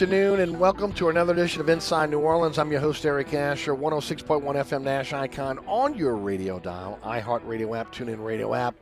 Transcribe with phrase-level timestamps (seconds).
[0.00, 2.58] Afternoon and welcome to another edition of Inside New Orleans.
[2.58, 7.92] I'm your host, Eric Asher, 106.1 FM Nash Icon on your radio dial, iHeartRadio app,
[7.92, 8.74] TuneIn Radio app,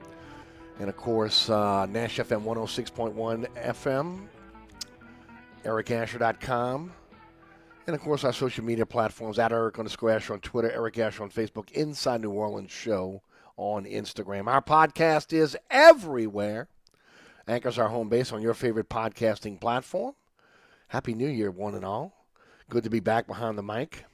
[0.79, 4.29] and of course, uh, Nash FM 106.1 FM,
[5.65, 6.93] ericasher.com,
[7.89, 11.25] and of course, our social media platforms at Eric underscore Asher on Twitter, Eric Asher
[11.25, 13.23] on Facebook, Inside New Orleans Show
[13.57, 14.47] on Instagram.
[14.47, 16.69] Our podcast is everywhere.
[17.49, 20.15] Anchors our home base on your favorite podcasting platform.
[20.89, 22.15] Happy New Year, one and all.
[22.71, 24.07] Good to be back behind the mic.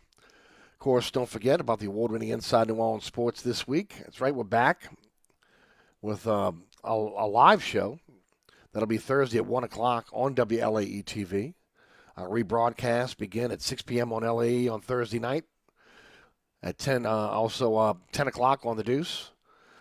[0.73, 3.95] Of course, don't forget about the award winning Inside New Orleans Sports this week.
[4.01, 4.93] That's right, we're back
[6.03, 8.01] with um, a, a live show.
[8.73, 11.55] That'll be Thursday at 1 o'clock on WLAE TV.
[12.17, 14.13] Our rebroadcast begin at 6 p.m.
[14.13, 15.45] on LAE on Thursday night.
[16.61, 19.31] At 10, uh, also uh, 10 o'clock on the Deuce.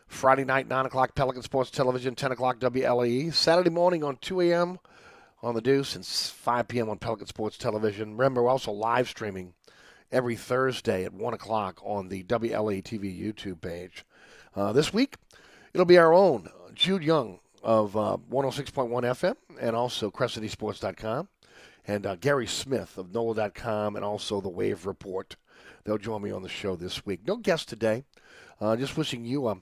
[0.06, 3.34] Friday night, 9 o'clock, Pelican Sports Television, 10 o'clock, WLAE.
[3.34, 4.78] Saturday morning on 2 a.m.
[5.44, 6.90] on the Deuce and 5 p.m.
[6.90, 8.18] on Pelican Sports Television.
[8.18, 9.54] Remember, we're also live streaming
[10.10, 14.06] every Thursday at 1 o'clock on the WLAE TV YouTube page.
[14.56, 15.16] Uh, this week,
[15.74, 21.28] it'll be our own Jude Young of uh, 106.1 FM and also CrescentCitySports.com
[21.86, 25.36] and uh, Gary Smith of NOLA.com and also The Wave Report.
[25.84, 27.28] They'll join me on the show this week.
[27.28, 28.06] No guest today.
[28.62, 29.58] Uh, just wishing you a,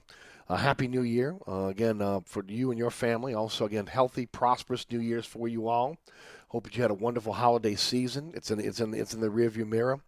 [0.48, 1.36] a happy new year.
[1.46, 3.34] Uh, again, uh, for you and your family.
[3.34, 5.96] Also, again, healthy, prosperous New Year's for you all.
[6.48, 8.32] Hope that you had a wonderful holiday season.
[8.34, 10.00] It's in it's in it's in the rearview mirror,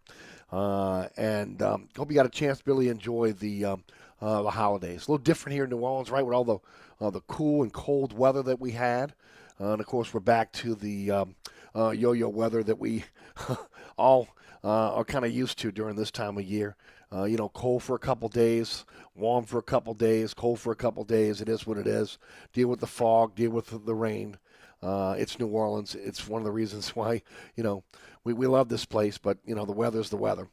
[0.51, 3.83] uh, and um, hope you got a chance to really enjoy the um,
[4.21, 5.07] uh, the holidays.
[5.07, 6.59] A little different here in New Orleans, right, with all the
[7.01, 9.15] uh, the cool and cold weather that we had,
[9.59, 11.35] uh, and of course we're back to the um,
[11.73, 13.05] yo-yo weather that we
[13.97, 14.27] all
[14.63, 16.75] are kind of used to during this time of year.
[17.13, 18.85] Uh, you know, cold for a couple days,
[19.15, 21.41] warm for a couple days, cold for a couple days.
[21.41, 22.17] It is what it is.
[22.53, 24.37] Deal with the fog, deal with the rain.
[24.81, 25.95] Uh, it's New Orleans.
[25.95, 27.21] It's one of the reasons why
[27.55, 27.83] you know
[28.23, 29.17] we, we love this place.
[29.17, 30.49] But you know the weather's the weather.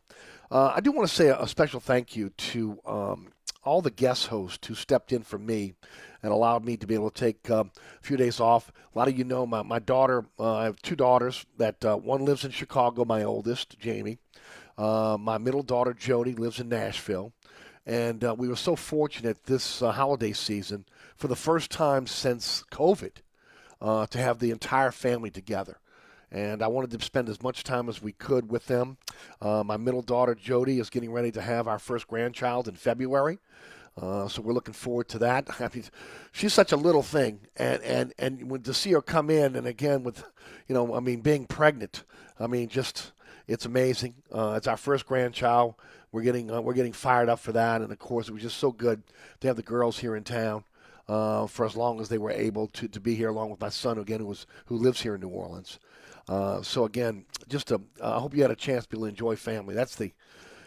[0.51, 3.29] Uh, I do want to say a, a, special thank you to um,
[3.65, 5.75] all the guest hosts who stepped in for me
[6.23, 8.71] and allowed me to be able to take um, a few days off.
[8.95, 11.97] A lot of you know my, my daughter, uh, I have two daughters that uh,
[11.97, 14.19] one lives in Chicago, my oldest, Jamie.
[14.77, 17.33] Uh, my middle daughter, Jody, lives in Nashville.
[17.85, 20.85] And uh, we were so fortunate this uh, holiday season,
[21.17, 23.13] for the first time since COVID,
[23.81, 25.79] uh, to have the entire family together
[26.33, 28.97] and I wanted to spend as much time as we could with them.
[29.41, 33.39] Uh, my middle daughter, Jody, is getting ready to have our first grandchild in February.
[34.01, 35.49] Uh, so we're looking forward to that.
[35.61, 35.85] I mean,
[36.33, 39.67] she's such a little thing, and and and when to see her come in, and
[39.67, 40.25] again with,
[40.67, 42.05] you know, I mean, being pregnant,
[42.41, 43.13] I mean, just
[43.47, 44.15] it's amazing.
[44.31, 45.75] Uh, it's our first grandchild.
[46.11, 48.59] We're getting uh, we're getting fired up for that, and of course, it was just
[48.59, 49.03] so good
[49.41, 50.65] to have the girls here in town.
[51.09, 53.69] Uh, for as long as they were able to, to be here, along with my
[53.69, 55.81] son, again, who was who lives here in New Orleans.
[56.29, 59.37] Uh, so again, just I hope you had a chance to be able to enjoy
[59.37, 59.75] family.
[59.75, 60.13] That's the,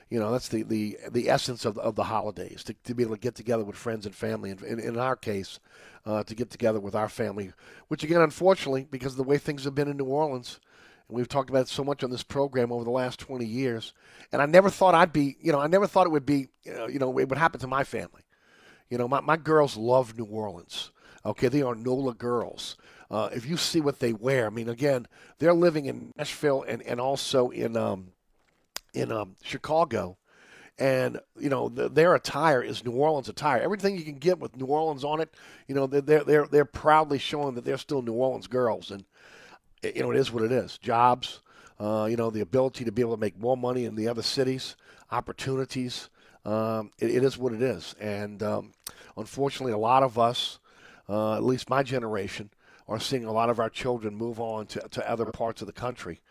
[0.09, 3.15] you know, that's the the, the essence of, of the holidays to, to be able
[3.15, 4.51] to get together with friends and family.
[4.51, 5.59] And in, in our case,
[6.05, 7.53] uh, to get together with our family,
[7.87, 10.59] which again, unfortunately, because of the way things have been in New Orleans,
[11.07, 13.93] and we've talked about it so much on this program over the last 20 years.
[14.31, 16.73] And I never thought I'd be, you know, I never thought it would be, you
[16.73, 18.23] know, you know it would happen to my family.
[18.89, 20.91] You know, my, my girls love New Orleans.
[21.25, 22.77] Okay, they are NOLA girls.
[23.09, 25.07] Uh, if you see what they wear, I mean, again,
[25.39, 28.11] they're living in Nashville and, and also in um,
[28.93, 30.17] in um, Chicago,
[30.77, 33.61] and you know the, their attire is New Orleans attire.
[33.61, 35.33] Everything you can get with New Orleans on it,
[35.67, 39.05] you know, they're they're they're proudly showing that they're still New Orleans girls, and
[39.95, 40.77] you know it is what it is.
[40.77, 41.41] Jobs,
[41.79, 44.21] uh, you know, the ability to be able to make more money in the other
[44.21, 44.75] cities,
[45.11, 46.09] opportunities.
[46.45, 48.73] Um, it, it is what it is, and um,
[49.17, 50.59] unfortunately, a lot of us,
[51.09, 52.51] uh, at least my generation,
[52.87, 55.73] are seeing a lot of our children move on to, to other parts of the
[55.73, 56.21] country.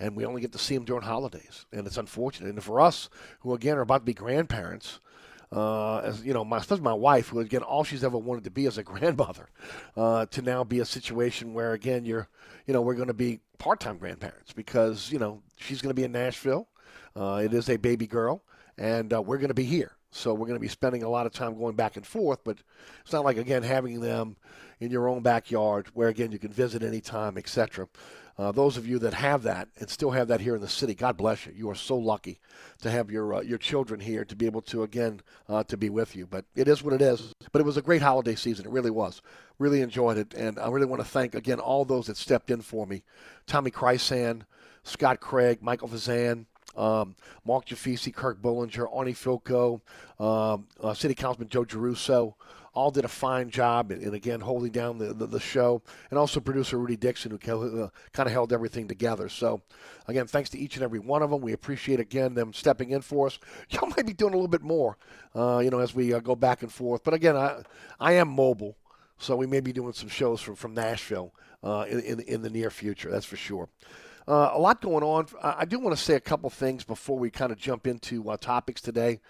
[0.00, 1.66] And we only get to see them during holidays.
[1.72, 2.50] And it's unfortunate.
[2.50, 3.10] And for us,
[3.40, 5.00] who again are about to be grandparents,
[5.50, 8.50] uh, as you know, my, especially my wife, who again all she's ever wanted to
[8.50, 9.48] be as a grandmother,
[9.96, 12.28] uh, to now be a situation where again you're,
[12.66, 16.04] you know, we're going to be part-time grandparents because you know she's going to be
[16.04, 16.68] in Nashville.
[17.16, 18.42] Uh, it is a baby girl,
[18.76, 19.92] and uh, we're going to be here.
[20.10, 22.40] So we're going to be spending a lot of time going back and forth.
[22.44, 22.58] But
[23.02, 24.36] it's not like again having them
[24.80, 27.88] in your own backyard, where again you can visit anytime, etc.
[28.38, 30.94] Uh, those of you that have that and still have that here in the city,
[30.94, 31.52] God bless you.
[31.56, 32.38] You are so lucky
[32.82, 35.90] to have your uh, your children here to be able to again uh, to be
[35.90, 36.24] with you.
[36.24, 37.32] But it is what it is.
[37.50, 38.64] But it was a great holiday season.
[38.64, 39.22] It really was.
[39.58, 42.62] Really enjoyed it, and I really want to thank again all those that stepped in
[42.62, 43.02] for me:
[43.48, 44.42] Tommy Chrysan,
[44.84, 46.46] Scott Craig, Michael Vazan.
[46.76, 49.80] Um, Mark Jaffisi, Kirk Bullinger, Arnie Fielkow,
[50.24, 52.34] um, uh, City Councilman Joe Giarrusso,
[52.78, 56.38] all did a fine job, and, again holding down the, the, the, show, and also
[56.38, 59.28] producer Rudy Dixon, who uh, kind of held everything together.
[59.28, 59.62] So,
[60.06, 61.40] again, thanks to each and every one of them.
[61.40, 63.40] We appreciate again them stepping in for us.
[63.70, 64.96] Y'all might be doing a little bit more,
[65.34, 67.02] uh, you know, as we uh, go back and forth.
[67.02, 67.62] But again, I
[67.98, 68.76] I am mobile,
[69.18, 72.50] so we may be doing some shows from from Nashville uh, in, in in the
[72.50, 73.10] near future.
[73.10, 73.68] That's for sure.
[74.28, 75.26] Uh, a lot going on.
[75.42, 78.36] I do want to say a couple things before we kind of jump into uh,
[78.36, 79.20] topics today.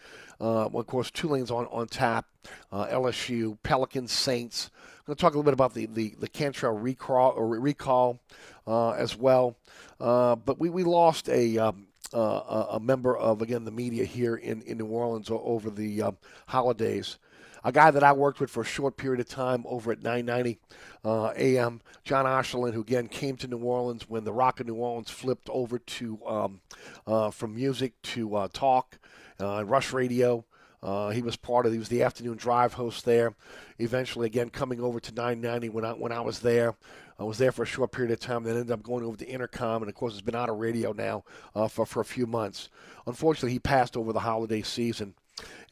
[0.40, 2.26] Uh, well, of course, Tulane's on, on tap,
[2.72, 4.70] uh, LSU, Pelicans, Saints.
[4.74, 8.18] I'm going to talk a little bit about the, the, the Cantrell recall, recall
[8.66, 9.56] uh, as well.
[10.00, 14.62] Uh, but we, we lost a, um, a member of, again, the media here in,
[14.62, 16.02] in New Orleans over the
[16.48, 17.18] holidays
[17.64, 20.58] a guy that I worked with for a short period of time over at 990
[21.04, 24.74] uh, AM, John Osherlin, who again came to New Orleans when the Rock of New
[24.74, 26.60] Orleans flipped over to um,
[27.06, 28.98] uh, from music to uh, talk,
[29.40, 30.44] uh, Rush Radio.
[30.80, 31.72] Uh, he was part of.
[31.72, 33.34] He was the afternoon drive host there.
[33.78, 36.74] Eventually, again coming over to 990 when I when I was there.
[37.20, 38.44] I was there for a short period of time.
[38.44, 40.92] Then ended up going over to Entercom, and of course, it's been out of radio
[40.92, 41.24] now
[41.54, 42.68] uh, for for a few months.
[43.06, 45.14] Unfortunately, he passed over the holiday season.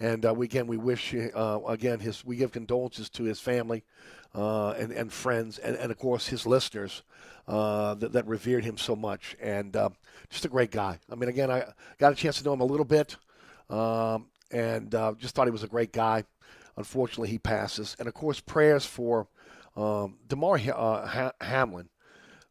[0.01, 3.85] And uh, we, again, we wish uh, again his we give condolences to his family
[4.35, 7.03] uh, and and friends and, and of course his listeners
[7.49, 9.89] uh, that, that revered him so much and uh,
[10.31, 10.99] just a great guy.
[11.11, 11.65] I mean, again, I
[11.99, 13.17] got a chance to know him a little bit
[13.71, 16.25] um, and uh, just thought he was a great guy.
[16.77, 17.97] Unfortunately, he passes.
[17.99, 19.29] And of course, prayers for
[19.77, 21.89] um, Damar ha- Hamlin,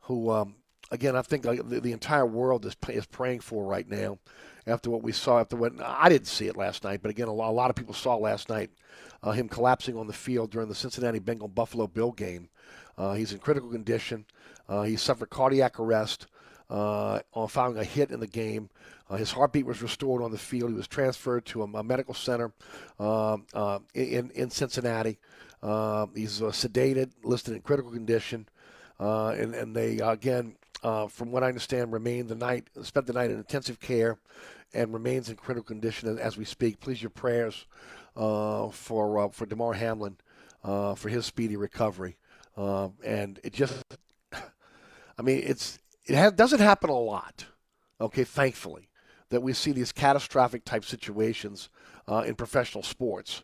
[0.02, 0.56] who um,
[0.92, 4.20] again I think the, the entire world is is praying for right now
[4.68, 7.34] after what we saw after what I didn't see it last night, but again, a
[7.34, 8.70] lot, of people saw last night
[9.24, 12.50] uh, him collapsing on the field during the Cincinnati Bengal Buffalo Bill game.
[12.98, 14.26] Uh, he's in critical condition.
[14.68, 16.28] Uh, he suffered cardiac arrest
[16.70, 18.70] uh, on following a hit in the game.
[19.10, 20.72] Uh, his heartbeat was restored on the field.
[20.72, 22.52] He was transferred to a, a medical center
[23.00, 25.20] um, uh, in in Cincinnati.
[25.62, 28.48] Uh, he's uh, sedated, listed in critical condition,
[29.00, 33.13] uh, and and they again, uh, from what I understand, remained the night, spent the
[33.13, 34.20] night in intensive care,
[34.72, 36.80] and remains in critical condition as, we speak.
[36.80, 37.65] Please your prayers
[38.15, 40.18] uh, for uh, for Damar Hamlin
[40.63, 42.18] uh, for his speedy recovery.
[42.56, 43.84] Uh, and it just,
[44.32, 47.46] I mean, it's it doesn't happen a lot.
[48.00, 48.89] Okay, thankfully,
[49.30, 51.70] that we see these catastrophic type situations
[52.08, 53.42] uh, in professional sports.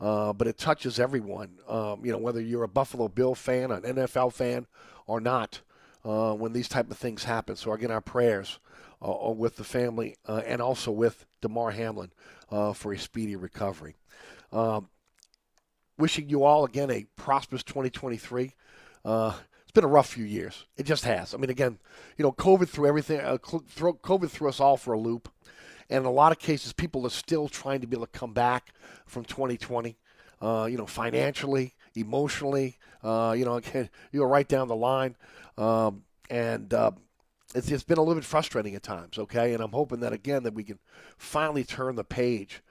[0.00, 1.58] Uh, but it touches everyone.
[1.68, 4.66] Um, you know, whether you're a Buffalo Bill fan, an NFL fan,
[5.06, 5.60] or not,
[6.04, 7.56] uh, when these type of things happen.
[7.56, 8.58] So again, our prayers
[9.00, 12.12] uh, with the family uh, and also with Damar Hamlin
[12.50, 13.96] uh, for a speedy recovery.
[14.52, 14.88] Um,
[15.98, 18.54] wishing you all again a prosperous 2023.
[19.04, 20.66] Uh, it's been a rough few years.
[20.76, 21.34] It just has.
[21.34, 21.78] I mean, again,
[22.16, 23.20] you know, COVID threw everything.
[23.20, 25.28] Uh, COVID threw us all for a loop,
[25.90, 28.32] and in a lot of cases, people are still trying to be able to come
[28.32, 28.72] back
[29.06, 29.98] from 2020.
[30.40, 32.78] Uh, you know, financially, emotionally.
[33.02, 33.60] Uh, you know,
[34.12, 35.16] you go right down the line,
[35.56, 36.90] um, and uh,
[37.54, 39.18] it's, it's been a little bit frustrating at times.
[39.18, 40.78] Okay, and I'm hoping that again that we can
[41.16, 42.62] finally turn the page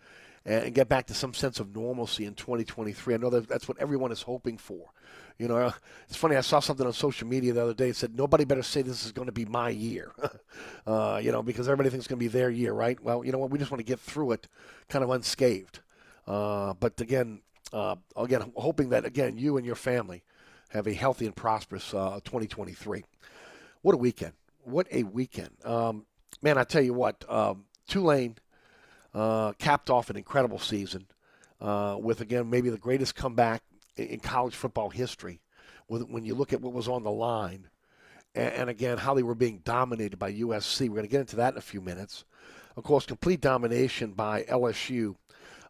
[0.46, 3.14] and get back to some sense of normalcy in 2023.
[3.14, 4.92] I know that that's what everyone is hoping for.
[5.38, 5.74] You know,
[6.08, 6.36] it's funny.
[6.36, 7.90] I saw something on social media the other day.
[7.90, 10.14] It said nobody better say this is going to be my year.
[10.88, 13.02] uh, you know, because everybody thinks it's going to be their year, right?
[13.04, 13.52] Well, you know what?
[13.52, 14.48] We just want to get through it,
[14.88, 15.80] kind of unscathed.
[16.26, 17.42] Uh, but again,
[17.74, 20.24] uh, again, hoping that again you and your family
[20.70, 23.04] have a healthy and prosperous uh, 2023.
[23.82, 24.34] What a weekend!
[24.64, 25.52] What a weekend!
[25.64, 26.06] Um,
[26.42, 28.38] man, I tell you what, um, Tulane
[29.14, 31.08] uh, capped off an incredible season
[31.62, 33.64] uh, with, again, maybe the greatest comeback
[33.96, 35.42] in, college football history.
[35.88, 37.70] When you look at what was on the line,
[38.36, 40.82] and again, how they were being dominated by USC.
[40.82, 42.24] We're going to get into that in a few minutes.
[42.76, 45.16] Of course, complete domination by LSU.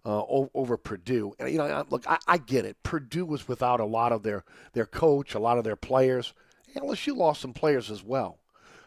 [0.07, 0.23] Uh,
[0.53, 2.81] over Purdue, and you know, look, I, I get it.
[2.81, 6.33] Purdue was without a lot of their their coach, a lot of their players.
[6.77, 8.37] LSU lost some players as well,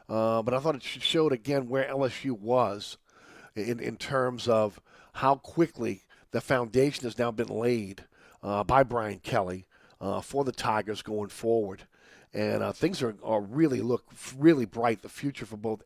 [0.09, 2.97] uh, but I thought it showed again where LSU was
[3.55, 4.81] in, in terms of
[5.13, 8.05] how quickly the foundation has now been laid
[8.43, 9.67] uh, by Brian Kelly
[10.01, 11.83] uh, for the Tigers going forward.
[12.33, 14.05] And uh, things are, are really look
[14.39, 15.03] really bright.
[15.03, 15.83] The future for both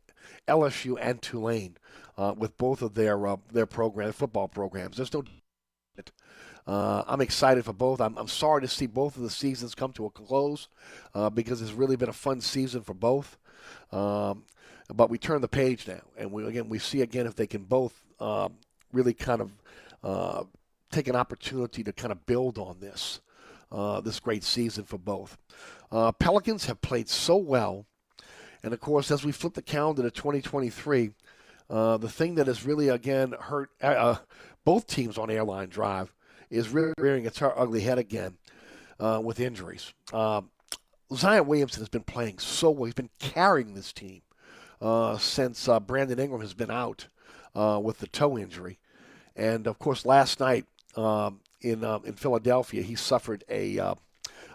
[0.46, 1.76] LSU and Tulane
[2.16, 4.96] uh, with both of their uh, their program football programs.
[4.96, 5.24] There's no
[6.66, 8.00] uh, I'm excited for both.
[8.00, 10.68] I'm, I'm sorry to see both of the seasons come to a close
[11.14, 13.36] uh, because it's really been a fun season for both.
[13.92, 14.44] Um,
[14.92, 17.64] but we turn the page now, and we again we see again if they can
[17.64, 18.54] both um,
[18.92, 19.50] really kind of
[20.02, 20.44] uh,
[20.90, 23.20] take an opportunity to kind of build on this
[23.72, 25.36] uh, this great season for both.
[25.90, 27.86] Uh, Pelicans have played so well,
[28.62, 31.12] and of course as we flip the calendar to 2023,
[31.74, 34.16] uh, the thing that has really again hurt uh,
[34.64, 36.14] both teams on Airline Drive
[36.48, 38.38] is rearing its ugly head again
[39.00, 39.92] uh, with injuries.
[40.12, 40.50] Um,
[41.12, 42.84] Zion Williamson has been playing so well.
[42.84, 44.22] He's been carrying this team
[44.80, 47.08] uh, since uh, Brandon Ingram has been out
[47.54, 48.78] uh, with the toe injury.
[49.34, 50.66] And of course, last night
[50.96, 53.94] um, in uh, in Philadelphia, he suffered a uh,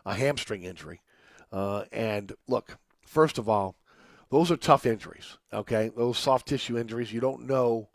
[0.05, 1.01] a hamstring injury.
[1.51, 3.75] Uh, and look, first of all,
[4.31, 5.37] those are tough injuries.
[5.51, 7.13] Okay, those soft tissue injuries.
[7.13, 7.89] You don't know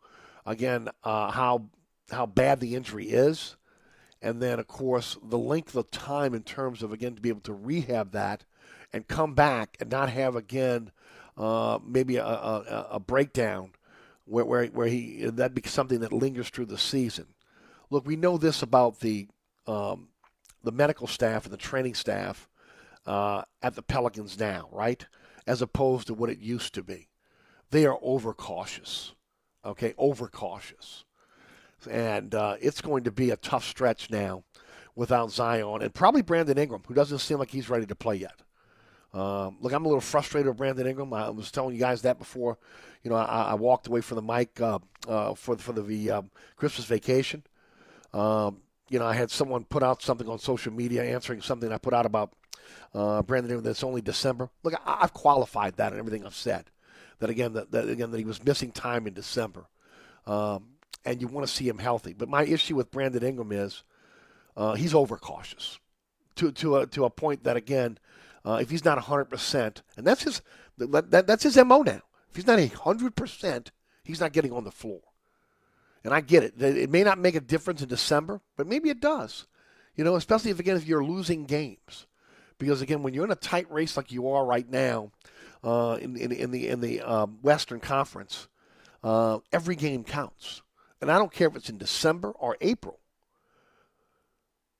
[0.47, 1.67] again how
[2.11, 3.57] how bad the injury is.
[4.23, 7.43] And then, of course, the length of time in terms of, again, to be able
[7.43, 8.47] to rehab that
[8.91, 10.93] and come back and not have, again,
[11.37, 13.73] uh, maybe a, a, a breakdown
[14.25, 17.27] where, where, where he that be something that lingers through the season.
[17.91, 19.29] Look, we know this about the
[19.67, 20.09] um,
[20.63, 22.49] the medical staff and the training staff
[23.07, 25.05] uh, at the Pelicans now, right?
[25.47, 27.09] As opposed to what it used to be.
[27.71, 29.15] They are overcautious,
[29.65, 29.95] okay?
[29.99, 31.05] Overcautious.
[31.91, 34.45] And uh, it's going to be a tough stretch now
[34.95, 38.43] without Zion and probably Brandon Ingram, who doesn't seem like he's ready to play yet.
[39.13, 41.13] Um, look, I'm a little frustrated with Brandon Ingram.
[41.13, 42.59] I was telling you guys that before.
[43.03, 46.31] You know, I, I walked away from the mic uh, uh, for for the um,
[46.57, 47.45] Christmas vacation.
[48.13, 51.79] Um, you know, I had someone put out something on social media answering something I
[51.79, 52.33] put out about
[52.95, 53.63] uh, Brandon.
[53.63, 54.51] That's only December.
[54.63, 56.71] Look, I, I've qualified that and everything I've said.
[57.21, 59.67] That again, that, that again, that he was missing time in December,
[60.27, 60.65] um,
[61.05, 62.13] and you want to see him healthy.
[62.13, 63.85] But my issue with Brandon Ingram is
[64.57, 65.79] uh, he's overcautious
[66.37, 67.99] to to a, to a point that again
[68.45, 70.43] uh, if he's not 100%, and that's his
[70.77, 72.03] that, that, that's his MO now.
[72.29, 73.69] If he's not 100%,
[74.05, 75.01] He's not getting on the floor.
[76.05, 76.61] And I get it.
[76.61, 79.47] It may not make a difference in December, but maybe it does.
[79.97, 82.07] You know, especially if again if you're losing games,
[82.59, 85.11] because again when you're in a tight race like you are right now,
[85.63, 88.49] uh, in, in in the in the um, Western Conference,
[89.03, 90.63] uh, every game counts,
[91.01, 93.01] and I don't care if it's in December or April.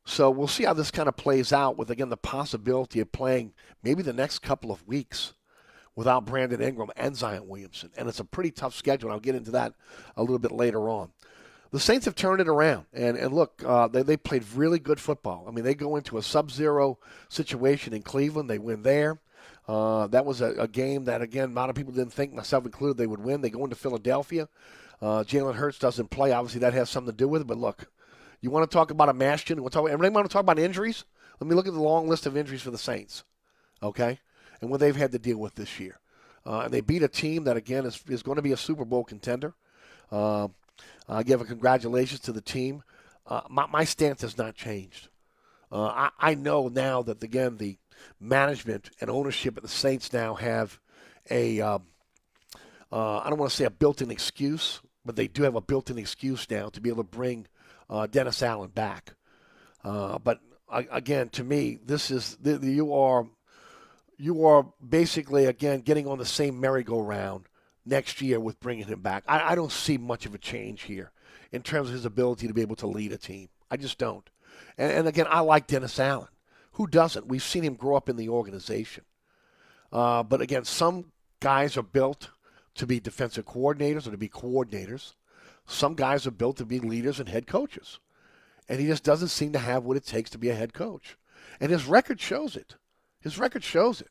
[0.07, 3.55] So we'll see how this kind of plays out with again the possibility of playing
[3.83, 5.35] maybe the next couple of weeks
[5.97, 7.91] without Brandon Ingram and Zion Williamson.
[7.97, 9.09] And it's a pretty tough schedule.
[9.09, 9.75] And I'll get into that
[10.17, 11.11] a little bit later on.
[11.75, 12.87] The Saints have turned it around.
[12.93, 15.45] And, and look, uh, they, they played really good football.
[15.49, 19.19] I mean, they go into a sub zero situation in Cleveland, they win there.
[19.67, 22.65] Uh, that was a, a, game that, again, a lot of people didn't think, myself
[22.65, 23.41] included, they would win.
[23.41, 24.49] They go into Philadelphia.
[25.03, 26.31] Uh, Jalen Hurts doesn't play.
[26.31, 27.49] Obviously, that has something to do with it.
[27.49, 27.91] But look,
[28.41, 29.61] you want to talk about a Mashton?
[29.61, 31.03] We'll talk, everybody want to talk about injuries?
[31.41, 33.25] Let me look at the long list of injuries for the Saints,
[33.83, 34.21] okay,
[34.61, 35.99] and what they've had to deal with this year.
[36.47, 38.85] Uh, and they beat a team that, again, is, is going to be a Super
[38.85, 39.55] Bowl contender.
[40.13, 40.47] Uh,
[41.09, 42.83] I give a congratulations to the team.
[43.27, 45.09] Uh, my, my, stance has not changed.
[45.73, 47.79] Uh, I, I, know now that, again, the
[48.21, 50.79] management and ownership at the Saints now have
[51.31, 51.85] a, um,
[52.93, 55.61] uh, I don't want to say a built in excuse, but they do have a
[55.61, 57.47] built in excuse now to be able to bring
[57.89, 59.15] uh, Dennis Allen back.
[59.83, 63.27] but again, to me, this is you are
[64.19, 67.47] you are basically again getting on the same merry-go-round
[67.87, 69.25] next year with bringing him back.
[69.27, 71.13] I, I, don't see much of a change here
[71.53, 73.49] in terms of his ability to be able to lead a team.
[73.71, 74.29] I just don't.
[74.79, 76.29] And, and again, I like Dennis Allen.
[76.73, 77.27] Who doesn't?
[77.27, 79.05] We've seen him grow up in the organization.
[79.93, 82.31] Uh, but again, some guys are built
[82.75, 85.15] to be defensive coordinators or to be coordinators.
[85.67, 88.01] Some guys are built to be leaders and head coaches.
[88.69, 91.17] And he just doesn't seem to have what it takes to be a head coach.
[91.61, 92.75] And his record shows it.
[93.21, 94.11] His record shows it.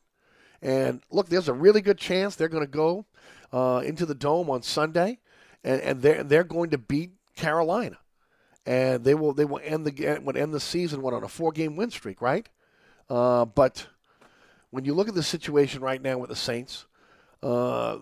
[0.62, 3.04] And look, there's a really good chance they're going to go
[3.54, 5.20] uh, into the dome on Sunday,
[5.62, 7.98] and, and they're they're going to beat Carolina,
[8.66, 11.52] and they will they will end the would end the season what on a four
[11.52, 12.48] game win streak, right?
[13.08, 13.86] Uh, but
[14.70, 16.86] when you look at the situation right now with the Saints,
[17.44, 17.98] uh,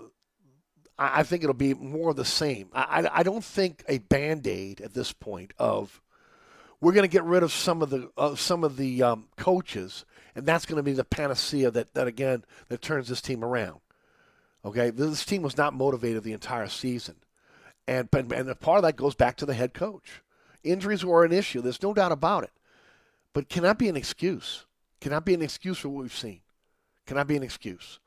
[0.98, 2.68] I, I, think it'll be more of the same.
[2.72, 6.00] I, I, I don't think a band aid at this point of
[6.81, 10.07] we're going to get rid of some of the uh, some of the um, coaches
[10.35, 13.81] and that's going to be the panacea that, that again that turns this team around.
[14.64, 17.16] Okay, this team was not motivated the entire season,
[17.88, 20.22] and and part of that goes back to the head coach.
[20.62, 21.61] Injuries were an issue.
[21.61, 22.53] There's no doubt about it,
[23.33, 24.66] but cannot be an excuse.
[25.01, 26.42] Cannot be an excuse for what we've seen.
[27.07, 27.98] Cannot be an excuse.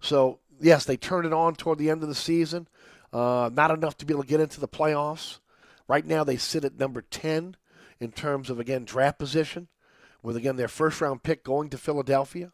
[0.00, 2.68] So yes, they turned it on toward the end of the season.
[3.12, 5.38] Uh, not enough to be able to get into the playoffs.
[5.88, 7.56] Right now, they sit at number ten
[8.00, 9.68] in terms of again draft position
[10.22, 12.52] with again their first round pick going to Philadelphia.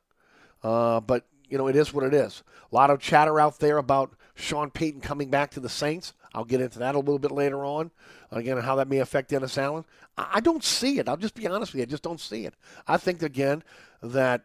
[0.62, 2.42] Uh, but you know it is what it is.
[2.70, 6.14] A lot of chatter out there about Sean Payton coming back to the Saints.
[6.34, 7.90] I'll get into that a little bit later on.
[8.30, 9.84] Again, how that may affect Dennis Allen.
[10.16, 11.08] I don't see it.
[11.08, 11.82] I'll just be honest with you.
[11.82, 12.54] I just don't see it.
[12.86, 13.64] I think again
[14.02, 14.44] that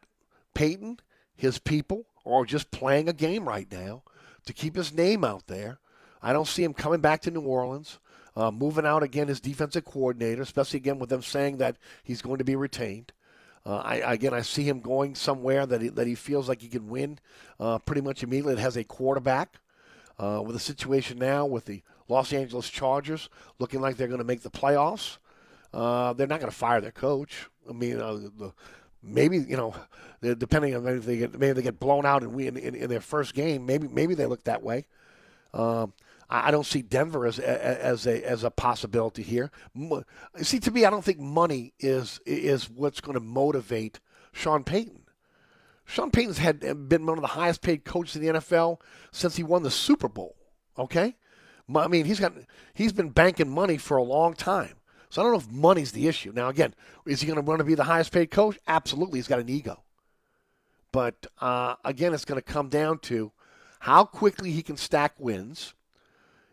[0.53, 0.99] Payton,
[1.35, 4.01] his people, are just playing a game right now
[4.45, 5.79] to keep his name out there.
[6.21, 7.99] I don't see him coming back to New Orleans.
[8.37, 12.37] Uh, moving out again as defensive coordinator, especially again with them saying that he's going
[12.37, 13.13] to be retained.
[13.65, 16.67] Uh, I, again, I see him going somewhere that he, that he feels like he
[16.67, 17.19] can win
[17.59, 18.53] uh, pretty much immediately.
[18.53, 19.59] It has a quarterback.
[20.17, 23.27] Uh, with the situation now with the Los Angeles Chargers
[23.59, 25.17] looking like they're going to make the playoffs,
[25.73, 27.49] uh, they're not going to fire their coach.
[27.69, 28.53] I mean, uh, the,
[29.03, 29.75] maybe you know,
[30.21, 33.33] depending on if they get maybe they get blown out in, in, in their first
[33.33, 34.85] game, maybe maybe they look that way.
[35.53, 35.91] Um,
[36.29, 39.51] I don't see Denver as as a as a possibility here.
[40.41, 43.99] See, to me, I don't think money is is what's going to motivate
[44.31, 45.01] Sean Payton.
[45.85, 48.79] Sean Payton's had been one of the highest paid coaches in the NFL
[49.11, 50.35] since he won the Super Bowl.
[50.79, 51.15] Okay,
[51.73, 52.33] I mean he's got
[52.73, 54.75] he's been banking money for a long time.
[55.11, 56.31] So I don't know if money's the issue.
[56.33, 56.73] Now again,
[57.05, 58.57] is he going to want to be the highest paid coach?
[58.67, 59.83] Absolutely, he's got an ego.
[60.91, 63.31] But uh, again, it's going to come down to
[63.79, 65.75] how quickly he can stack wins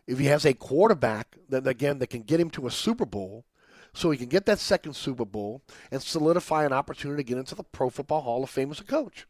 [0.07, 3.45] if he has a quarterback that again that can get him to a Super Bowl,
[3.93, 5.61] so he can get that second Super Bowl
[5.91, 8.83] and solidify an opportunity to get into the Pro Football Hall of Fame as a
[8.83, 9.27] coach.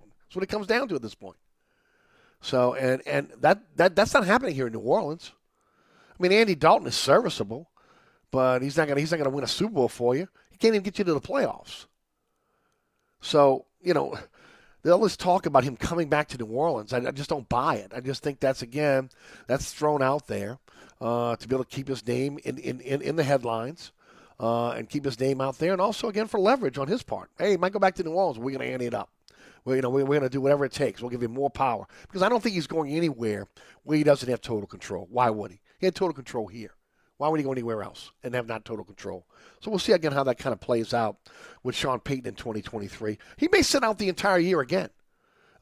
[0.00, 1.36] That's what it comes down to at this point.
[2.40, 5.32] So and and that, that that's not happening here in New Orleans.
[6.18, 7.70] I mean, Andy Dalton is serviceable,
[8.30, 10.28] but he's not gonna he's not gonna win a Super Bowl for you.
[10.50, 11.86] He can't even get you to the playoffs.
[13.20, 14.18] So you know,
[14.86, 16.92] they always talk about him coming back to New Orleans.
[16.92, 17.90] I, I, just don't buy it.
[17.92, 19.10] I just think that's again
[19.48, 20.60] that's thrown out there
[21.00, 23.90] uh, to be able to keep his name in in, in, in the headlines.
[24.38, 27.30] Uh, and keep his name out there, and also again for leverage on his part.
[27.38, 28.38] Hey, he might go back to New Orleans.
[28.38, 29.08] We're going to ante it up.
[29.64, 31.00] Well, you know, we, we're going to do whatever it takes.
[31.00, 33.48] We'll give him more power because I don't think he's going anywhere
[33.84, 35.08] where he doesn't have total control.
[35.10, 35.60] Why would he?
[35.78, 36.75] He had total control here.
[37.18, 39.26] Why would he go anywhere else and have not total control?
[39.60, 41.16] So we'll see again how that kind of plays out
[41.62, 43.18] with Sean Payton in 2023.
[43.38, 44.90] He may sit out the entire year again,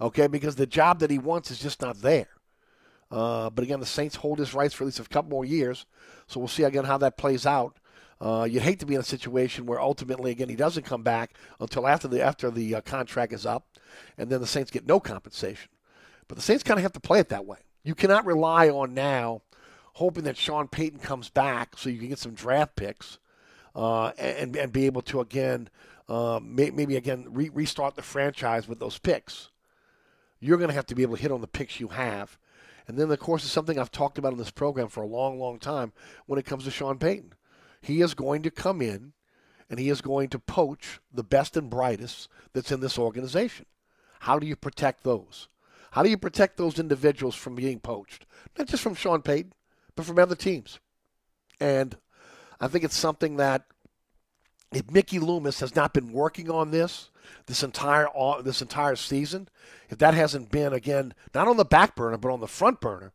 [0.01, 2.29] okay, because the job that he wants is just not there.
[3.11, 5.87] Uh, but again, the Saints hold his rights for at least a couple more years.
[6.27, 7.79] So we'll see again how that plays out.
[8.21, 11.35] Uh, you'd hate to be in a situation where ultimately, again, he doesn't come back
[11.61, 13.67] until after the after the uh, contract is up,
[14.19, 15.71] and then the Saints get no compensation.
[16.27, 17.59] But the Saints kind of have to play it that way.
[17.83, 19.43] You cannot rely on now
[19.95, 23.19] hoping that Sean Payton comes back so you can get some draft picks
[23.75, 25.69] uh, and and be able to again
[26.09, 29.51] uh, may, maybe again re- restart the franchise with those picks.
[30.41, 32.39] You're going to have to be able to hit on the picks you have.
[32.87, 35.39] And then, of course, is something I've talked about in this program for a long,
[35.39, 35.93] long time
[36.27, 37.33] when it comes to Sean Payton.
[37.81, 39.15] He is going to come in
[39.71, 43.65] and he is going to poach the best and brightest that's in this organization.
[44.21, 45.49] How do you protect those?
[45.93, 48.27] How do you protect those individuals from being poached?
[48.59, 49.53] Not just from Sean Payton,
[49.97, 50.79] but from other teams.
[51.61, 51.97] And
[52.61, 53.65] I think it's something that
[54.73, 57.11] if Mickey Loomis has not been working on this
[57.47, 58.09] this entire
[58.43, 59.49] this entire season,
[59.89, 63.13] if that hasn't been again not on the back burner but on the front burner,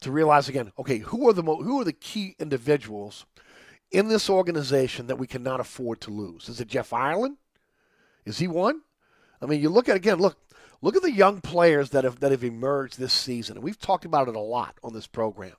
[0.00, 3.24] to realize again, okay, who are the mo- who are the key individuals
[3.90, 6.48] in this organization that we cannot afford to lose?
[6.48, 7.38] Is it Jeff Ireland?
[8.24, 8.82] Is he one?
[9.40, 10.38] I mean, you look at again, look,
[10.80, 14.04] look at the young players that have that have emerged this season, and we've talked
[14.04, 15.54] about it a lot on this program.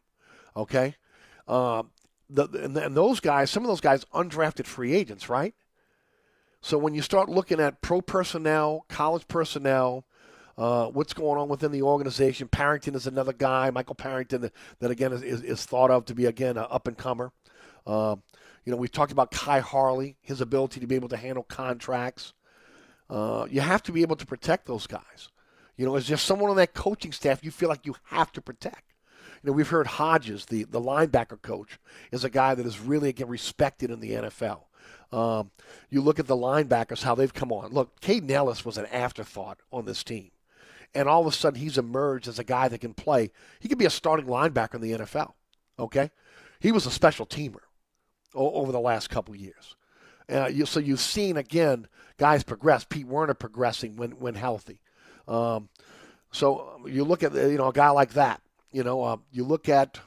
[0.56, 0.96] Okay,
[1.48, 1.90] um,
[2.30, 5.54] the, and, and those guys, some of those guys, undrafted free agents, right?
[6.62, 10.06] So when you start looking at pro personnel, college personnel,
[10.58, 14.92] uh, what's going on within the organization, Parrington is another guy, Michael Parrington, that, that
[14.92, 17.32] again is, is, is, thought of to be again an up and comer.
[17.86, 18.16] Uh,
[18.64, 22.34] you know, we've talked about Khai Harley, his ability to be able to handle contracts.
[23.10, 25.30] Uh, you have to be able to protect those guys.
[25.76, 28.42] You know, is there someone on that coaching staff you feel like you have to
[28.42, 28.93] protect?
[29.44, 31.80] You know, we've heard Hodges, the, the linebacker coach,
[32.12, 34.62] is a guy that is really again respected in the NFL.
[35.12, 35.52] Um,
[35.90, 37.72] you look at the linebackers, how they've come on.
[37.72, 40.32] Look, Kaden Elliss was an afterthought on this team.
[40.96, 43.32] And all of a sudden, he's emerged as a guy that can play.
[43.60, 45.34] He could be a starting linebacker in the NFL.
[45.78, 46.12] Okay?
[46.60, 47.62] He was a special teamer
[48.34, 49.76] over the last couple years.
[50.32, 52.86] Uh, you, so you've seen, again, guys progress.
[52.86, 54.80] Pete Werner progressing when, when healthy.
[55.28, 55.70] Um,
[56.32, 58.42] so you look at you know a guy like that.
[58.74, 60.00] You know, uh, you look at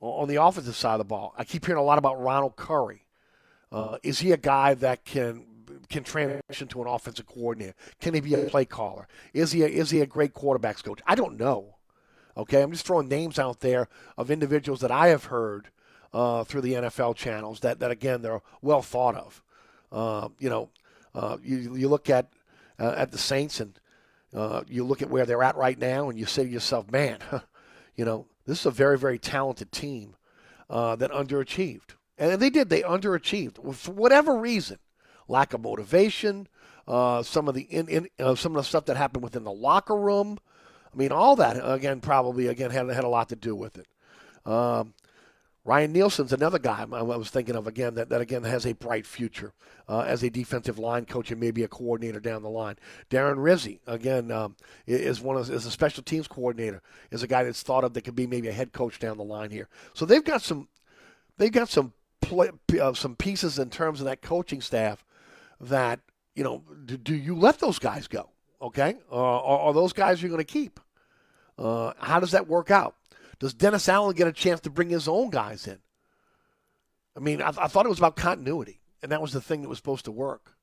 [0.00, 1.34] on the offensive side of the ball.
[1.38, 3.06] I keep hearing a lot about Ronald Curry.
[3.72, 5.44] Uh, is he a guy that can
[5.88, 7.74] can transition to an offensive coordinator?
[8.00, 9.08] Can he be a play caller?
[9.32, 11.00] Is he a, is he a great quarterbacks coach?
[11.06, 11.76] I don't know.
[12.36, 13.88] Okay, I'm just throwing names out there
[14.18, 15.68] of individuals that I have heard
[16.12, 19.42] uh, through the NFL channels that, that again they're well thought of.
[19.90, 20.68] Uh, you know,
[21.14, 22.28] uh, you you look at
[22.78, 23.78] uh, at the Saints and
[24.34, 27.18] uh, you look at where they're at right now, and you say to yourself, man,
[27.96, 30.16] you know, this is a very very talented team
[30.70, 34.78] uh, that underachieved, and they did they underachieved for whatever reason,
[35.28, 36.48] lack of motivation,
[36.86, 40.38] some of the in, in some of the stuff that happened within the locker room.
[40.92, 43.86] I mean, all that again probably again had had a lot to do with it.
[44.46, 44.94] Um,
[45.66, 49.06] Ryan Nielsen's another guy I was thinking of again that, that again has a bright
[49.06, 49.54] future
[49.88, 52.76] uh, as a defensive line coach and maybe a coordinator down the line.
[53.10, 57.44] Darren Rizzi again um, is one of is a special teams coordinator is a guy
[57.44, 59.68] that's thought of that could be maybe a head coach down the line here.
[59.94, 60.68] So they've got some
[61.38, 65.02] they've got some play, uh, some pieces in terms of that coaching staff
[65.60, 66.00] that
[66.34, 68.28] you know do, do you let those guys go?
[68.60, 70.78] Okay, uh, or are those guys you're going to keep?
[71.58, 72.96] Uh, how does that work out?
[73.44, 75.76] Does Dennis Allen get a chance to bring his own guys in?
[77.14, 79.68] I mean, I, I thought it was about continuity, and that was the thing that
[79.68, 80.54] was supposed to work.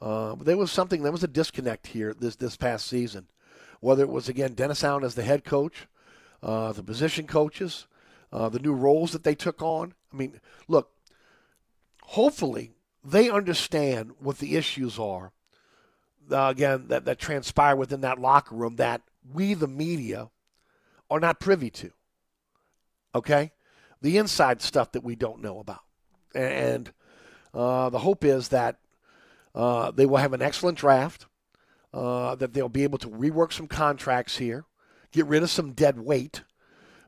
[0.00, 3.26] Uh, but there was something, there was a disconnect here this this past season.
[3.80, 5.88] Whether it was again Dennis Allen as the head coach,
[6.42, 7.86] uh, the position coaches,
[8.32, 9.92] uh, the new roles that they took on.
[10.10, 10.92] I mean, look,
[12.00, 12.70] hopefully
[13.04, 15.32] they understand what the issues are.
[16.30, 19.02] Uh, again, that that transpire within that locker room that
[19.34, 20.30] we, the media,
[21.10, 21.92] are not privy to.
[23.16, 23.52] Okay?
[24.02, 25.80] The inside stuff that we don't know about.
[26.34, 26.92] And
[27.54, 28.76] uh, the hope is that
[29.54, 31.26] uh, they will have an excellent draft,
[31.94, 34.66] uh, that they'll be able to rework some contracts here,
[35.12, 36.42] get rid of some dead weight,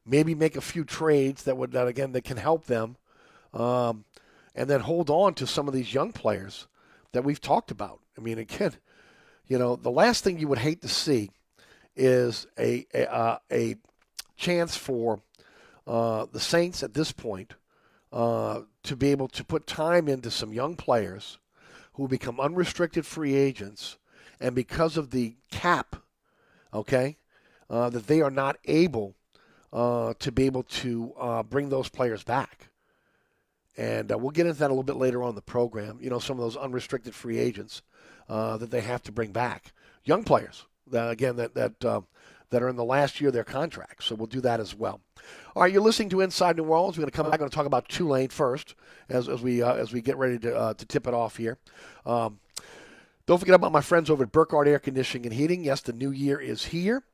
[0.06, 2.96] maybe make a few trades that would, that again, that can help them,
[3.52, 4.04] um,
[4.54, 6.66] and then hold on to some of these young players
[7.12, 8.00] that we've talked about.
[8.16, 8.72] I mean, again,
[9.46, 11.30] you know, the last thing you would hate to see
[11.96, 13.76] is a a, uh, a
[14.36, 15.20] chance for
[15.88, 17.54] uh, the Saints at this point
[18.12, 21.38] uh, to be able to put time into some young players
[21.94, 23.96] who become unrestricted free agents
[24.38, 25.96] and because of the cap,
[26.74, 27.16] okay,
[27.70, 29.14] uh, that they are not able
[29.72, 32.68] uh, to be able to uh, bring those players back.
[33.76, 35.98] And we'll get into that a little bit later on the program.
[36.00, 37.82] You know, some of those unrestricted free agents
[38.28, 39.72] that they have to bring back,
[40.04, 40.66] young players.
[40.92, 42.00] Again, that that uh,
[42.50, 44.06] that are in the last year of their contracts.
[44.06, 45.00] So we'll do that as well.
[45.54, 46.96] All right, you're listening to Inside New Orleans.
[46.96, 47.40] We're going to come back.
[47.40, 48.74] To talk about Tulane first
[49.08, 51.58] as, as we uh, as we get ready to uh, to tip it off here.
[52.06, 52.40] Um,
[53.26, 55.64] don't forget about my friends over at Burkhardt Air Conditioning and Heating.
[55.64, 57.04] Yes, the new year is here,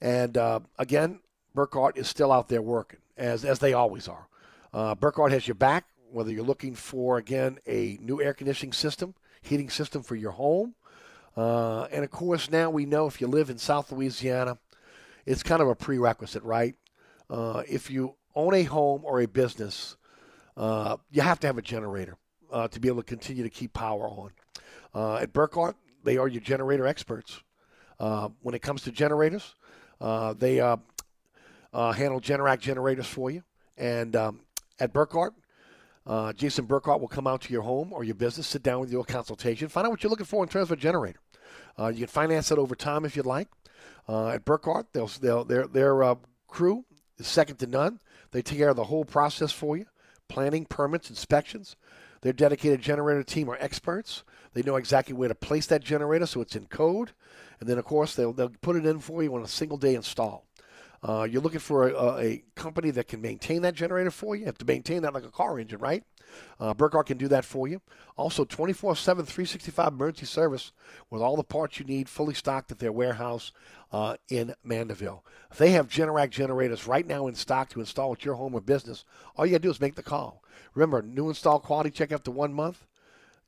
[0.00, 1.20] and uh, again,
[1.54, 4.28] Burkhardt is still out there working as as they always are.
[4.72, 9.14] Uh, Burkhardt has your back whether you're looking for again a new air conditioning system,
[9.42, 10.74] heating system for your home,
[11.36, 14.58] uh, and of course now we know if you live in South Louisiana,
[15.26, 16.74] it's kind of a prerequisite, right?
[17.30, 19.96] Uh, if you own a home or a business,
[20.56, 22.16] uh, you have to have a generator
[22.52, 24.30] uh, to be able to continue to keep power on.
[24.94, 27.42] Uh, at Burkhardt, they are your generator experts.
[27.98, 29.54] Uh, when it comes to generators,
[30.00, 33.42] uh, they handle Generac generators for you.
[33.76, 34.40] And um,
[34.78, 35.34] at Burkhardt,
[36.36, 39.00] Jason Burkhardt will come out to your home or your business, sit down with you,
[39.00, 41.20] a consultation, find out what you're looking for in terms of a generator.
[41.78, 43.48] you can finance it over time if you'd like.
[44.08, 46.16] At Burkhardt, they'll, they'll, their, their
[46.48, 46.84] crew
[47.18, 48.00] is second to none.
[48.30, 49.86] They take care of the whole process for you
[50.28, 51.76] planning, permits, inspections.
[52.22, 54.24] Their dedicated generator team are experts.
[54.54, 57.12] They know exactly where to place that generator so it's in code.
[57.60, 59.94] And then, of course, they'll, they'll put it in for you on a single day
[59.94, 60.46] install.
[61.02, 64.40] Uh, you're looking for a, a, company that can maintain that generator for you.
[64.40, 66.02] You have to maintain that like a car engine, right?
[66.58, 67.80] Uh, Burkhardt can do that for you.
[68.16, 70.72] Also, 24 7, 365 emergency service
[71.10, 73.52] with all the parts you need fully stocked at their warehouse
[73.92, 75.24] uh, in Mandeville.
[75.56, 79.04] They have Generac generators right now in stock to install at your home or business.
[79.36, 80.42] All you got to do is make the call.
[80.74, 82.86] Remember, new install quality check after one month.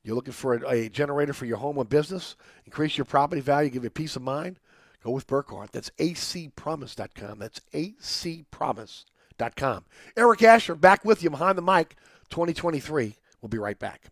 [0.03, 3.69] You're looking for a, a generator for your home or business, increase your property value,
[3.69, 4.59] give you peace of mind.
[5.03, 5.71] Go with Burkhardt.
[5.71, 7.39] That's acpromise.com.
[7.39, 9.85] That's acpromise.com.
[10.15, 11.95] Eric Asher back with you behind the mic
[12.29, 13.15] 2023.
[13.41, 14.07] We'll be right back.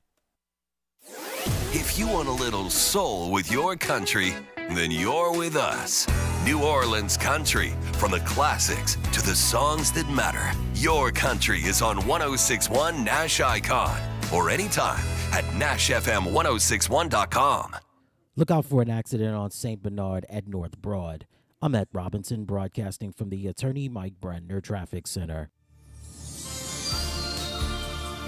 [1.73, 4.33] If you want a little soul with your country,
[4.69, 6.07] then you're with us.
[6.45, 10.51] New Orleans Country, from the classics to the songs that matter.
[10.75, 13.99] Your country is on 1061 Nash Icon
[14.33, 17.75] or anytime at NashFM1061.com.
[18.35, 19.81] Look out for an accident on St.
[19.81, 21.25] Bernard at North Broad.
[21.61, 25.49] I'm at Robinson, broadcasting from the Attorney Mike Brandner Traffic Center.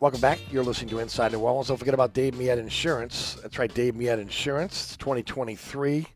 [0.00, 0.38] Welcome back.
[0.52, 1.66] You're listening to Inside New Orleans.
[1.66, 3.34] Don't forget about Dave Miette Insurance.
[3.42, 4.84] That's right, Dave Miette Insurance.
[4.84, 6.06] It's 2023.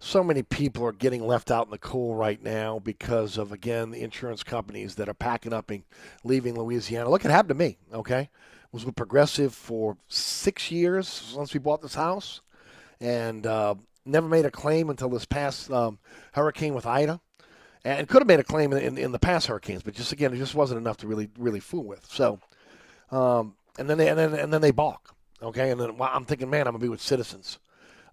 [0.00, 3.92] So many people are getting left out in the cold right now because of, again,
[3.92, 5.84] the insurance companies that are packing up and
[6.24, 7.08] leaving Louisiana.
[7.08, 8.30] Look, it happened to me, okay?
[8.72, 12.40] was with Progressive for six years since we bought this house
[13.00, 16.00] and uh, never made a claim until this past um,
[16.32, 17.20] hurricane with Ida.
[17.84, 20.34] And could have made a claim in, in, in the past hurricanes, but just, again,
[20.34, 22.04] it just wasn't enough to really, really fool with.
[22.10, 22.40] So,
[23.10, 25.14] um, and then they and then and then they balk.
[25.42, 27.58] Okay, and then well, I'm thinking, man, I'm gonna be with Citizens.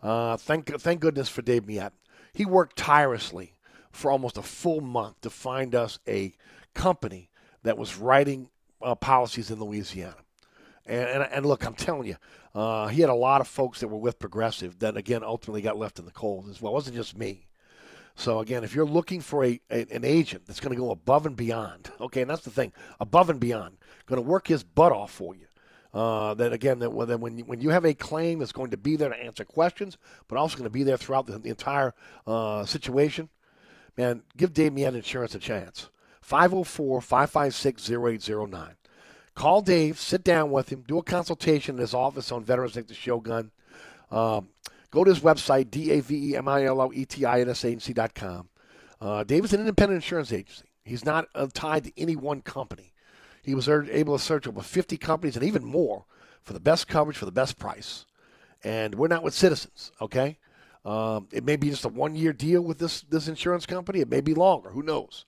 [0.01, 1.93] Uh, thank thank goodness for Dave Miette.
[2.33, 3.53] He worked tirelessly
[3.91, 6.33] for almost a full month to find us a
[6.73, 7.29] company
[7.63, 8.49] that was writing
[8.81, 10.15] uh, policies in Louisiana.
[10.85, 12.15] And, and and look, I'm telling you,
[12.55, 15.77] uh, he had a lot of folks that were with Progressive that again ultimately got
[15.77, 16.71] left in the cold as well.
[16.71, 17.47] It wasn't just me.
[18.15, 21.25] So again, if you're looking for a, a an agent that's going to go above
[21.25, 23.77] and beyond, okay, and that's the thing, above and beyond,
[24.07, 25.45] going to work his butt off for you.
[25.93, 28.77] Uh, that again, that when when you, when you have a claim that's going to
[28.77, 31.93] be there to answer questions, but also going to be there throughout the, the entire
[32.25, 33.29] uh, situation,
[33.97, 35.89] man, give Dave Miette Insurance a chance.
[36.21, 38.75] 504 556 0809.
[39.33, 42.87] Call Dave, sit down with him, do a consultation in his office on Veterans Nick
[42.87, 43.51] the Shogun.
[44.11, 44.49] Um,
[44.91, 47.41] go to his website, D A V E M I L O E T I
[47.41, 48.49] N S agency.com.
[48.99, 50.65] Uh, Dave is an independent insurance agency.
[50.83, 52.93] He's not uh, tied to any one company.
[53.47, 56.03] He was er- able to search over 50 companies and even more
[56.43, 58.05] for the best coverage for the best price.
[58.61, 60.37] And we're not with Citizens, okay?
[60.83, 64.01] Um, it may be just a one year deal with this, this insurance company.
[64.01, 64.71] It may be longer.
[64.71, 65.23] Who knows?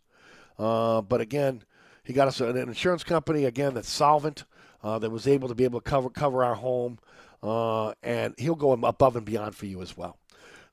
[0.58, 1.64] Uh, but again,
[2.04, 4.44] he got us an insurance company, again, that's solvent,
[4.84, 7.00] uh, that was able to be able to cover, cover our home.
[7.42, 10.18] Uh, and he'll go above and beyond for you as well.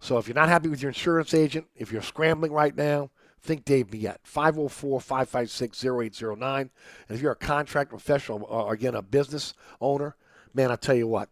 [0.00, 3.10] So if you're not happy with your insurance agent, if you're scrambling right now,
[3.42, 6.70] think Dave Miette, 504 556 0809.
[7.08, 10.16] And if you're a contract professional or, again, a business owner,
[10.54, 11.28] man, I tell you what,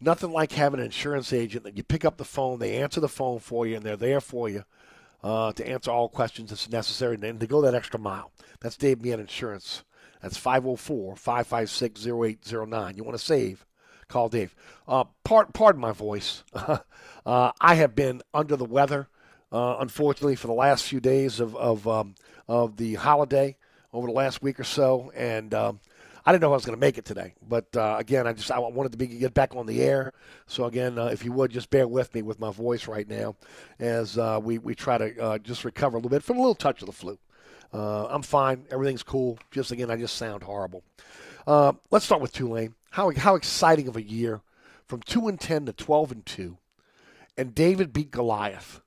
[0.00, 3.08] nothing like having an insurance agent that you pick up the phone, they answer the
[3.08, 4.64] phone for you, and they're there for you
[5.22, 8.30] uh, to answer all questions that's necessary and to go that extra mile.
[8.60, 9.84] That's Dave Miette Insurance.
[10.22, 12.96] That's 504 556 0809.
[12.96, 13.66] You want to save?
[14.08, 14.54] Call Dave.
[14.86, 16.44] Uh, part, pardon my voice.
[16.54, 19.08] uh, I have been under the weather,
[19.52, 22.14] uh, unfortunately, for the last few days of of, um,
[22.48, 23.56] of the holiday
[23.92, 25.80] over the last week or so, and um,
[26.24, 27.34] I didn't know if I was going to make it today.
[27.48, 30.12] But uh, again, I just I wanted to be, get back on the air.
[30.46, 33.36] So again, uh, if you would just bear with me with my voice right now,
[33.78, 36.82] as uh, we we try to just recover a little bit from a little touch
[36.82, 37.18] of the flu.
[37.72, 38.64] I'm fine.
[38.70, 39.38] Everything's cool.
[39.50, 40.82] Just again, I just sound horrible.
[41.46, 42.74] let's start with Tulane.
[42.90, 44.40] How how exciting of a year,
[44.86, 46.58] from two and ten to twelve and two,
[47.36, 48.80] and David beat Goliath.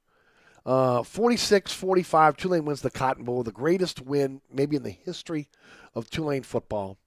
[0.70, 5.50] Uh, 46-45, Tulane wins the Cotton Bowl, the greatest win maybe in the history
[5.96, 7.00] of Tulane football.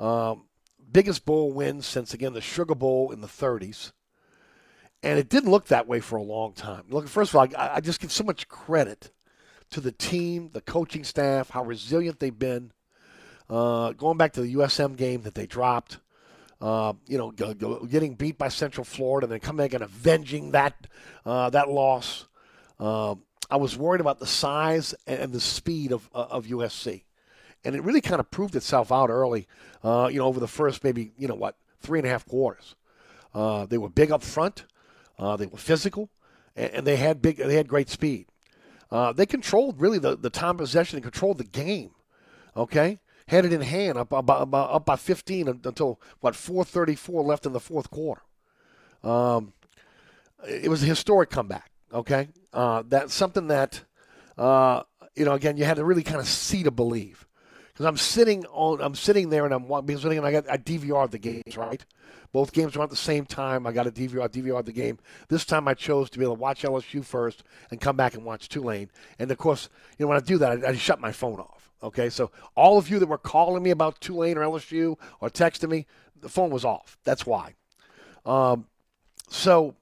[0.00, 0.44] Um,
[0.90, 3.92] biggest bowl win since again the Sugar Bowl in the 30s,
[5.02, 6.84] and it didn't look that way for a long time.
[6.88, 9.10] Look, first of all, I, I just give so much credit
[9.72, 12.72] to the team, the coaching staff, how resilient they've been.
[13.50, 15.98] Uh, going back to the USM game that they dropped,
[16.62, 19.84] uh, you know, go, go, getting beat by Central Florida, and then coming back and
[19.84, 20.86] avenging that
[21.26, 22.24] uh, that loss.
[22.82, 27.04] Um, I was worried about the size and the speed of of USC,
[27.64, 29.46] and it really kind of proved itself out early.
[29.84, 32.74] Uh, you know, over the first maybe you know what three and a half quarters,
[33.34, 34.64] uh, they were big up front,
[35.16, 36.10] uh, they were physical,
[36.56, 38.26] and, and, they had big they had great speed.
[39.14, 41.92] they controlled really the the time possession and controlled the game.
[42.56, 47.46] Okay, had it in hand up, up, up, up by 15 until what 4:34 left
[47.46, 48.22] in the fourth quarter.
[49.04, 49.52] Um,
[50.48, 51.71] it was a historic comeback.
[51.92, 53.84] Okay, uh, that's something that
[54.38, 54.82] uh,
[55.14, 55.32] you know.
[55.32, 57.26] Again, you had to really kind of see to believe.
[57.72, 61.18] Because I'm sitting on, I'm sitting there and I'm because I got I DVR the
[61.18, 61.84] games right.
[62.32, 63.66] Both games were at the same time.
[63.66, 64.98] I got a DVR, DVR the game.
[65.28, 68.24] This time I chose to be able to watch LSU first and come back and
[68.24, 68.90] watch Tulane.
[69.18, 69.68] And of course,
[69.98, 71.70] you know when I do that, I, I shut my phone off.
[71.82, 75.68] Okay, so all of you that were calling me about Tulane or LSU or texting
[75.68, 75.86] me,
[76.20, 76.96] the phone was off.
[77.04, 77.54] That's why.
[78.24, 78.66] Um,
[79.28, 79.74] so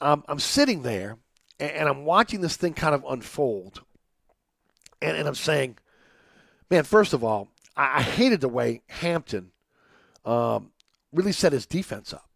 [0.00, 1.18] um, I'm sitting there
[1.58, 3.82] and, and, I'm watching this thing kind of unfold,
[5.00, 5.78] and, and I'm saying,
[6.70, 9.52] man, first of all, I, I hated the way Hampton
[10.24, 10.72] um,
[11.12, 12.28] really set his defense up.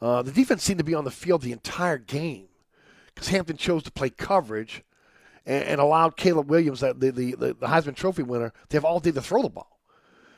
[0.00, 2.48] Uh, the defense seemed to be on the field the entire game
[3.14, 4.82] because Hampton chose to play coverage
[5.46, 9.00] and, and allowed Caleb Williams, the, the, the, the Heisman Trophy winner, to have all
[9.00, 9.80] day to throw the ball.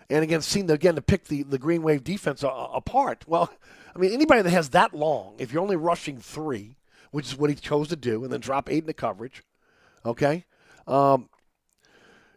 [0.09, 3.25] And again, seemed to, again to pick the, the Green Wave defense a, apart.
[3.27, 3.51] Well,
[3.97, 6.77] I mean, anybody that has that long, if you're only rushing three,
[7.13, 9.43] which is what he chose to do, and then drop eight in the coverage,
[10.05, 10.45] okay,
[10.87, 11.31] um,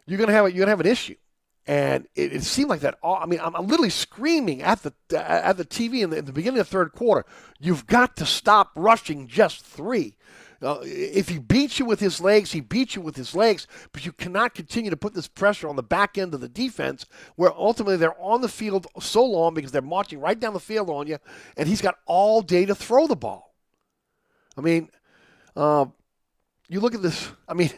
[0.06, 1.16] you're gonna have you're gonna have an issue.
[1.66, 2.98] And it, it seemed like that.
[3.02, 6.24] All, I mean, I'm, I'm, literally screaming at the at the TV in the, in
[6.24, 7.28] the beginning of the third quarter.
[7.58, 10.16] You've got to stop rushing just three.
[10.62, 14.04] Uh, if he beats you with his legs, he beats you with his legs, but
[14.04, 17.06] you cannot continue to put this pressure on the back end of the defense
[17.36, 20.90] where ultimately they're on the field so long because they're marching right down the field
[20.90, 21.16] on you,
[21.56, 23.54] and he's got all day to throw the ball.
[24.56, 24.90] I mean,
[25.56, 25.86] uh,
[26.68, 27.70] you look at this, I mean,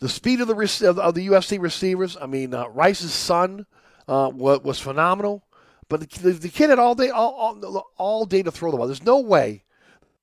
[0.00, 3.64] the speed of the, of the USC receivers, I mean, uh, Rice's son
[4.06, 5.42] uh, was, was, phenomenal,
[5.88, 8.86] but the, the, kid had all day, all, all, all day to throw the ball.
[8.86, 9.64] There's no way,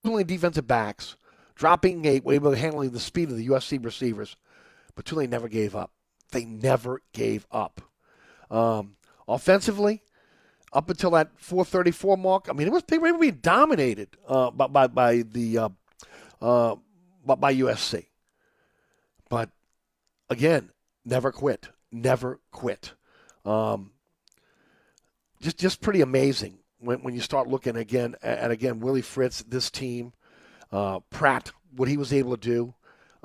[0.05, 1.15] only defensive backs
[1.61, 4.35] dropping eight, were able to handling the speed of the USC receivers.
[4.95, 5.91] But Tulane never gave up.
[6.31, 7.81] They never gave up.
[8.49, 8.95] Um,
[9.27, 10.01] offensively,
[10.73, 14.67] up until that 434 mark, I mean, it was they were being dominated uh, by,
[14.67, 15.69] by, by the uh,
[16.41, 16.75] uh,
[17.23, 18.07] by USC.
[19.29, 19.51] But
[20.31, 20.71] again,
[21.05, 22.93] never quit, never quit.
[23.45, 23.91] Um,
[25.39, 29.43] just just pretty amazing when, when you start looking again at, at again Willie Fritz,
[29.43, 30.13] this team,
[30.71, 32.73] uh, Pratt, what he was able to do.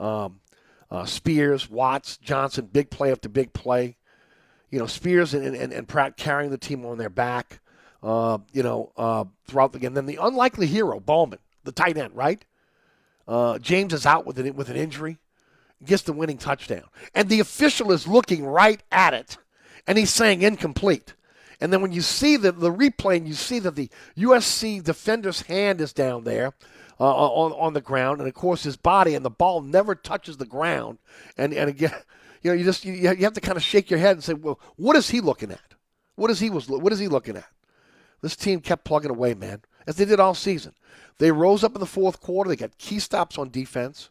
[0.03, 0.41] Um,
[0.91, 3.97] uh, Spears, Watts, Johnson, big play after big play.
[4.71, 7.61] You know, Spears and, and, and Pratt carrying the team on their back,
[8.03, 9.95] uh, you know, uh, throughout the game.
[9.95, 12.45] Then the unlikely hero, Bauman, the tight end, right?
[13.27, 15.19] Uh, James is out with an, with an injury,
[15.85, 16.85] gets the winning touchdown.
[17.15, 19.39] And the official is looking right at it,
[19.87, 21.15] and he's saying incomplete.
[21.61, 25.43] And then when you see the, the replay and you see that the USC defender's
[25.43, 26.53] hand is down there,
[26.99, 30.37] uh, on on the ground, and of course his body and the ball never touches
[30.37, 30.99] the ground.
[31.37, 31.95] And and again,
[32.43, 34.35] you know, you just you, you have to kind of shake your head and say,
[34.35, 35.75] well, what is he looking at?
[36.15, 37.49] What is he was what is he looking at?
[38.23, 40.73] This team kept plugging away, man, as they did all season.
[41.19, 42.49] They rose up in the fourth quarter.
[42.49, 44.11] They got key stops on defense.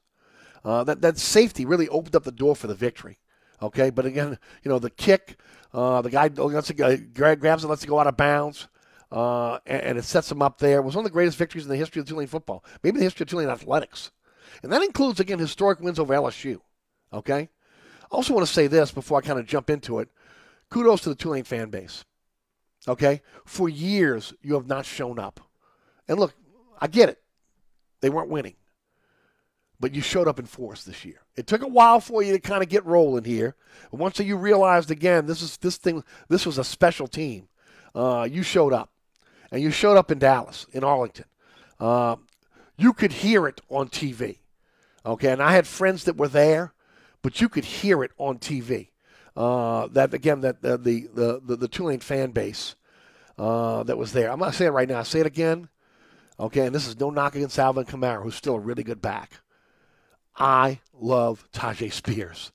[0.63, 3.17] Uh, that that safety really opened up the door for the victory.
[3.61, 5.37] Okay, but again, you know the kick,
[5.73, 8.67] uh, the guy lets it go, grabs it, lets it go out of bounds
[9.15, 10.79] uh, and, and, it sets them up there.
[10.79, 13.05] It was one of the greatest victories in the history of Tulane football, maybe the
[13.05, 14.11] history of Tulane athletics.
[14.61, 16.59] And that includes, again, historic wins over LSU.
[17.13, 17.47] Okay?
[18.03, 20.09] I also want to say this before I kind of jump into it.
[20.69, 22.03] Kudos to the Tulane fan base.
[22.89, 23.21] Okay?
[23.45, 25.39] For years, you have not shown up.
[26.09, 26.33] And look,
[26.81, 27.21] I get it.
[28.01, 28.55] They weren't winning.
[29.79, 31.21] But you showed up in force this year.
[31.37, 33.55] It took a while for you to kind of get rolling here.
[33.91, 36.03] But once you realized again, this is this thing.
[36.27, 37.47] This was a special team.
[37.93, 38.89] Uh, you showed up
[39.51, 41.25] and you showed up in Dallas, in Arlington,
[41.79, 42.15] uh,
[42.77, 44.39] you could hear it on TV.
[45.05, 46.73] Okay, and I had friends that were there,
[47.21, 48.89] but you could hear it on TV.
[49.35, 52.75] Uh, that again, that the the the, the Tulane fan base
[53.37, 54.31] uh, that was there.
[54.31, 54.99] I'm not saying it right now.
[54.99, 55.69] I say it again.
[56.39, 59.41] Okay, and this is no knock against Alvin Kamara, who's still a really good back.
[60.35, 62.51] I love Tyjae Spears.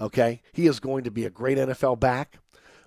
[0.00, 2.38] Okay, he is going to be a great NFL back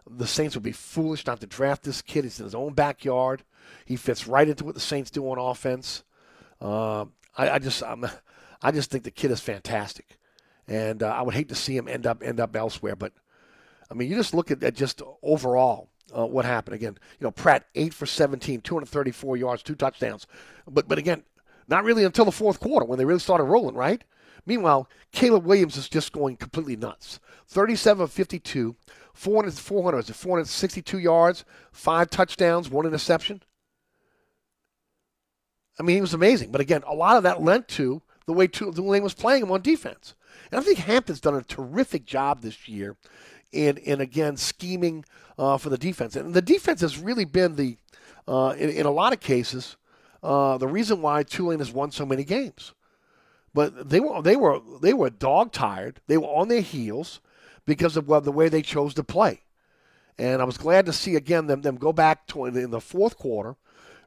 [0.10, 2.24] the Saints would be foolish not to draft this kid.
[2.24, 3.44] He's in his own backyard.
[3.86, 6.04] He fits right into what the Saints do on offense.
[6.62, 7.06] Uh,
[7.38, 8.06] I, I, just, I'm,
[8.62, 10.18] I just think the kid is fantastic,
[10.68, 12.96] and uh, I would hate to see him end up end up elsewhere.
[12.96, 13.14] But
[13.90, 16.76] I mean, you just look at, just overall uh, what happened.
[16.76, 20.28] Again, you know, Pratt eight for 17, 234 yards, two touchdowns.
[20.68, 21.24] But but again,
[21.68, 24.04] not really until the fourth quarter when they really started rolling, right?
[24.46, 27.20] Meanwhile, Caleb Williams is just going completely nuts.
[27.48, 28.76] 37 of 52,
[29.14, 33.42] 400, 400, 462 yards, five touchdowns, one interception.
[35.80, 36.52] I mean, he was amazing.
[36.52, 39.62] But again, a lot of that lent to the way Tulane was playing him on
[39.62, 40.16] defense.
[40.52, 42.96] And I think Hampton's done a terrific job this year
[43.52, 45.06] in, in again, scheming
[45.38, 46.16] uh, for the defense.
[46.16, 47.78] And the defense has really been the,
[48.28, 49.78] uh, in, in, a lot of cases,
[50.22, 52.74] uh, the reason why Tulane has won so many games.
[53.54, 56.02] But they were they were they were dog tired.
[56.08, 57.20] They were on their heels
[57.66, 59.42] because of well, the way they chose to play.
[60.18, 63.18] And I was glad to see again them them go back to in the fourth
[63.18, 63.56] quarter,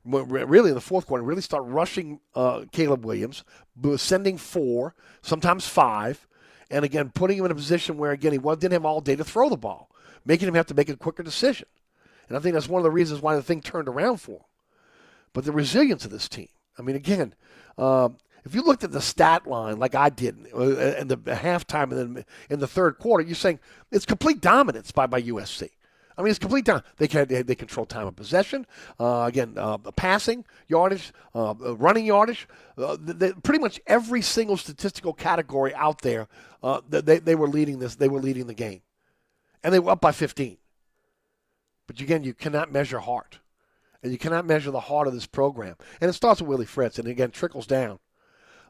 [0.05, 3.45] really in the fourth quarter, really start rushing uh, Caleb Williams,
[3.97, 6.27] sending four, sometimes five,
[6.71, 9.25] and again putting him in a position where again he didn't have all day to
[9.25, 9.91] throw the ball,
[10.25, 11.67] making him have to make a quicker decision.
[12.29, 14.45] And I think that's one of the reasons why the thing turned around for him.
[15.33, 16.49] But the resilience of this team.
[16.79, 17.35] I mean, again,
[17.79, 18.11] uh,
[18.47, 20.63] if you looked at the stat line like I did uh,
[20.97, 23.59] in the halftime and then in the third quarter, you're saying
[23.91, 25.69] it's complete dominance by, by USC.
[26.17, 26.83] I mean, it's complete down.
[26.97, 28.67] They can they, they control time of possession.
[28.99, 32.49] Uh, again, uh, passing yardage, uh, uh, running yardage.
[32.79, 36.29] Uh, they, pretty much every single statistical category out there,
[36.63, 37.97] uh, they they were leading this.
[37.97, 38.81] They were leading the game,
[39.63, 40.57] and they were up by 15.
[41.87, 43.41] But again, you cannot measure heart,
[44.03, 45.77] and you cannot measure the heart of this program.
[46.01, 47.99] And it starts with Willie Fritz, and again trickles down.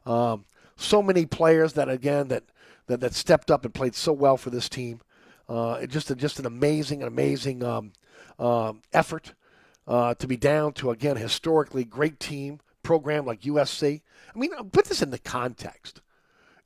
[0.07, 0.45] Um,
[0.75, 2.43] so many players that again that,
[2.87, 5.01] that that stepped up and played so well for this team.
[5.49, 7.93] Uh, just a, just an amazing, amazing um,
[8.39, 9.33] um, effort
[9.87, 14.01] uh, to be down to again historically great team program like USC.
[14.33, 16.01] I mean, put this in the context.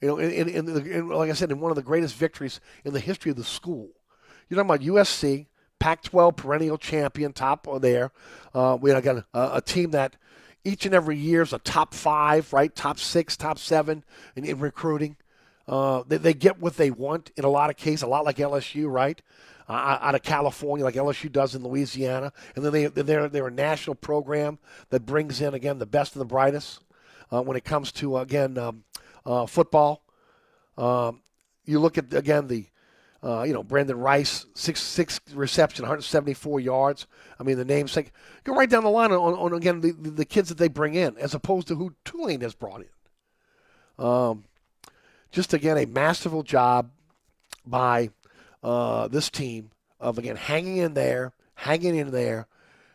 [0.02, 2.60] You know, in, in, in, in, like I said, in one of the greatest victories
[2.84, 3.90] in the history of the school.
[4.50, 5.48] You're talking about USC,
[5.80, 8.12] Pac-12 perennial champion, top there.
[8.54, 10.16] Uh, we got a, a, team that
[10.64, 12.76] each and every year is a top five, right?
[12.76, 14.04] Top six, top seven
[14.36, 15.18] in, in recruiting.
[15.68, 18.38] Uh, they, they, get what they want in a lot of cases, a lot like
[18.38, 19.22] LSU, right?
[19.70, 23.52] Uh, out of California, like LSU does in Louisiana, and then they they're they're a
[23.52, 24.60] national program
[24.90, 26.82] that brings in again the best and the brightest
[27.32, 28.84] uh, when it comes to again um,
[29.26, 30.04] uh, football.
[30.78, 31.22] Um,
[31.64, 32.66] you look at again the
[33.24, 37.06] uh, you know, Brenden Rice, six six reception, 174 yards.
[37.40, 38.12] I mean, the namesake.
[38.44, 41.18] Go right down the line on, on again the, the kids that they bring in,
[41.18, 44.04] as opposed to who Tulane has brought in.
[44.04, 44.46] Um,
[45.32, 46.90] just again a masterful job
[47.66, 48.10] by
[48.64, 49.70] uh, this team
[50.00, 52.48] of again hanging in there, hanging in there,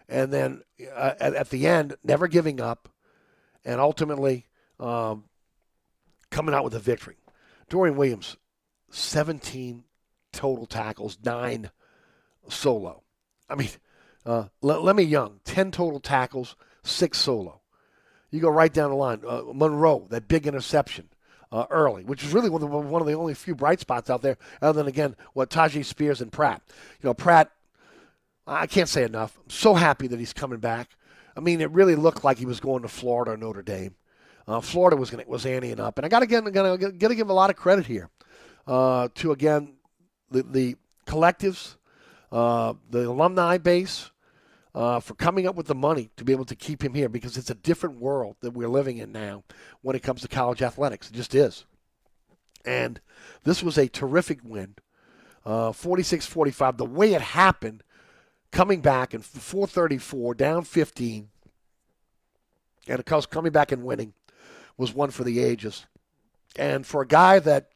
[0.08, 0.62] and then
[0.92, 2.88] uh, at, at, the end never giving up,
[3.64, 4.46] and ultimately
[4.80, 5.24] um,
[6.30, 7.16] coming out with a victory.
[7.68, 8.36] Dorian Williams,
[8.90, 9.84] 17
[10.36, 11.70] total tackles, nine
[12.48, 13.02] solo.
[13.48, 13.70] I mean,
[14.24, 17.60] uh, Lummie Young, 10 total tackles, six solo.
[18.30, 19.22] You go right down the line.
[19.26, 21.08] Uh, Monroe, that big interception
[21.50, 24.78] uh, early, which is really one of, the, only few bright spots out there, other
[24.78, 26.62] than, again, what Tyjae Spears and Pratt.
[27.00, 27.50] You know, Pratt,
[28.46, 29.38] I can't say enough.
[29.42, 30.90] I'm so happy that he's coming back.
[31.36, 33.94] I mean, it really looked like he was going to Florida or Notre Dame.
[34.48, 37.32] Uh, Florida was gonna, was anteing up, and I got to got to give a
[37.32, 38.08] lot of credit here
[38.66, 39.75] uh, to again
[40.30, 41.76] the, the collectives,
[42.32, 44.10] uh, the alumni base,
[44.74, 47.36] uh, for coming up with the money to be able to keep him here because
[47.38, 49.42] it's a different world that we're living in now
[49.80, 51.08] when it comes to college athletics.
[51.08, 51.64] It just is.
[52.64, 53.00] And
[53.44, 54.74] this was a terrific win,
[55.46, 56.76] uh, 46 45.
[56.76, 57.84] The way it happened,
[58.50, 61.28] coming back and 434, down 15,
[62.88, 64.12] and of course, coming back and winning
[64.76, 65.86] was one for the ages.
[66.56, 67.70] And for a guy that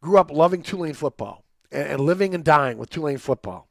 [0.00, 3.68] grew up loving Tulane football and, and living and dying with Tulane football,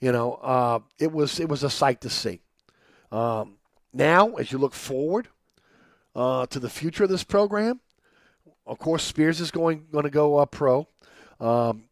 [0.00, 2.40] you know, uh, it was it was a sight to see.
[3.12, 3.56] Um,
[3.92, 5.28] now, as you look forward
[6.14, 7.80] uh, to the future of this program,
[8.66, 10.88] of course, Spears is going going to go uh, pro,
[11.40, 11.84] um,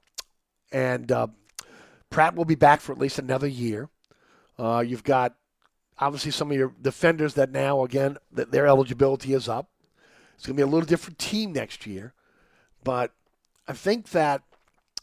[0.72, 1.26] and uh,
[2.10, 3.88] Pratt will be back for at least another year.
[4.58, 5.34] Uh, you've got
[5.98, 9.70] obviously some of your defenders that now again that their eligibility is up.
[10.34, 12.14] It's going to be a little different team next year,
[12.84, 13.12] but
[13.66, 14.42] I think that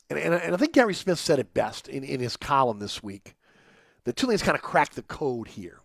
[0.10, 3.02] and, and, and I think Gary Smith said it best in, in his column this
[3.02, 3.36] week.
[4.04, 5.80] The Tulane's kind of cracked the code here.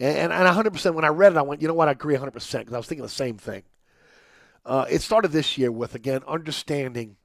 [0.00, 2.16] And, and, and 100%, when I read it, I went, you know what, I agree
[2.16, 3.62] 100% because I was thinking the same thing.
[4.64, 7.16] Uh, it started this year with, again, understanding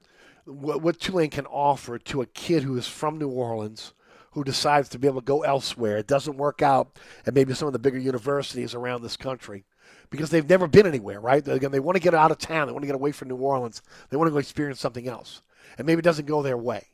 [0.45, 3.93] what, what Tulane can offer to a kid who is from New Orleans
[4.33, 5.97] who decides to be able to go elsewhere.
[5.97, 9.65] It doesn't work out at maybe some of the bigger universities around this country
[10.09, 11.45] because they've never been anywhere, right?
[11.45, 12.67] Again, they want to get out of town.
[12.67, 13.81] They want to get away from New Orleans.
[14.09, 15.41] They want to go experience something else
[15.77, 16.87] and maybe it doesn't go their way.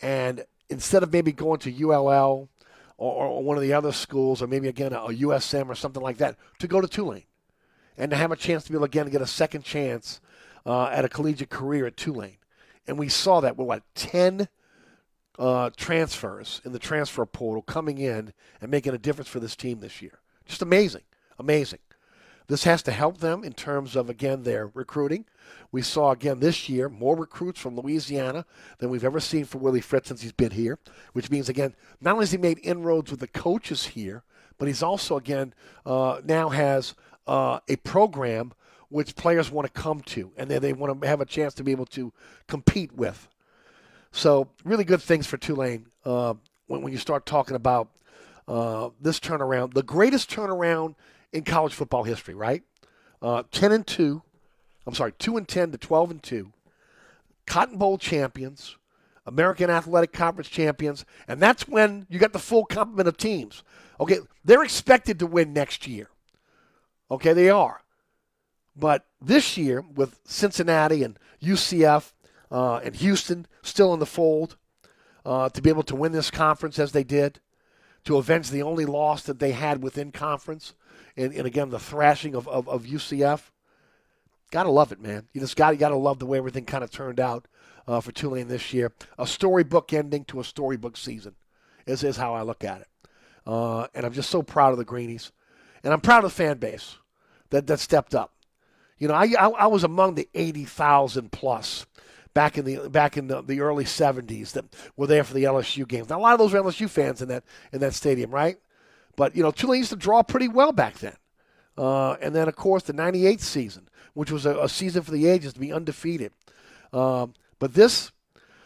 [0.00, 2.48] And instead of maybe going to ULL
[2.96, 6.18] or, or one of the other schools, or maybe again a, USM or something like
[6.18, 7.24] that, to go to Tulane
[7.96, 10.20] and to have a chance to be able again to get a second chance
[10.66, 12.38] uh, at a collegiate career at Tulane.
[12.86, 14.48] And we saw that with what ten
[15.38, 19.80] uh, transfers in the transfer portal coming in and making a difference for this team
[19.80, 20.18] this year.
[20.46, 21.02] Just amazing,
[21.38, 21.78] amazing.
[22.48, 25.26] This has to help them in terms of, again, their recruiting.
[25.70, 28.46] We saw, again, this year more recruits from Louisiana
[28.78, 30.78] than we've ever seen for Willie Fritz since he's been here,
[31.12, 34.24] which means, again, not only has he made inroads with the coaches here,
[34.56, 35.52] but he's also, again,
[35.84, 36.94] uh, now has
[37.26, 38.52] uh, a program
[38.88, 41.62] which players want to come to and they, they want to have a chance to
[41.62, 42.12] be able to
[42.46, 43.28] compete with.
[44.10, 46.32] So, really good things for Tulane uh,
[46.66, 47.90] when, when you start talking about
[48.48, 49.74] uh, this turnaround.
[49.74, 50.94] The greatest turnaround
[51.32, 52.62] in college football history, right?
[53.20, 54.22] Uh, 10 and 2.
[54.86, 56.52] I'm sorry, 2 and 10 to 12 and 2.
[57.46, 58.76] Cotton Bowl champions,
[59.26, 63.62] American Athletic Conference champions, and that's when you got the full complement of teams.
[64.00, 66.08] Okay, they're expected to win next year.
[67.10, 67.82] Okay, they are.
[68.76, 72.12] But this year, with Cincinnati and UCF
[72.50, 74.56] uh, and Houston still in the fold,
[75.24, 77.40] uh, to be able to win this conference as they did,
[78.04, 80.74] to avenge the only loss that they had within conference,
[81.18, 83.50] and, and again the thrashing of, of, of UCF.
[84.50, 85.28] Gotta love it, man.
[85.34, 87.46] You just got you gotta love the way everything kind of turned out
[87.86, 88.92] uh, for Tulane this year.
[89.18, 91.34] A storybook ending to a storybook season
[91.86, 92.88] is is how I look at it,
[93.46, 95.32] uh, and I'm just so proud of the Greenies,
[95.82, 96.96] and I'm proud of the fan base
[97.50, 98.32] that that stepped up.
[98.98, 101.84] You know, I I, I was among the eighty thousand plus
[102.32, 104.64] back in the back in the, the early '70s that
[104.96, 106.08] were there for the LSU games.
[106.08, 108.58] Now a lot of those were LSU fans in that in that stadium, right?
[109.18, 111.16] But you know, Tulane used to draw pretty well back then.
[111.76, 115.26] Uh, and then, of course, the '98 season, which was a, a, season for the
[115.26, 116.30] ages to be undefeated.
[116.92, 118.12] Um, but this,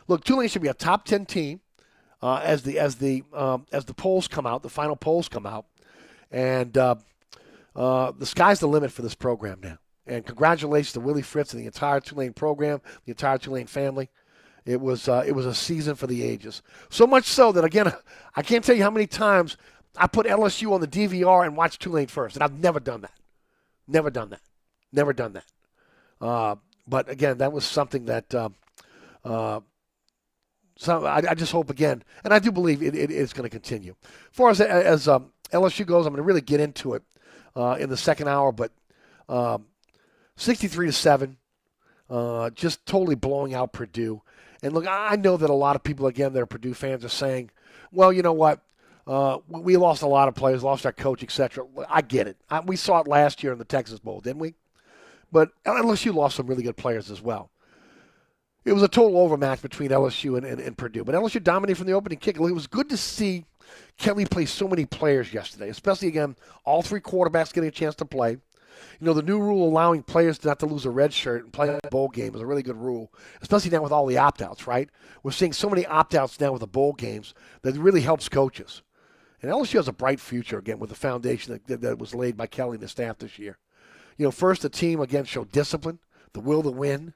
[0.09, 1.61] look, Tulane should be a top ten team
[2.21, 5.47] uh, as the as the um, as the polls come out, the final polls come
[5.47, 5.65] out,
[6.31, 6.97] and uh,
[7.75, 9.79] uh, the sky's the limit for this program now.
[10.07, 14.11] And congratulations to Willie Fritz and the entire Tulane program, the entire Tulane family.
[14.67, 16.61] It was uh, it was a season for the ages.
[16.91, 17.91] So much so that again,
[18.37, 19.57] I can't tell you how many times
[19.97, 23.13] I put LSU on the DVR and watched Tulane first, and I've never done that.
[23.87, 24.41] Never done that.
[24.93, 25.45] Never done that.
[26.21, 28.35] Uh, but again, that was something that.
[28.35, 28.49] Uh,
[29.25, 29.61] uh,
[30.77, 33.51] so I, I, just hope again, and I do believe it, it is going to
[33.51, 33.95] continue.
[34.03, 37.03] As far as as um, LSU goes, I'm going to really get into it
[37.55, 38.51] uh, in the second hour.
[38.53, 38.73] But
[39.29, 39.67] um,
[40.37, 41.37] 63 to seven,
[42.09, 44.23] uh, just totally blowing out Purdue.
[44.63, 47.11] And look, I know that a lot of people again that are Purdue fans are
[47.11, 47.51] saying,
[47.93, 48.61] "Well, you know what?
[49.07, 51.67] Uh, we lost a lot of players, lost our coach, etc.
[51.89, 52.37] I get it.
[52.49, 54.55] I, we saw it last year in the Texas Bowl, didn't we?
[55.33, 57.51] But LSU lost some really good players as well.
[58.65, 61.03] It was a total overmatch between LSU and, and, and Purdue.
[61.03, 62.37] But LSU dominated from the opening kick.
[62.37, 63.45] It was good to see
[63.99, 68.05] Kelly play so many players yesterday, especially, again, all three quarterbacks getting a chance to
[68.05, 68.39] play.
[69.01, 71.69] You know, the new rule allowing players not to lose a red shirt and play
[71.69, 74.67] a bowl game is a really good rule, especially now with all the opt outs,
[74.67, 74.89] right?
[75.23, 78.83] We're seeing so many opt outs now with the bowl games that really helps coaches.
[79.43, 82.47] And LSU has a bright future again with the foundation that, that was laid by
[82.47, 83.59] Kelly and the staff this year.
[84.17, 85.99] You know, first the team again showed discipline,
[86.33, 87.15] the will to win.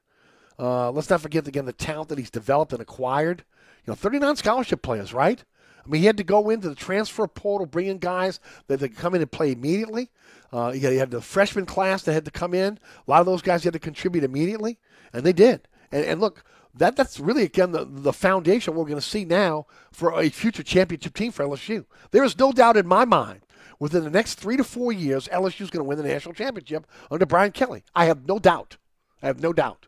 [0.59, 3.45] Uh, let's not forget again the talent that he's developed and acquired.
[3.87, 5.45] You know, 39 scholarship players, right?
[5.85, 8.97] I mean, he had to go into the transfer portal, bring in guys that could
[8.97, 10.11] come in and play immediately.
[10.53, 12.81] Uh, he had the freshman class that had to come in.
[13.07, 14.79] A lot of those guys had to contribute immediately,
[15.13, 15.69] and they did.
[15.93, 16.43] And, and look,
[16.77, 20.63] that that's really again the, the foundation we're going to see now for a future
[20.63, 21.85] championship team for LSU.
[22.11, 23.41] There is no doubt in my mind
[23.79, 26.87] within the next three to four years LSU is going to win the national championship
[27.11, 27.85] under Brian Kelly.
[27.95, 28.77] I have no doubt.
[29.23, 29.87] I have no doubt.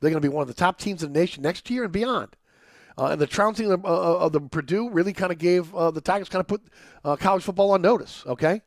[0.00, 1.92] They're going to be one of the top teams in the nation next year and
[1.92, 2.36] beyond.
[2.98, 6.00] Uh, and the trouncing of, uh, of, the Purdue really kind of gave uh, the
[6.00, 6.62] Tigers kind of put
[7.04, 8.24] uh, college football on notice.
[8.26, 8.62] Okay,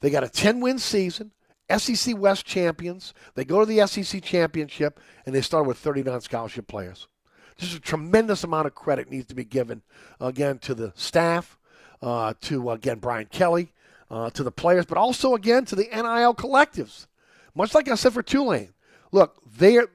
[0.00, 1.32] they got a ten win season.
[1.78, 3.14] SEC West champions.
[3.34, 7.08] They go to the SEC championship, and they start with 39 scholarship players.
[7.56, 9.82] Just a tremendous amount of credit needs to be given,
[10.18, 11.58] again, to the staff,
[12.02, 13.72] uh, to, again, Brian Kelly,
[14.10, 17.06] uh, to the players, but also, again, to the NIL collectives.
[17.54, 18.72] Much like I said for Tulane.
[19.12, 19.88] Look, they're,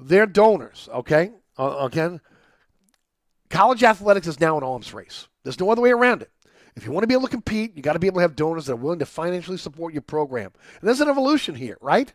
[0.00, 1.30] they're donors, okay?
[1.58, 2.20] Uh, again,
[3.50, 5.28] college athletics is now an arms race.
[5.44, 6.30] There's no other way around it.
[6.74, 8.36] If you want to be able to compete, you got to be able to have
[8.36, 10.52] donors that are willing to financially support your program.
[10.80, 12.12] And there's an evolution here, right?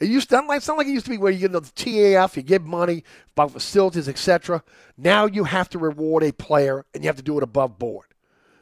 [0.00, 2.36] It used to, it's not like it used to be where you get the TAF,
[2.36, 4.62] you give money about facilities, etc.
[4.98, 8.06] Now you have to reward a player, and you have to do it above board.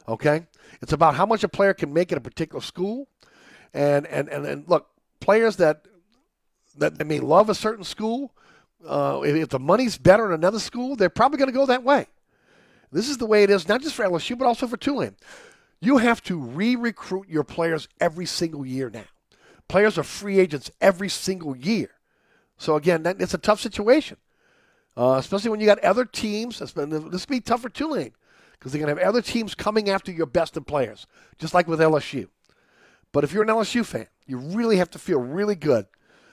[0.07, 0.45] Okay,
[0.81, 3.07] it's about how much a player can make at a particular school,
[3.73, 4.89] and and and, and look,
[5.21, 5.85] players that
[6.77, 8.33] that they may love a certain school,
[8.87, 12.07] uh, if the money's better in another school, they're probably going to go that way.
[12.93, 15.15] This is the way it is, not just for LSU, but also for Tulane.
[15.81, 19.05] You have to re recruit your players every single year now.
[19.67, 21.89] Players are free agents every single year.
[22.57, 24.17] So, again, that, it's a tough situation,
[24.95, 26.59] uh, especially when you got other teams.
[26.59, 28.13] This will be tough for Tulane
[28.53, 31.07] because they're going to have other teams coming after your best of players,
[31.39, 32.27] just like with LSU.
[33.11, 35.87] But if you're an LSU fan, you really have to feel really good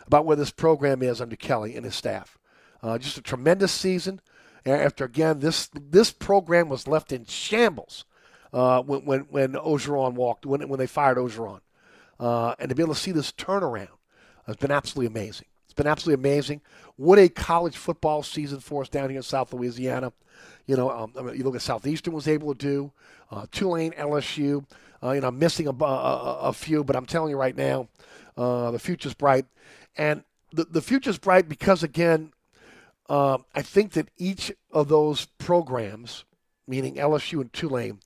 [0.06, 2.38] about where this program is under Kelly and his staff.
[2.82, 4.20] Uh, just a tremendous season
[4.66, 8.04] after again this this program was left in shambles
[8.52, 11.60] uh, when when when Orgeron walked when when they fired Orgeron,
[12.18, 13.88] uh, and to be able to see this turnaround
[14.46, 15.46] has been absolutely amazing.
[15.64, 16.62] It's been absolutely amazing.
[16.96, 20.12] What a college football season for us down here in South Louisiana.
[20.66, 22.92] You know, um, I mean, you look at Southeastern was able to do,
[23.30, 24.64] uh, Tulane, LSU.
[25.02, 27.88] Uh, you know, I'm missing a, a, a, few, but I'm telling you right now,
[28.36, 29.46] uh, the future's bright,
[29.96, 32.32] and the the future's bright because again,
[33.10, 36.24] um, I think that each of those programs,
[36.68, 37.98] meaning LSU and Tulane,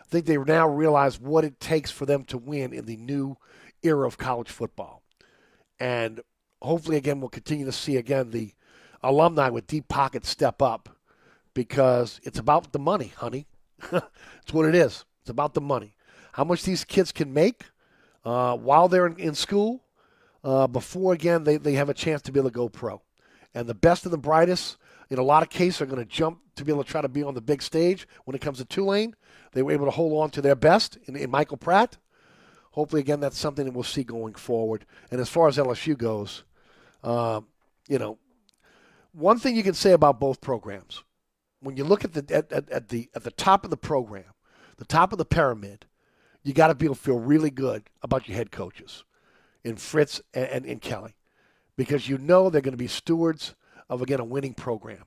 [0.00, 3.36] I think they now realize what it takes for them to win in the new
[3.82, 5.02] era of college football.
[5.80, 6.20] And
[6.62, 8.52] hopefully, again, we'll continue to see again the
[9.02, 10.96] alumni with deep pockets step up
[11.54, 13.46] because it's about the money, honey.
[13.92, 15.04] it's what it is.
[15.22, 15.96] It's about the money.
[16.34, 17.64] How much these kids can make
[18.24, 19.82] uh, while they're in, in school
[20.44, 23.02] uh, before, again, they, they have a chance to be able to go pro.
[23.54, 24.76] And the best and the brightest,
[25.10, 27.08] in a lot of cases, are going to jump to be able to try to
[27.08, 28.06] be on the big stage.
[28.24, 29.14] When it comes to Tulane,
[29.52, 31.98] they were able to hold on to their best in, in Michael Pratt.
[32.72, 34.86] Hopefully, again, that's something that we'll see going forward.
[35.10, 36.44] And as far as LSU goes,
[37.04, 37.42] uh,
[37.88, 38.18] you know,
[39.12, 41.02] one thing you can say about both programs,
[41.60, 44.32] when you look at the at, at, at the at the top of the program,
[44.78, 45.86] the top of the pyramid,
[46.42, 49.04] you got to be able to feel really good about your head coaches,
[49.62, 51.14] in Fritz and, and, and Kelly,
[51.84, 53.54] because you know they're going to be stewards
[53.88, 55.04] of again a winning program.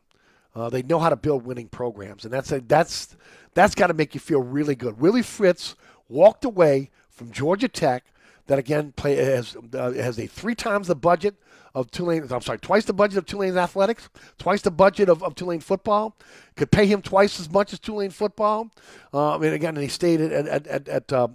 [0.54, 3.16] Uh, they know how to build winning programs, and that's a, that's
[3.54, 5.00] that's got to make you feel really good.
[5.00, 5.76] Willie Fritz
[6.08, 8.06] walked away from Georgia Tech,
[8.48, 11.36] that again play has uh, has a three times the budget
[11.74, 12.28] of Tulane.
[12.30, 16.16] I'm sorry, twice the budget of Tulane athletics, twice the budget of, of Tulane football.
[16.56, 18.72] Could pay him twice as much as Tulane football.
[19.14, 21.28] Uh, I mean, again, and he stayed at at at at, uh,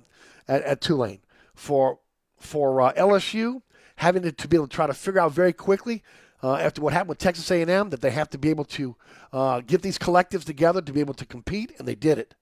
[0.49, 1.21] at, at Tulane
[1.55, 1.99] for
[2.39, 3.63] for uh, LSU
[4.01, 6.03] having to, to be able to try to figure out very quickly
[6.43, 8.97] uh, after what happened with Texas A&M that they have to be able to
[9.31, 12.35] uh, get these collectives together to be able to compete, and they did it.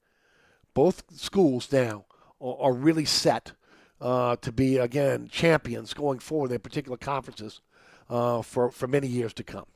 [0.73, 2.05] Both schools now
[2.41, 3.53] are, are really set
[4.01, 7.61] uh, to be again champions going forward in their particular conferences
[8.09, 9.67] uh, for for many years to come.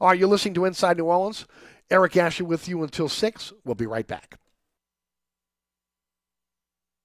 [0.00, 1.46] All right, you're listening to Inside New Orleans.
[1.88, 3.52] Eric Asher with you until six.
[3.64, 4.38] We'll be right back.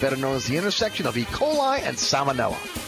[0.00, 1.24] better known as the intersection of E.
[1.24, 2.87] coli and salmonella.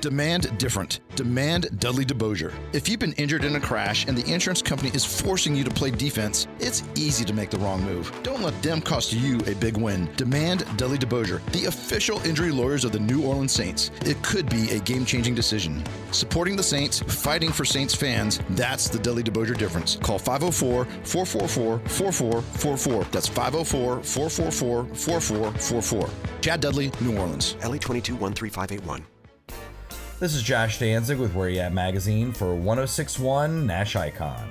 [0.00, 1.00] Demand different.
[1.14, 2.54] Demand Dudley DeBosier.
[2.72, 5.70] If you've been injured in a crash and the insurance company is forcing you to
[5.70, 8.10] play defense, it's easy to make the wrong move.
[8.22, 10.08] Don't let them cost you a big win.
[10.16, 13.90] Demand Dudley DeBosier, the official injury lawyers of the New Orleans Saints.
[14.06, 15.84] It could be a game changing decision.
[16.12, 19.96] Supporting the Saints, fighting for Saints fans, that's the Dudley DeBosier difference.
[19.96, 23.04] Call 504 444 4444.
[23.12, 26.10] That's 504 444 4444.
[26.40, 27.56] Chad Dudley, New Orleans.
[27.62, 29.09] LA 22 13581.
[30.20, 34.50] This is Josh Danzig with Where You At Magazine for 1061 Nash Icon.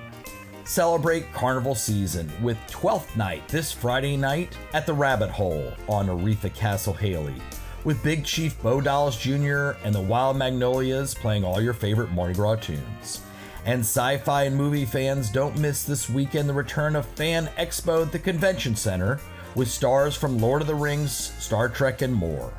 [0.63, 6.51] Celebrate carnival season with 12th night this Friday night at the Rabbit Hole on Oretha
[6.55, 7.35] Castle Haley,
[7.83, 9.77] with Big Chief Bo Dollis Jr.
[9.85, 13.21] and the Wild Magnolias playing all your favorite Mardi Gras tunes.
[13.63, 18.07] And sci fi and movie fans don't miss this weekend the return of Fan Expo
[18.07, 19.19] at the Convention Center
[19.53, 22.51] with stars from Lord of the Rings, Star Trek, and more.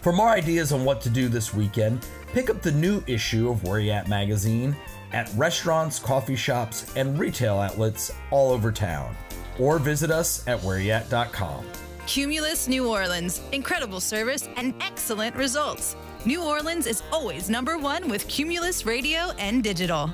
[0.00, 3.64] For more ideas on what to do this weekend, pick up the new issue of
[3.64, 4.74] Where You At magazine
[5.12, 9.14] at restaurants, coffee shops, and retail outlets all over town.
[9.58, 11.66] Or visit us at whereyat.com.
[12.06, 13.42] Cumulus New Orleans.
[13.52, 15.96] Incredible service and excellent results.
[16.24, 20.10] New Orleans is always number one with Cumulus Radio and Digital.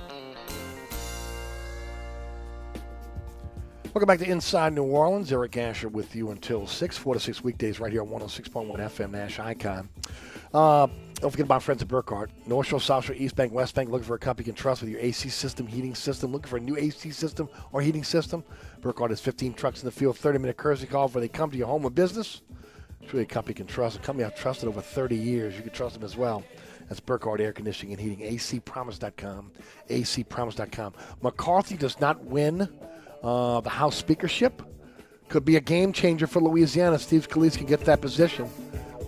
[3.97, 5.33] Welcome back to Inside New Orleans.
[5.33, 9.13] Eric Asher with you until 6, 4 to 6 weekdays right here on 106.1 FM
[9.13, 9.89] Nash Icon.
[10.53, 12.31] Uh, don't forget about friends at Burkhardt.
[12.47, 13.89] North Shore, South Shore, East Bank, West Bank.
[13.89, 16.31] Looking for a company you can trust with your AC system, heating system.
[16.31, 18.45] Looking for a new AC system or heating system.
[18.83, 21.57] Burkhardt has 15 trucks in the field, 30 minute courtesy call before they come to
[21.57, 22.43] your home or business.
[23.01, 23.97] It's really a company you can trust.
[23.97, 25.57] A company I've trusted over 30 years.
[25.57, 26.45] You can trust them as well.
[26.91, 28.37] That's Burkhardt Air Conditioning and Heating.
[28.37, 29.53] ACPromise.com.
[29.89, 30.93] ACPromise.com.
[31.23, 32.69] McCarthy does not win
[33.23, 34.63] uh, the House speakership.
[35.29, 36.99] Could be a game changer for Louisiana.
[36.99, 38.49] Steve Scalise can get that position.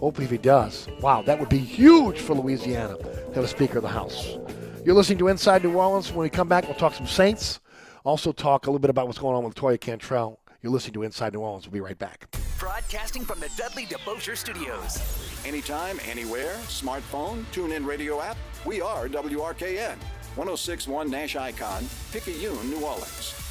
[0.01, 0.89] Hopefully, if he does.
[1.01, 4.37] Wow, that would be huge for Louisiana to have a Speaker of the House.
[4.85, 6.11] You're listening to Inside New Orleans.
[6.11, 7.61] When we come back, we'll talk some Saints.
[8.05, 10.41] Also, talk a little bit about what's going on with Toya Cantrell.
[10.63, 11.67] You're listening to Inside New Orleans.
[11.67, 12.27] We'll be right back.
[12.59, 15.01] Broadcasting from the Dudley DeBosier Studios.
[15.45, 18.37] Anytime, anywhere, smartphone, tune in radio app.
[18.65, 19.97] We are WRKN,
[20.37, 23.48] 1061 Nash Icon, Picayune, New Orleans.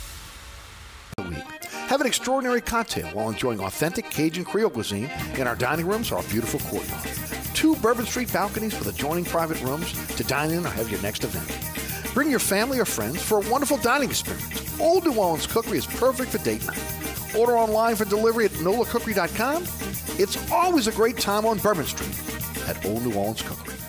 [1.87, 6.17] Have an extraordinary cocktail while enjoying authentic Cajun Creole cuisine in our dining rooms or
[6.17, 7.07] our beautiful courtyard.
[7.55, 11.23] Two Bourbon Street balconies with adjoining private rooms to dine in or have your next
[11.23, 12.13] event.
[12.13, 14.79] Bring your family or friends for a wonderful dining experience.
[14.79, 17.35] Old New Orleans Cookery is perfect for date night.
[17.35, 19.63] Order online for delivery at nolacookery.com.
[20.19, 23.86] It's always a great time on Bourbon Street at Old New Orleans Cookery.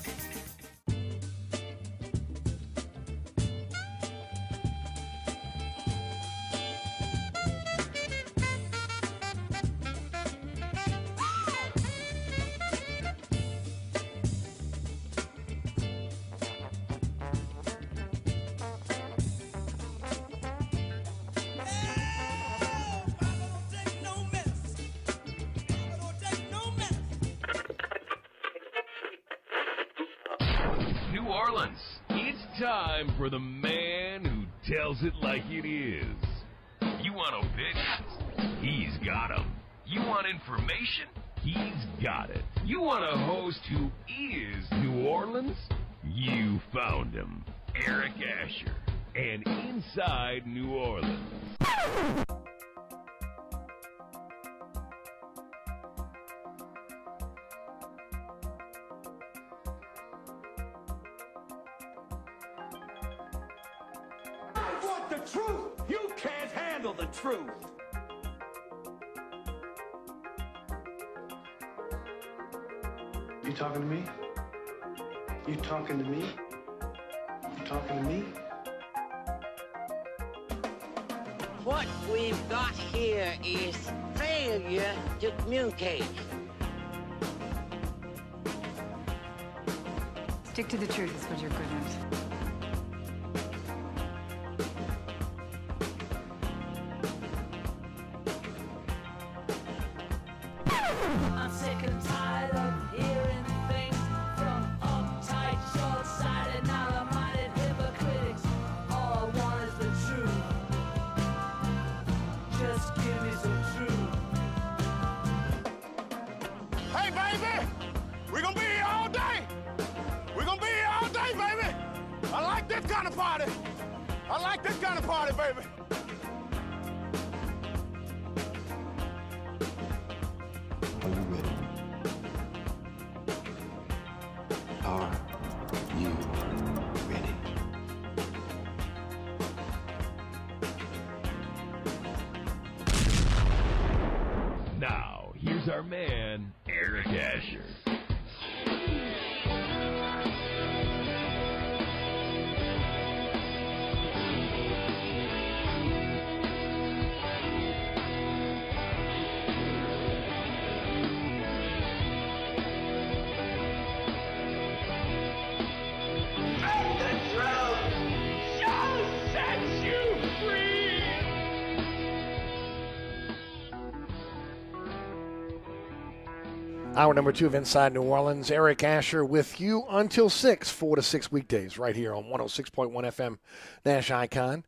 [176.99, 178.51] Hour number two of Inside New Orleans.
[178.51, 183.39] Eric Asher with you until 6, 4 to 6 weekdays, right here on 106.1 FM
[183.87, 184.65] Nash Icon.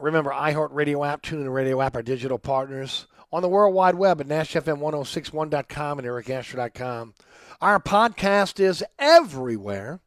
[0.00, 3.08] Remember, iHeartRadio app, TuneIn Radio app, our digital partners.
[3.32, 7.14] on the World Wide Web at NashFM1061.com and EricAsher.com.
[7.60, 9.98] Our podcast is everywhere.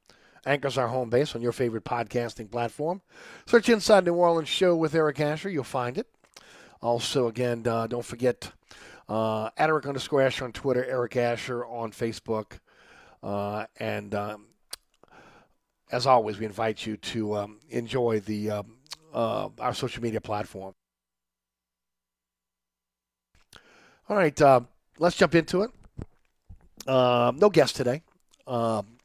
[0.46, 3.02] Anchor's our home base on your favorite podcasting platform.
[3.46, 5.50] Search Inside New Orleans Show with Eric Asher.
[5.50, 6.08] You'll find it.
[6.82, 8.54] Also, again, uh, don't forget
[9.08, 12.60] uh, at Eric underscore Asher on Twitter, Eric Asher on Facebook.
[13.22, 14.46] Uh, and um,
[15.92, 18.78] as always, we invite you to um, enjoy the um,
[19.14, 20.74] uh, our social media platform.
[24.08, 24.62] All right, uh,
[25.00, 25.72] let's jump into it.
[26.88, 28.04] Um, no guest today.
[28.46, 28.96] Um,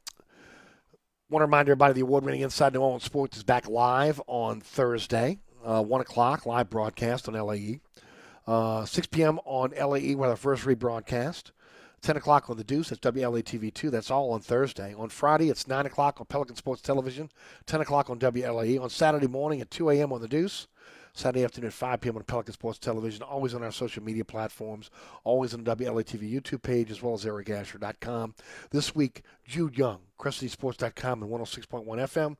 [1.31, 4.59] Want to remind everybody the award winning Inside New Orleans Sports is back live on
[4.59, 7.79] Thursday, uh, 1 o'clock, live broadcast on LAE.
[8.51, 9.39] Uh, 6 p.m.
[9.45, 11.51] on LAE with our first rebroadcast.
[12.01, 13.89] 10 o'clock on The Deuce, that's WLATV 2.
[13.89, 14.93] That's all on Thursday.
[14.93, 17.29] On Friday, it's 9 o'clock on Pelican Sports Television,
[17.65, 18.77] 10 o'clock on WLAE.
[18.81, 20.11] On Saturday morning at 2 a.m.
[20.11, 20.67] on The Deuce.
[21.13, 22.17] Saturday afternoon at 5 p.m.
[22.17, 24.89] on Pelican Sports Television, always on our social media platforms,
[25.23, 28.35] always on the WLATV YouTube page, as well as ericasher.com.
[28.71, 32.35] This week, Jude Young, CrescentCitySports.com and 106.1 FM,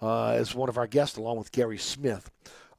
[0.00, 2.30] uh, is one of our guests, along with Gary Smith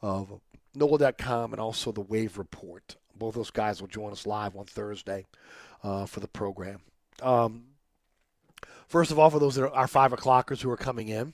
[0.02, 0.40] of
[0.78, 2.96] NOLA.com and also the Wave Report.
[3.16, 5.26] Both those guys will join us live on Thursday
[5.84, 6.82] uh, for the program.
[7.22, 7.64] Um,
[8.88, 11.34] first of all, for those that are our five o'clockers who are coming in,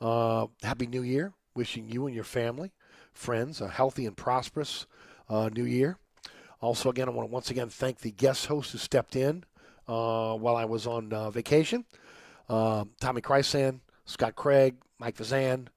[0.00, 1.32] uh, Happy New Year.
[1.54, 2.72] Wishing you and your family
[3.12, 4.86] friends a healthy and prosperous
[5.28, 5.98] uh, new year.
[6.62, 9.44] Also, again, I want to once again thank the guest host who stepped in
[9.86, 11.84] uh, while I was on uh, vacation
[12.48, 15.68] uh, Tommy Chrysan, Scott Craig, Mike Vazan,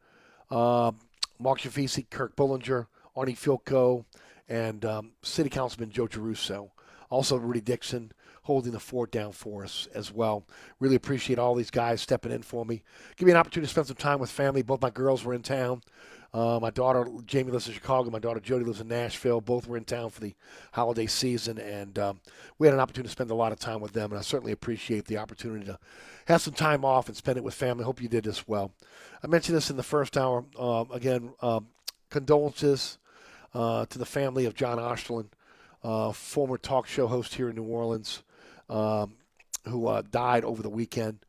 [0.50, 4.06] Mark Shafisi, Kirk Bullinger, Arnie Fielkow,
[4.48, 6.70] and um, City Councilman Joe Giarrusso.
[7.10, 8.12] Also, Rudy Dixon
[8.44, 10.46] holding the fort down for us as well.
[10.80, 12.84] Really appreciate all these guys stepping in for me.
[13.16, 14.62] Give me an opportunity to spend some time with family.
[14.62, 15.82] Both my girls were in town.
[16.32, 18.12] Uh, my daughter Jamie lives in Chicago.
[18.12, 19.40] My daughter Jody lives in Nashville.
[19.42, 20.36] Both were in town for the
[20.74, 22.20] holiday season, and um,
[22.60, 24.12] we had an opportunity to spend a lot of time with them.
[24.12, 25.80] And I certainly appreciate the opportunity to
[26.28, 27.86] have some time off and spend it with family.
[27.86, 28.74] Hope you did as well.
[29.24, 30.44] I mentioned this in the first hour.
[30.60, 31.68] Um, again, um,
[32.10, 32.98] condolences
[33.56, 35.30] uh, to the family of John Osterlin,
[35.82, 38.22] uh, former talk show host here in New Orleans,
[38.70, 39.14] um,
[39.66, 41.20] who uh, died over the weekend.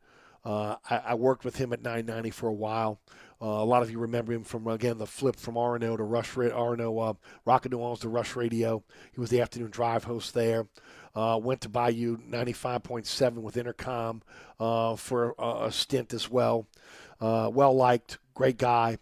[0.43, 2.99] Uh, I, I, worked with him at 990 for a while.
[3.41, 6.31] Uh, a lot of you remember him from again the flip from RNO to Rush
[6.31, 8.83] RNO uh, New Orleans to Rush Radio.
[9.13, 10.67] He was the afternoon drive host there.
[11.15, 14.21] Uh, went to Bayou 95.7 with Entercom
[14.97, 16.67] for a, a, stint as well.
[17.19, 18.99] Well liked, great guy.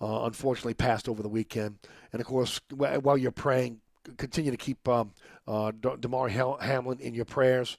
[0.00, 1.78] Unfortunately, passed over the weekend.
[2.12, 3.80] And of course, while you're praying,
[4.16, 5.12] continue to keep um,
[5.46, 7.76] Damar Hamlin in your prayers.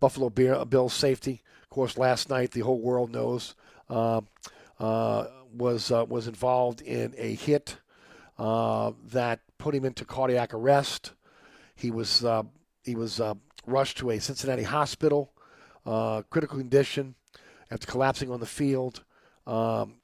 [0.00, 1.42] Buffalo Bills safety.
[1.62, 3.54] Of course, last night the whole world knows.
[3.88, 4.22] Uh,
[5.52, 7.76] was uh, was involved in a hit
[8.38, 11.12] uh, that put him into cardiac arrest.
[11.74, 12.24] He was
[12.82, 13.20] he was
[13.66, 15.32] rushed to a Cincinnati hospital,
[15.84, 17.14] critical condition,
[17.70, 19.04] after collapsing on the field.
[19.46, 19.96] Um,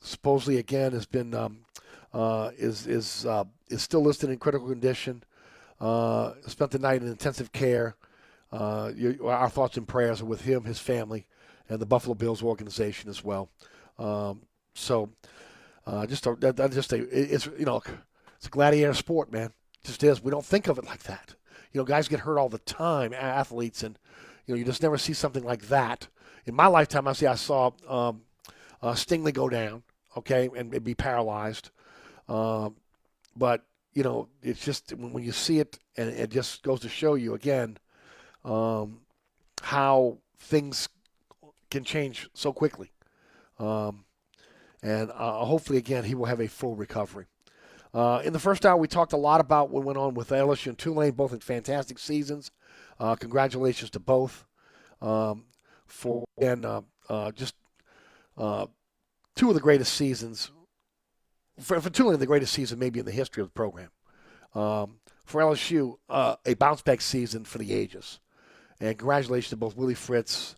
[0.00, 1.65] supposedly, again, has been um,
[2.12, 5.22] uh, is is uh, is still listed in critical condition.
[5.80, 7.96] Uh, spent the night in intensive care.
[8.52, 11.26] our thoughts and prayers are with him, his family,
[11.68, 13.50] and the Buffalo Bills organization as well.
[13.98, 14.42] Um,
[14.74, 15.10] so,
[15.86, 17.82] uh, just a, that, just a, it's you know,
[18.36, 19.46] it's a gladiator sport, man.
[19.46, 20.22] It just is.
[20.22, 21.34] We don't think of it like that.
[21.72, 23.98] You know, guys get hurt all the time, athletes, and
[24.46, 26.08] you know, you just never see something like that.
[26.46, 28.22] In my lifetime, I see I saw um,
[28.82, 29.82] uh, Stingley go down,
[30.16, 31.70] okay, and, be paralyzed.
[32.28, 32.76] Um,
[33.36, 33.64] but
[33.94, 37.34] you know, it's just when you see it, and it just goes to show you
[37.34, 37.78] again
[38.44, 39.00] um,
[39.62, 40.88] how things
[41.70, 42.92] can change so quickly.
[43.58, 44.04] Um,
[44.82, 47.26] and uh, hopefully, again, he will have a full recovery.
[47.94, 50.66] Uh, in the first hour, we talked a lot about what went on with LSU
[50.66, 52.50] and Tulane, both in fantastic seasons.
[53.00, 54.44] Uh, congratulations to both
[55.00, 55.44] um,
[55.86, 57.54] for and uh, uh, just
[58.36, 58.66] uh,
[59.34, 60.50] two of the greatest seasons.
[61.60, 63.90] For, for Tulane, the greatest season maybe in the history of the program.
[64.54, 68.20] Um, for LSU, a bounce back season for the ages.
[68.80, 70.54] And congratulations to both Willie Fritz,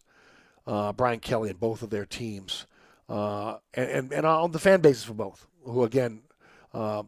[0.66, 2.66] Brian Kelly, and both of their teams
[3.08, 6.22] uh, and, and, and on the fan bases for both, who again
[6.74, 7.02] uh,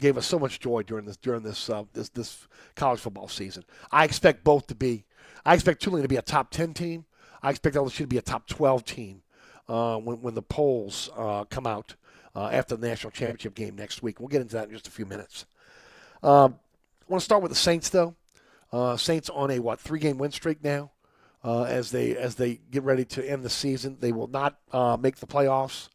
[0.00, 3.64] gave us so much joy during this during this uh, this this college football season.
[3.90, 5.04] I expect both to be.
[5.44, 7.04] I expect Tulane to be a top ten team.
[7.42, 9.22] I expect LSU to be a top twelve team
[9.68, 11.96] uh, when when the polls uh, come out
[12.34, 14.20] uh, after the national championship game next week.
[14.20, 15.46] We'll get into that in just a few minutes.
[16.22, 16.58] Um,
[17.02, 18.14] I want to start with the Saints though.
[18.96, 20.92] Saints on a what three game win streak now
[21.44, 23.96] uh, as they as they get ready to end the season.
[24.00, 25.88] They will not uh, make the playoffs.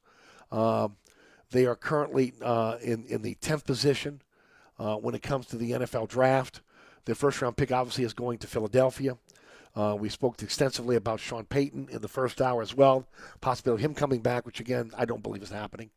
[0.52, 0.90] Uh,
[1.52, 4.22] they are currently uh, in in the tenth position
[4.80, 6.62] uh, when it comes to the NFL draft.
[7.06, 9.18] Their first round pick obviously is going to Philadelphia.
[9.76, 13.08] Uh, we spoke extensively about Sean Payton in the first hour as well.
[13.42, 15.92] Possibility of him coming back, which again I don't believe is happening.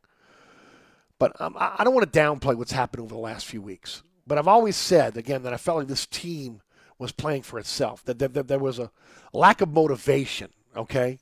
[1.20, 4.02] But um, I don't want to downplay what's happened over the last few weeks.
[4.26, 6.62] But I've always said again that I felt like this team
[6.98, 8.02] was playing for itself.
[8.06, 8.90] That, that, that there was a
[9.32, 10.48] lack of motivation.
[10.76, 11.18] Okay,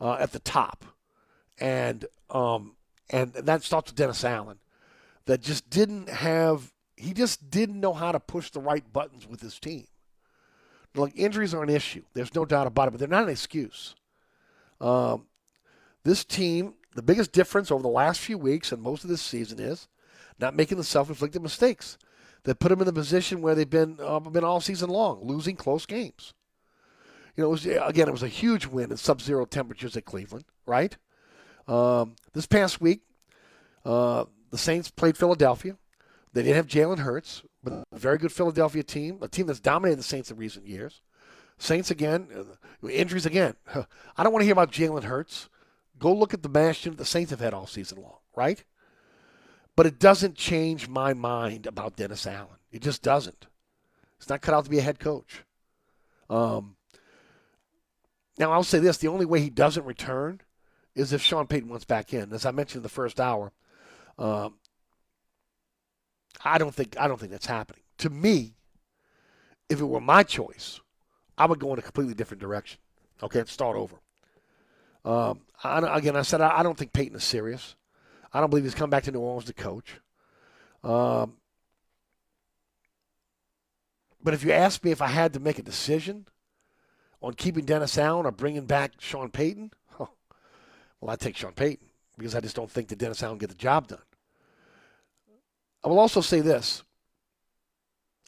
[0.00, 0.84] uh, at the top,
[1.58, 2.76] and um,
[3.10, 4.58] and that starts with Dennis Allen,
[5.26, 6.72] that just didn't have.
[6.96, 9.86] He just didn't know how to push the right buttons with his team.
[10.94, 12.04] Like injuries are an issue.
[12.14, 13.96] There's no doubt about it, but they're not an excuse.
[14.80, 15.26] Um,
[16.04, 19.58] this team, the biggest difference over the last few weeks and most of this season
[19.58, 19.88] is
[20.38, 21.98] not making the self-inflicted mistakes
[22.44, 25.56] that put them in the position where they've been uh, been all season long, losing
[25.56, 26.34] close games.
[27.36, 30.44] You know, it was, again, it was a huge win in sub-zero temperatures at Cleveland,
[30.66, 30.96] right?
[31.66, 33.00] Um, this past week,
[33.86, 35.78] uh, the Saints played Philadelphia.
[36.34, 39.98] They didn't have Jalen Hurts, but a very good Philadelphia team, a team that's dominated
[39.98, 41.00] the Saints in recent years.
[41.58, 43.54] Saints again, uh, injuries again.
[44.16, 45.48] I don't want to hear about Jalen Hurts.
[46.02, 48.64] Go look at the bastion the Saints have had all season long, right?
[49.76, 52.56] But it doesn't change my mind about Dennis Allen.
[52.72, 53.46] It just doesn't.
[54.18, 55.44] It's not cut out to be a head coach.
[56.28, 56.74] Um,
[58.36, 60.40] now, I'll say this the only way he doesn't return
[60.96, 62.32] is if Sean Payton wants back in.
[62.32, 63.52] As I mentioned in the first hour,
[64.18, 64.56] um,
[66.44, 67.82] I don't think I don't think that's happening.
[67.98, 68.56] To me,
[69.68, 70.80] if it were my choice,
[71.38, 72.80] I would go in a completely different direction.
[73.22, 74.00] Okay, start over.
[75.04, 77.74] Um, I, again, I said I, I, don't think Payton is serious.
[78.32, 80.00] I don't believe he's come back to New Orleans to coach.
[80.84, 81.34] Um,
[84.22, 86.26] but if you ask me if I had to make a decision
[87.20, 90.10] on keeping Dennis Allen or bringing back Sean Payton, oh,
[91.00, 91.86] well, I'd take Sean Payton
[92.16, 93.98] because I just don't think that Dennis Allen get the job done.
[95.84, 96.82] I will also say this.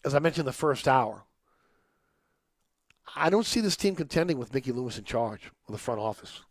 [0.05, 1.25] As I mentioned the first hour,
[3.17, 6.43] I don't see this team contending with Mickey Loomis in charge of the front office,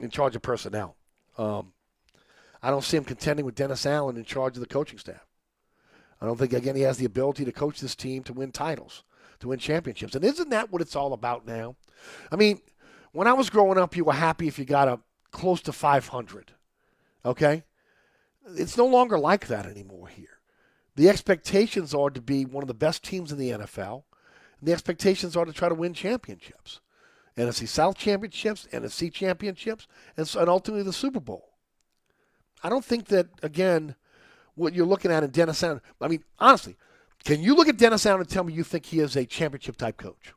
[0.00, 0.96] in charge of personnel.
[1.38, 1.72] Um,
[2.62, 5.26] I don't see him contending with Dennis Allen in charge of the coaching staff.
[6.20, 9.02] I don't think, again, he has the ability to coach this team to win titles,
[9.40, 10.14] to win championships.
[10.14, 11.76] And isn't that what it's all about now?
[12.32, 12.60] I mean,
[13.12, 16.52] when I was growing up, you were happy if you got a close to 500.
[17.24, 17.64] Okay?
[18.56, 20.38] It's no longer like that anymore here.
[20.96, 24.04] The expectations are to be one of the best teams in the NFL.
[24.58, 26.80] And the expectations are to try to win championships.
[27.36, 31.50] NFC South championships, NFC championships, and, and ultimately the Super Bowl.
[32.62, 33.96] I don't think that, again,
[34.54, 36.76] what you're looking at in Dennis Allen, I mean, honestly,
[37.24, 39.76] can you look at Dennis Allen and tell me you think he is a championship
[39.76, 40.32] type coach?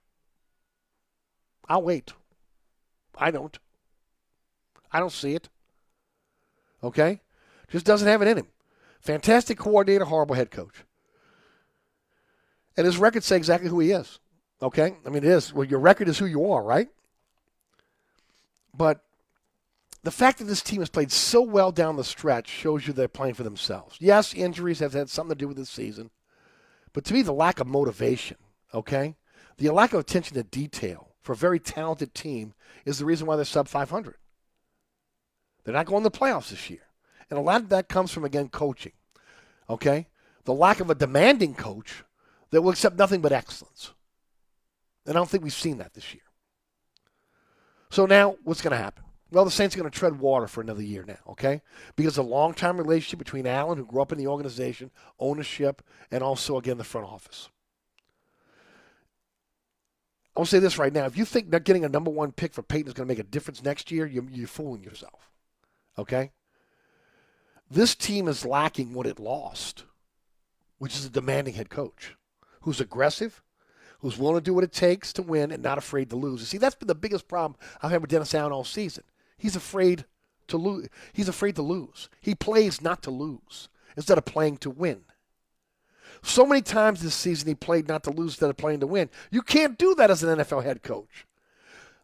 [1.70, 2.14] I'll wait.
[3.18, 3.58] I don't.
[4.91, 5.50] I don't see it.
[6.84, 7.22] Okay?
[7.70, 8.48] Just doesn't have it in him.
[9.02, 10.84] Fantastic coordinator, horrible head coach.
[12.76, 14.20] And his records say exactly who he is.
[14.62, 14.95] Okay?
[15.05, 15.53] I mean, it is.
[15.53, 16.88] Well, your record is who you are, right?
[18.74, 19.01] But
[20.03, 23.08] the fact that this team has played so well down the stretch shows you they're
[23.08, 23.97] playing for themselves.
[23.99, 26.12] Yes, injuries have had something to do with this season.
[26.93, 28.38] But to me, the lack of motivation,
[28.74, 29.16] okay?
[29.58, 32.53] The lack of attention to detail for a very talented team
[32.86, 34.16] is the reason why they're sub 500.
[35.64, 36.88] They're not going to the playoffs this year.
[37.30, 38.93] And a lot of that comes from, again, coaching.
[39.70, 40.08] Okay?
[40.45, 42.03] The lack of a demanding coach
[42.51, 43.91] that will accept nothing but excellence.
[45.08, 46.24] And I don't think we've seen that this year.
[47.89, 49.05] So now, what's going to happen?
[49.32, 51.62] Well, the Saints are going to tread water for another year now, okay?
[51.95, 55.82] Because a long time relationship between Allen, who grew up in the organization, ownership,
[56.12, 57.49] and also, again, the front office.
[60.36, 61.05] I'll say this right now.
[61.05, 63.20] If you think not getting a number one pick for Payton is going to make
[63.20, 65.32] a difference next year, you're, you're fooling yourself,
[65.98, 66.31] okay?
[67.72, 69.86] This team is lacking what it lost,
[70.77, 72.15] which is a demanding head coach
[72.61, 73.41] who's aggressive,
[73.99, 76.40] who's willing to do what it takes to win and not afraid to lose.
[76.41, 79.03] You see, that's been the biggest problem I've had with Dennis Allen all season.
[79.38, 80.06] He's afraid
[80.48, 80.88] to lose.
[81.14, 82.10] He's afraid to lose.
[82.22, 85.02] He plays not to lose instead of playing to win.
[86.24, 89.10] So many times this season he played not to lose instead of playing to win.
[89.32, 91.26] You can't do that as an NFL head coach.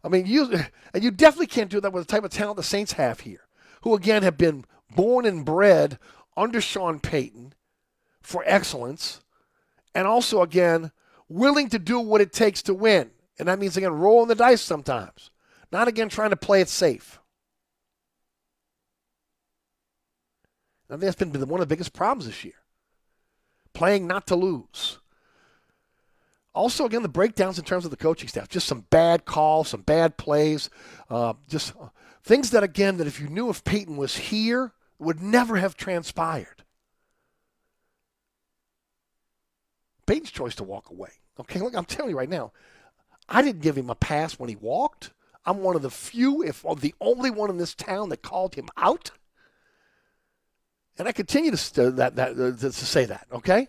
[0.04, 0.60] I mean, you
[0.94, 3.48] and you definitely can't do that with the type of talent the Saints have here,
[3.82, 4.66] who again have been
[4.96, 5.98] born and bred
[6.36, 7.54] under Sean Payton
[8.22, 9.22] for excellence,
[9.96, 10.92] and also, again,
[11.34, 13.12] willing to do what it takes to win.
[13.40, 15.32] And that means, again, rolling the dice sometimes,
[15.72, 17.20] not again trying to play it safe.
[20.90, 22.54] I think that's been one of the biggest problems this year.
[23.74, 25.00] Playing not to lose.
[26.54, 28.48] Also, again, the breakdowns in terms of the coaching staff.
[28.48, 30.70] Just some bad calls, some bad plays.
[31.10, 31.88] Uh, just uh,
[32.24, 36.64] things that, again, that if you knew if Payton was here, would never have transpired.
[40.06, 41.10] Payton's choice to walk away.
[41.40, 42.52] Okay, look, I'm telling you right now,
[43.28, 45.12] I didn't give him a pass when he walked.
[45.46, 48.70] I'm one of the few, if the only one in this town that called him
[48.78, 49.12] out.
[50.98, 53.68] And I continue to, st- that, that, uh, to say that, okay?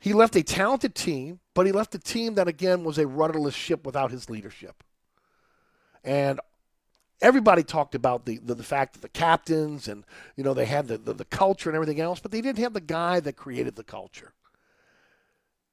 [0.00, 3.54] He left a talented team, but he left a team that, again, was a rudderless
[3.54, 4.82] ship without his leadership.
[6.02, 6.40] And
[7.20, 10.04] everybody talked about the, the, the, fact that the captains and,
[10.36, 12.72] you know, they had the, the, the culture and everything else, but they didn't have
[12.72, 14.32] the guy that created the culture.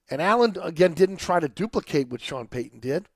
[0.10, 3.08] And Allen, again, didn't try to duplicate what Sean Payton did.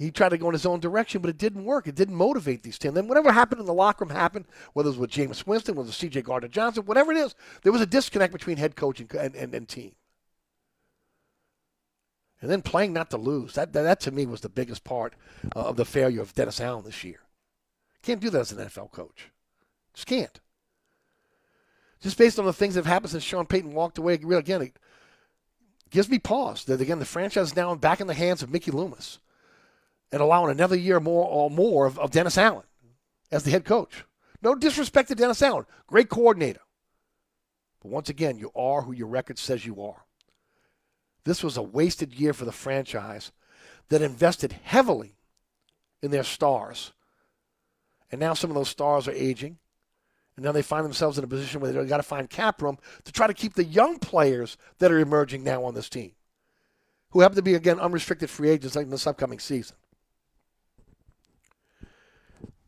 [0.00, 1.86] He tried to go in his own direction, but it didn't work.
[1.86, 2.94] It didn't motivate these teams.
[2.94, 5.88] Then whatever happened in the locker room happened, whether it was with Jameis Winston, whether
[5.88, 6.22] it was C.J.
[6.22, 9.68] Gardner Johnson, whatever it is, there was a disconnect between head coach and, and, and,
[9.68, 9.92] team.
[12.40, 13.52] And then playing not to lose.
[13.52, 15.12] That, that, that to me was the biggest part
[15.54, 17.20] uh, of the failure of Dennis Allen this year.
[18.02, 19.30] Can't do that as an NFL coach.
[19.92, 20.40] Just can't.
[22.00, 24.72] Just based on the things that have happened since Sean Payton walked away, again,
[25.90, 28.70] gives me pause that, again, the franchise is now back in the hands of Mickey
[28.70, 29.18] Loomis
[30.12, 32.64] and allowing another year more or more of, of Dennis Allen
[33.30, 34.04] as the head coach.
[34.42, 36.60] No disrespect to Dennis Allen, great coordinator.
[37.80, 40.04] But once again, you are who your record says you are.
[41.24, 43.32] This was a wasted year for the franchise
[43.88, 45.16] that invested heavily
[46.02, 46.92] in their stars.
[48.10, 49.58] And now some of those stars are aging.
[50.40, 52.78] And now they find themselves in a position where they've got to find cap room
[53.04, 56.12] to try to keep the young players that are emerging now on this team,
[57.10, 59.76] who happen to be, again, unrestricted free agents in this upcoming season.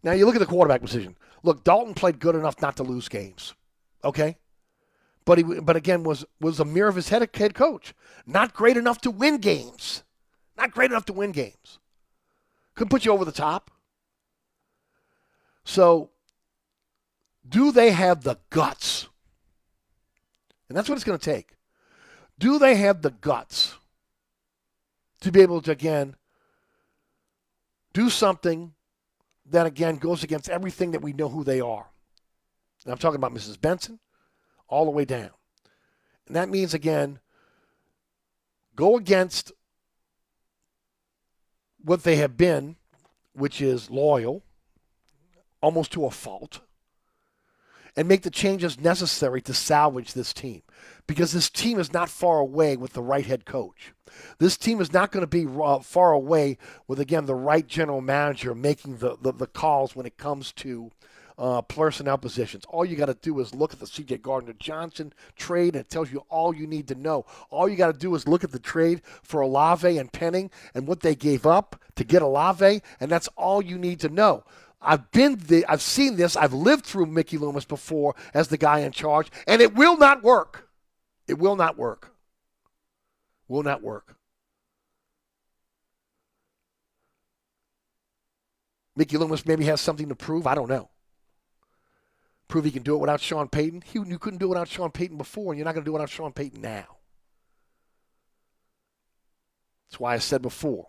[0.02, 1.16] Now you look at the quarterback position.
[1.42, 3.54] Look, Dalton played good enough not to lose games.
[4.04, 4.36] Okay?
[5.24, 7.94] But he but again was was a mirror of his head head coach.
[8.26, 10.02] Not great enough to win games.
[10.58, 11.78] Not great enough to win games.
[12.74, 13.70] Couldn't put you over the top.
[15.64, 16.10] So
[17.48, 19.08] do they have the guts?
[20.68, 21.56] And that's what it's going to take.
[22.38, 23.74] Do they have the guts
[25.20, 26.16] to be able to again
[27.92, 28.72] do something
[29.46, 31.86] that again goes against everything that we know who they are.
[32.84, 33.60] And I'm talking about Mrs.
[33.60, 33.98] Benson
[34.68, 35.30] all the way down.
[36.26, 37.20] And that means again,
[38.74, 39.52] go against
[41.84, 42.76] what they have been,
[43.34, 44.42] which is loyal,
[45.60, 46.60] almost to a fault,
[47.96, 50.62] and make the changes necessary to salvage this team.
[51.06, 53.92] Because this team is not far away with the right head coach.
[54.38, 58.00] This team is not going to be uh, far away with, again, the right general
[58.00, 60.90] manager making the, the, the calls when it comes to
[61.38, 62.64] uh, personnel positions.
[62.68, 64.18] All you got to do is look at the C.J.
[64.18, 67.26] Gardner Johnson trade, and it tells you all you need to know.
[67.50, 70.86] All you got to do is look at the trade for Olave and Penning and
[70.86, 74.44] what they gave up to get Olave, and that's all you need to know.
[74.82, 76.36] I've been the, I've seen this.
[76.36, 80.22] I've lived through Mickey Loomis before as the guy in charge, and it will not
[80.22, 80.68] work.
[81.28, 82.12] It will not work
[83.52, 84.16] will not work.
[88.96, 90.46] Mickey Loomis maybe has something to prove.
[90.46, 90.88] I don't know.
[92.48, 93.82] Prove he can do it without Sean Payton.
[93.82, 95.92] He, you couldn't do it without Sean Payton before, and you're not going to do
[95.92, 96.96] it without Sean Payton now.
[99.88, 100.88] That's why I said before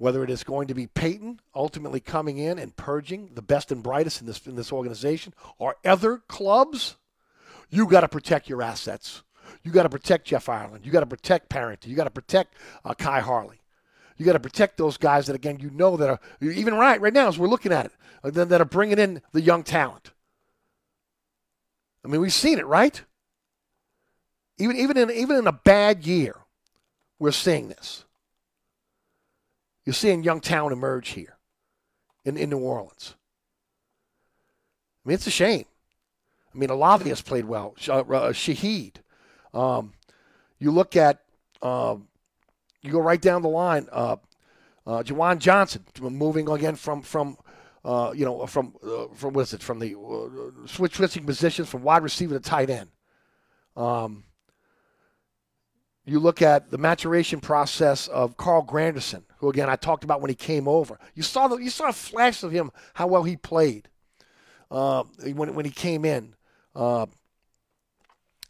[0.00, 3.82] whether it is going to be Payton ultimately coming in and purging the best and
[3.82, 6.96] brightest in this in this organization or other clubs,
[7.68, 9.22] you got to protect your assets.
[9.62, 10.86] You got to protect Jeff Ireland.
[10.86, 11.90] You got to protect Parrington.
[11.90, 13.60] You got to protect uh, Khai Harley.
[14.16, 17.12] You got to protect those guys that again you know that are even right right
[17.12, 17.92] now as we're looking at it
[18.24, 20.12] uh, that are bringing in the young talent.
[22.02, 23.02] I mean, we've seen it, right?
[24.56, 26.36] Even even in even in a bad year,
[27.18, 28.06] we're seeing this.
[29.90, 31.36] You're seeing young talent emerge here
[32.24, 33.16] in, in New Orleans.
[35.04, 35.64] I mean, it's a shame.
[36.54, 37.74] I mean, Olave has played well.
[37.88, 38.98] Uh, Shaheed,
[39.52, 39.94] um,
[40.60, 41.22] you look at,
[41.60, 42.06] um,
[42.82, 43.88] you go right down the line.
[43.90, 44.14] Uh,
[44.86, 47.36] uh, Juwan Johnson moving again from from
[47.84, 51.68] uh, you know from uh, from what is it from the uh, switch switching positions
[51.68, 52.90] from wide receiver to tight end.
[53.76, 54.22] Um,
[56.10, 60.28] you look at the maturation process of Carl Granderson, who again I talked about when
[60.28, 60.98] he came over.
[61.14, 63.88] You saw the, you saw a flash of him how well he played
[64.70, 66.34] uh, when when he came in.
[66.74, 67.06] Uh,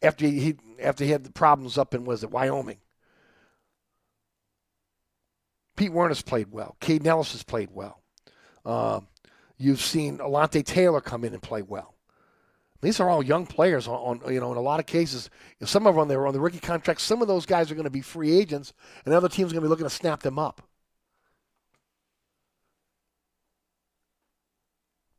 [0.02, 2.78] after he after he had the problems up in was it Wyoming.
[5.76, 6.76] Pete Werner's played well.
[6.80, 8.02] Kaden Elliss has played well.
[8.64, 9.00] Uh,
[9.58, 11.89] you've seen Alontae Taylor come in and play well.
[12.82, 13.86] These are all young players.
[13.86, 15.28] On, on you know, in a lot of cases,
[15.64, 17.00] some of them they were on the rookie contract.
[17.00, 18.72] Some of those guys are going to be free agents,
[19.04, 20.62] and other teams are going to be looking to snap them up.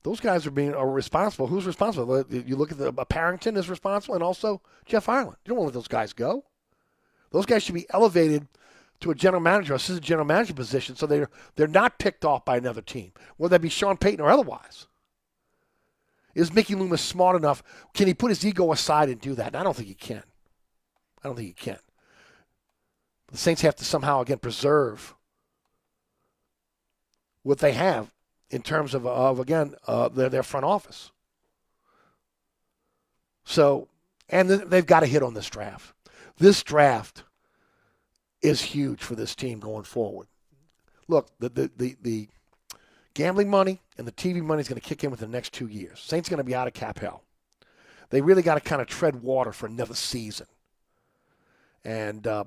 [0.03, 1.47] those guys are being are responsible.
[1.47, 2.25] Who's responsible?
[2.29, 5.38] You look at the uh, Parrington is responsible, and also Jeff Ireland.
[5.45, 6.45] You don't want to let those guys go.
[7.31, 8.47] Those guys should be elevated
[9.01, 12.57] to a general manager, assistant general manager position, so they're they're not picked off by
[12.57, 14.88] another team, whether that be Sean Payton or otherwise.
[16.35, 17.63] Is Mickey Loomis smart enough?
[17.93, 19.47] Can he put his ego aside and do that?
[19.47, 20.23] And I don't think he can.
[21.23, 21.79] I don't think he can.
[23.31, 25.15] The Saints have to somehow again preserve
[27.43, 28.11] what they have
[28.49, 31.11] in terms of, of again uh, their their front office.
[33.43, 33.87] So,
[34.29, 35.93] and they've got to hit on this draft.
[36.37, 37.23] This draft
[38.41, 40.27] is huge for this team going forward.
[41.07, 42.29] Look, the the the, the
[43.13, 45.67] gambling money and the TV money is going to kick in within the next two
[45.67, 45.99] years.
[45.99, 47.23] Saints going to be out of cap hell.
[48.09, 50.47] They really got to kind of tread water for another season,
[51.85, 52.43] and uh,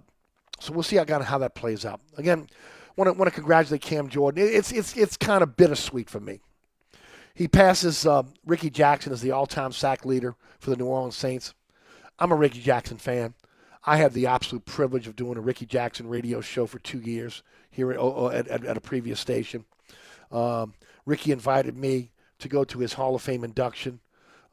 [0.60, 2.00] so we'll see how how that plays out.
[2.18, 2.48] Again,
[2.96, 4.46] want to want to congratulate Cam Jordan.
[4.46, 6.40] It's it's it's kind of bittersweet for me.
[7.34, 11.52] He passes uh, Rickey Jackson as the all-time sack leader for the New Orleans Saints.
[12.18, 13.34] I'm a Rickey Jackson fan.
[13.84, 17.42] I had the absolute privilege of doing a Rickey Jackson radio show for two years
[17.70, 19.64] here at, at, at a previous station.
[20.34, 20.74] Um,
[21.06, 24.00] Rickey invited me to go to his Hall of Fame induction.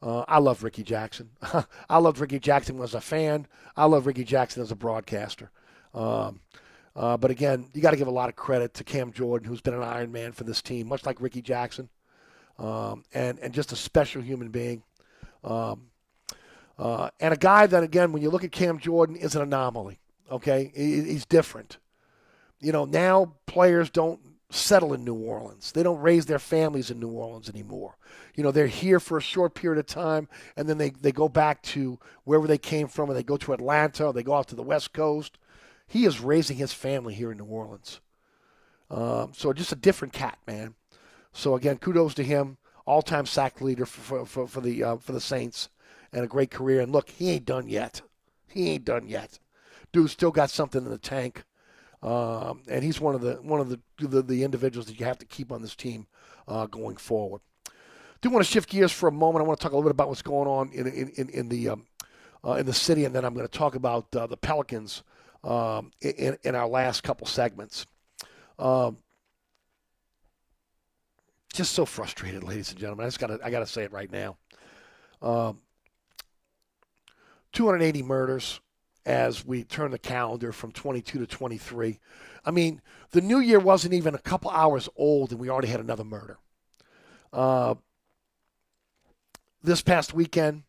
[0.00, 1.30] Uh, I love Rickey Jackson.
[1.90, 3.46] I loved Rickey Jackson as a fan.
[3.76, 5.50] I love Rickey Jackson as a broadcaster.
[5.94, 6.40] Um,
[6.96, 9.60] uh, but again, you got to give a lot of credit to Cam Jordan, who's
[9.60, 11.88] been an Iron Man for this team, much like Rickey Jackson
[12.58, 14.82] um, and and just a special human being.
[15.44, 15.88] Um,
[16.78, 20.00] uh, and a guy that, again, when you look at Cam Jordan, is an anomaly.
[20.30, 21.78] Okay, he, he's different.
[22.60, 24.20] You know, now players don't
[24.54, 25.72] settle in New Orleans.
[25.72, 27.96] They don't raise their families in New Orleans anymore.
[28.34, 31.28] You know, they're here for a short period of time and then they, they go
[31.28, 34.48] back to wherever they came from and they go to Atlanta or they go out
[34.48, 35.38] to the West Coast.
[35.86, 38.00] He is raising his family here in New Orleans.
[38.90, 40.74] Um, so just a different cat, man.
[41.32, 45.20] So again, kudos to him, all-time sack leader for for, for the uh, for the
[45.20, 45.70] Saints,
[46.12, 46.80] and a great career.
[46.80, 48.02] And look, he ain't done yet.
[48.46, 49.38] He ain't done yet.
[49.92, 51.44] Dude still got something in the tank,
[52.02, 55.18] um, and he's one of the one of the, the, the individuals that you have
[55.18, 56.06] to keep on this team
[56.48, 57.40] uh, going forward.
[58.20, 59.44] Do want to shift gears for a moment.
[59.44, 61.70] I want to talk a little bit about what's going on in in, in the
[61.70, 61.86] um,
[62.44, 65.02] uh, in the city, and then I'm going to talk about uh, the Pelicans
[65.44, 67.86] um, in, in our last couple segments.
[68.58, 68.98] Um,
[71.52, 73.04] just so frustrated, ladies and gentlemen.
[73.04, 74.36] I just got to I got to say it right now.
[75.20, 75.60] Um,
[77.52, 78.60] 280 murders
[79.04, 81.98] as we turn the calendar from 22 to 23.
[82.44, 82.80] I mean,
[83.10, 86.38] the new year wasn't even a couple hours old, and we already had another murder.
[87.32, 87.74] Uh,
[89.62, 90.64] this past weekend,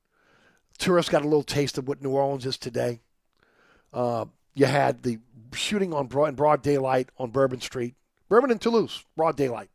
[0.78, 3.02] tourists got a little taste of what New Orleans is today.
[3.92, 5.20] Uh, you had the
[5.54, 7.96] shooting on broad, in broad daylight on Bourbon Street,
[8.30, 9.70] Bourbon and Toulouse, broad daylight.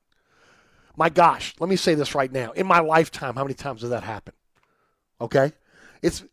[0.96, 2.50] My gosh, let me say this right now.
[2.52, 4.36] In my lifetime, how many times has that happened?
[5.20, 5.52] Okay?
[6.02, 6.24] It's,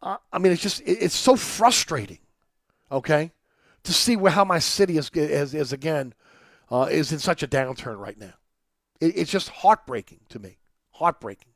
[0.00, 2.20] I mean, it's just, it's so frustrating,
[2.90, 3.32] okay,
[3.82, 6.14] to see where, how my city is, is, is again,
[6.70, 8.34] uh, is in such a downturn right now.
[9.00, 10.58] It, it's just heartbreaking to me.
[10.92, 11.52] Heartbreaking.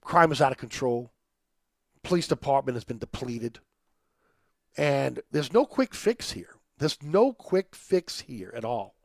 [0.00, 1.12] Crime is out of control.
[2.02, 3.60] Police department has been depleted.
[4.76, 6.56] And there's no quick fix here.
[6.78, 8.95] There's no quick fix here at all.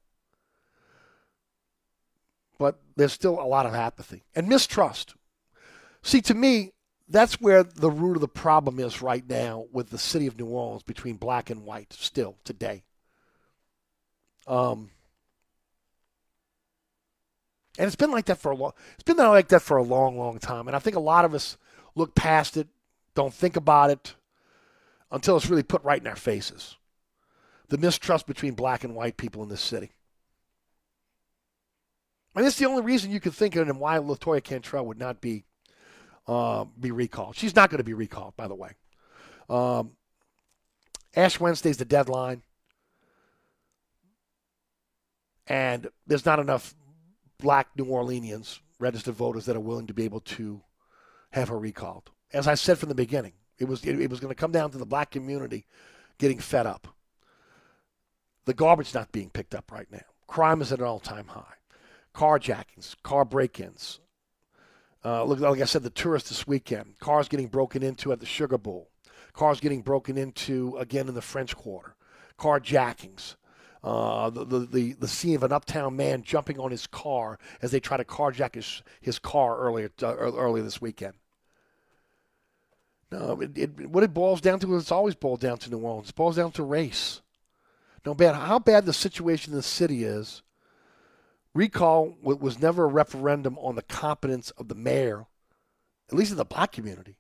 [2.61, 5.15] But there's still a lot of apathy and mistrust.
[6.03, 6.73] See, to me,
[7.09, 10.45] that's where the root of the problem is right now with the city of New
[10.45, 12.83] Orleans between black and white still today.
[14.45, 14.91] Um,
[17.79, 18.73] and it's been like that for a long.
[18.93, 20.67] It's been like that for a long, long time.
[20.67, 21.57] And I think a lot of us
[21.95, 22.67] look past it,
[23.15, 24.13] don't think about it
[25.11, 26.77] until it's really put right in our faces
[27.69, 29.93] the mistrust between black and white people in this city.
[32.35, 35.19] And it's the only reason you could think of and why Latoya Cantrell would not
[35.21, 35.43] be
[36.27, 37.35] uh, be recalled.
[37.35, 38.71] She's not going to be recalled, by the way.
[39.49, 39.91] Um,
[41.15, 42.43] Ash Wednesday's the deadline,
[45.47, 46.73] and there's not enough
[47.37, 50.61] black New Orleanians, registered voters, that are willing to be able to
[51.31, 52.11] have her recalled.
[52.31, 54.71] As I said from the beginning, it was it, it was going to come down
[54.71, 55.65] to the black community
[56.17, 56.87] getting fed up.
[58.45, 60.05] The garbage not being picked up right now.
[60.27, 61.55] Crime is at an all-time high.
[62.13, 63.99] Carjackings, car break-ins.
[65.03, 66.99] Uh, look, like I said, the tourists this weekend.
[66.99, 68.89] Cars getting broken into at the Sugar Bowl.
[69.33, 71.95] Cars getting broken into again in the French Quarter.
[72.37, 73.35] Carjackings.
[73.83, 77.79] Uh, the, the, the, scene of an uptown man jumping on his car as they
[77.79, 81.13] try to carjack his, his car earlier uh, earlier this weekend.
[83.11, 85.79] No, it, it, what it boils down to is it's always boiled down to New
[85.79, 86.09] Orleans.
[86.09, 87.21] It boils down to race
[88.05, 90.41] no matter how bad the situation in the city is,
[91.53, 95.25] recall was never a referendum on the competence of the mayor
[96.11, 97.15] at least in the black community,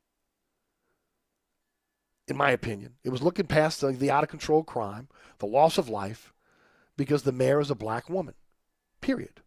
[2.27, 2.95] in my opinion.
[3.03, 5.07] It was looking past the, the out of control crime,
[5.39, 6.33] the loss of life,
[6.97, 8.33] because the mayor is a black woman.
[8.99, 9.41] Period.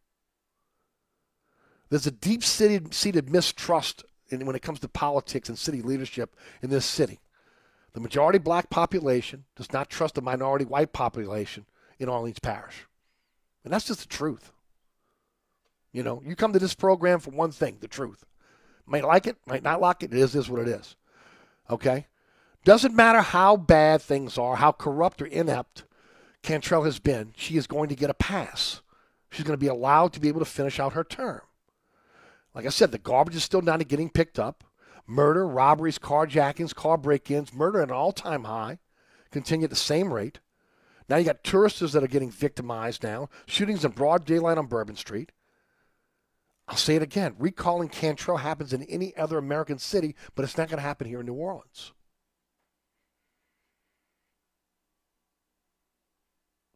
[1.90, 6.70] There's a deep seated mistrust in, when it comes to politics and city leadership in
[6.70, 7.20] this city.
[7.92, 11.66] The majority black population does not trust the minority white population
[11.98, 12.86] in Orleans Parish.
[13.62, 14.52] And that's just the truth.
[15.94, 18.26] You know, you come to this program for one thing, the truth.
[18.84, 20.12] Might like it, might not like it.
[20.12, 20.96] It is, is what it is.
[21.70, 22.08] Okay?
[22.64, 25.84] Doesn't matter how bad things are, how corrupt or inept
[26.42, 28.82] Cantrell has been, she is going to get a pass.
[29.30, 31.40] She's going to be allowed to be able to finish out her term.
[32.54, 34.62] Like I said, the garbage is still not getting picked up.
[35.06, 38.78] Murder, robberies, carjackings, car break ins, murder at an all time high,
[39.30, 40.40] continue at the same rate.
[41.08, 44.96] Now you got tourists that are getting victimized now, shootings in broad daylight on Bourbon
[44.96, 45.32] Street.
[46.66, 50.68] I'll say it again recalling Cantrell happens in any other American city, but it's not
[50.68, 51.92] going to happen here in New Orleans.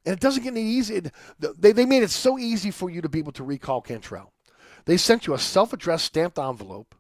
[0.05, 1.03] And it doesn't get any easy.
[1.39, 4.33] They, they made it so easy for you to be able to recall Cantrell.
[4.87, 6.95] They sent you a self addressed stamped envelope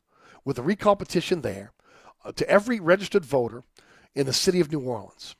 [0.44, 1.72] with a recall petition there
[2.24, 3.62] uh, to every registered voter
[4.14, 5.36] in the city of New Orleans.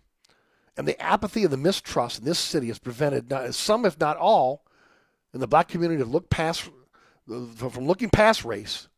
[0.77, 4.65] And the apathy and the mistrust in this city has prevented some, if not all,
[5.35, 6.71] in the black community to look past
[7.29, 8.89] from looking past race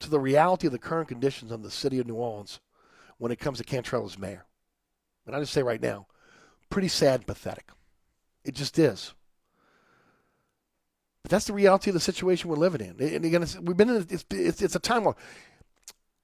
[0.00, 2.60] to the reality of the current conditions in the city of New Orleans
[3.18, 4.46] when it comes to Cantrell as mayor.
[5.26, 6.06] And I just say right now,
[6.70, 7.70] pretty sad and pathetic.
[8.44, 9.14] It just is.
[11.22, 13.14] But that's the reality of the situation we're living in.
[13.14, 15.18] And again, we've been in it's, it's, it's a time warp.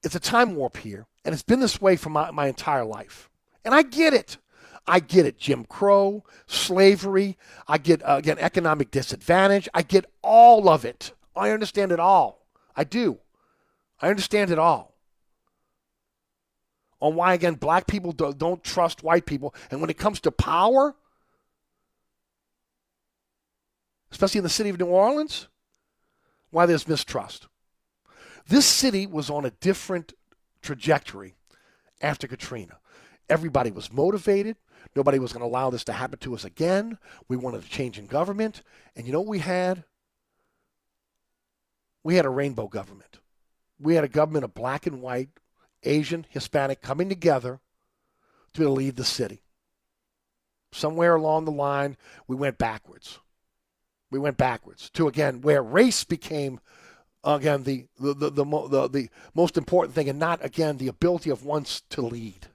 [0.02, 3.28] It's a time warp here, and it's been this way for my, my entire life.
[3.64, 4.38] And I get it.
[4.86, 5.38] I get it.
[5.38, 7.36] Jim Crow, slavery.
[7.66, 9.68] I get, uh, again, economic disadvantage.
[9.74, 11.12] I get all of it.
[11.34, 12.46] I understand it all.
[12.76, 13.18] I do.
[14.00, 14.94] I understand it all.
[17.00, 19.54] On why, again, black people do, don't trust white people.
[19.70, 20.94] And when it comes to power,
[24.10, 25.48] especially in the city of New Orleans,
[26.50, 27.48] why there's mistrust.
[28.48, 30.14] This city was on a different
[30.62, 31.34] trajectory
[32.00, 32.78] after Katrina.
[33.28, 34.56] Everybody was motivated.
[34.97, 36.97] Nobody was going to allow this to happen to us again.
[37.28, 38.62] We wanted a change in government.
[38.97, 39.85] And you know what we had?
[42.02, 43.18] We had a rainbow government.
[43.78, 45.28] We had a government of black and white,
[45.82, 47.60] Asian, Hispanic coming together
[48.55, 49.43] to lead the city.
[50.73, 53.18] Somewhere along the line, we went backwards.
[54.10, 56.60] We went backwards to, again, where race became
[57.23, 61.28] again the the, the the, the, the, most important thing and not again the ability
[61.28, 62.47] of ones to lead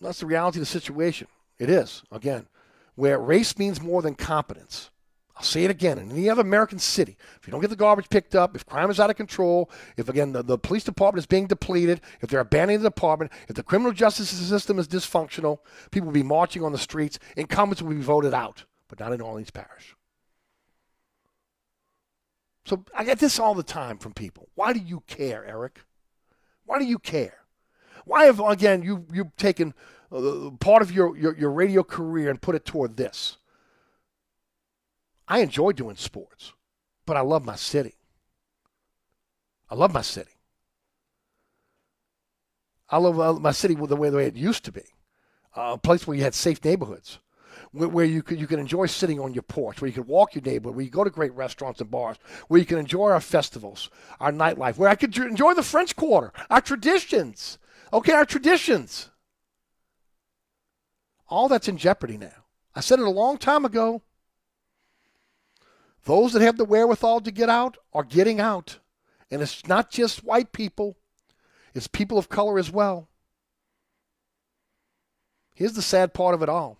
[0.00, 1.28] That's the reality of the situation.
[1.58, 2.46] It is, again,
[2.94, 4.90] where race means more than competence.
[5.36, 5.98] I'll say it again.
[5.98, 8.90] In any other American city, if you don't get the garbage picked up, if crime
[8.90, 12.40] is out of control, if, again, the, the police department is being depleted, if they're
[12.40, 15.58] abandoning the department, if the criminal justice system is dysfunctional,
[15.90, 19.22] people will be marching on the streets, incumbents will be voted out, but not in
[19.22, 19.96] Orleans Parish.
[22.66, 24.48] So I get this all the time from people.
[24.54, 25.80] Why do you care, Eric?
[26.66, 27.39] Why do you care?
[28.04, 29.74] Why have again you you've taken
[30.12, 33.36] uh, part of your, your your radio career and put it toward this?
[35.28, 36.52] I enjoy doing sports,
[37.06, 37.94] but I love my city.
[39.70, 40.32] I love my city.
[42.88, 44.82] I love uh, my city the way the way it used to be,
[45.56, 47.20] uh, a place where you had safe neighborhoods,
[47.70, 50.42] where, you could you could enjoy sitting on your porch, where you could walk your
[50.42, 52.16] neighborhood, where you go to great restaurants and bars,
[52.48, 56.32] where you can enjoy our festivals, our nightlife, where I could enjoy the French Quarter,
[56.50, 57.58] our traditions,
[57.92, 59.10] Okay, our traditions.
[61.28, 62.44] All that's in jeopardy now.
[62.74, 64.02] I said it a long time ago.
[66.04, 68.78] Those that have the wherewithal to get out are getting out.
[69.30, 70.96] And it's not just white people,
[71.74, 73.08] it's people of color as well.
[75.54, 76.78] Here's the sad part of it all.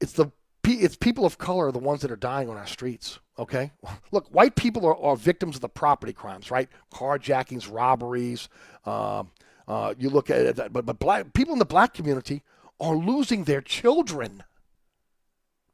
[0.00, 0.30] It's the
[0.64, 3.20] it's people of color the ones that are dying on our streets.
[3.38, 3.72] Okay,
[4.12, 6.68] look, white people are, are victims of the property crimes, right?
[6.92, 8.48] Carjackings, robberies.
[8.84, 9.30] Um,
[9.68, 12.42] uh, you look at it, but but black people in the black community
[12.80, 14.44] are losing their children.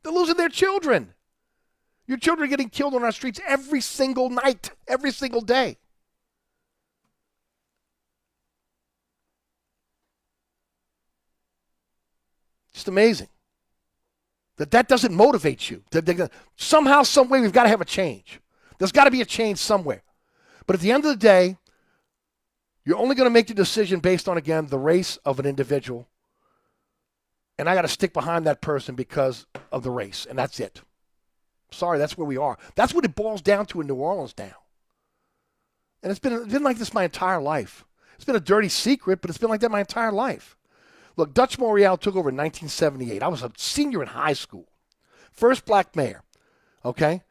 [0.02, 1.14] They're losing their children.
[2.06, 5.78] Your children are getting killed on our streets every single night, every single day.
[12.72, 13.28] Just amazing
[14.62, 15.82] that that doesn't motivate you.
[15.90, 18.40] That somehow, some way, we've got to have a change.
[18.78, 20.02] There's got to be a change somewhere.
[20.66, 21.56] But at the end of the day,
[22.84, 26.06] you're only going to make the decision based on, again, the race of an individual.
[27.59, 30.82] And I got to stick behind that person because of the race, and that's it.
[31.72, 32.56] Sorry, that's where we are.
[32.76, 34.55] That's what it boils down to in New Orleans now.
[36.05, 37.84] And it's been, it's been like this my entire life.
[38.14, 40.56] It's been a dirty secret, but it's been like that my entire life.
[41.16, 43.22] Look, Dutch Morial took over in 1978.
[43.22, 44.68] I was a senior in high school.
[45.30, 46.22] First black mayor,
[46.84, 47.22] okay?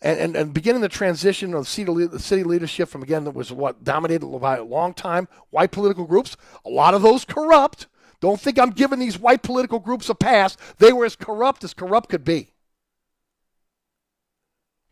[0.00, 3.84] And, and, and beginning the transition of city, city leadership from, again, that was what
[3.84, 7.86] dominated by a long time white political groups, a lot of those corrupt.
[8.20, 10.56] Don't think I'm giving these white political groups a pass.
[10.78, 12.52] They were as corrupt as corrupt could be.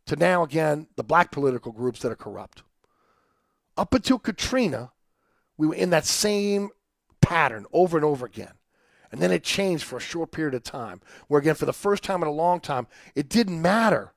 [0.07, 2.63] To now, again, the black political groups that are corrupt.
[3.77, 4.93] Up until Katrina,
[5.57, 6.71] we were in that same
[7.21, 8.53] pattern over and over again.
[9.13, 12.05] And then it changed for a short period of time, where again, for the first
[12.05, 14.13] time in a long time, it didn't matter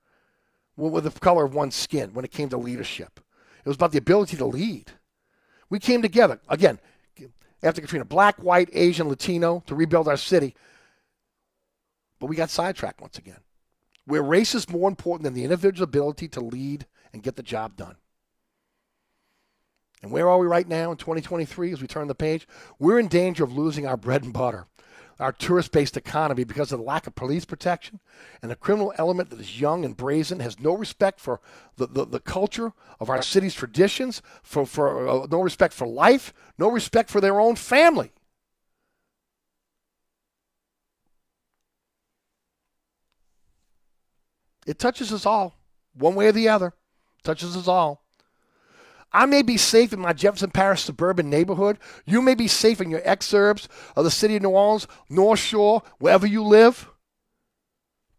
[0.75, 3.19] what the color of one's skin when it came to leadership.
[3.63, 4.91] It was about the ability to lead.
[5.69, 6.79] We came together, again,
[7.63, 10.55] after Katrina, black, white, Asian, Latino, to rebuild our city.
[12.19, 13.39] But we got sidetracked once again.
[14.05, 17.75] Where race is more important than the individual ability to lead and get the job
[17.77, 17.95] done.
[20.03, 22.45] And where are we right now in 2023 as we turn the page?
[22.77, 24.67] We're in danger of losing our bread and butter,
[25.17, 28.01] our tourist based economy because of the lack of police protection
[28.41, 31.39] and a criminal element that is young and brazen, has no respect for
[31.77, 36.33] the, the, the culture of our city's traditions, for, for uh, no respect for life,
[36.57, 38.11] no respect for their own family.
[44.67, 45.55] It touches us all,
[45.93, 46.73] one way or the other.
[47.23, 48.02] touches us all.
[49.13, 51.77] I may be safe in my Jefferson Parish suburban neighborhood.
[52.05, 55.83] You may be safe in your exurbs of the city of New Orleans, North Shore,
[55.99, 56.89] wherever you live.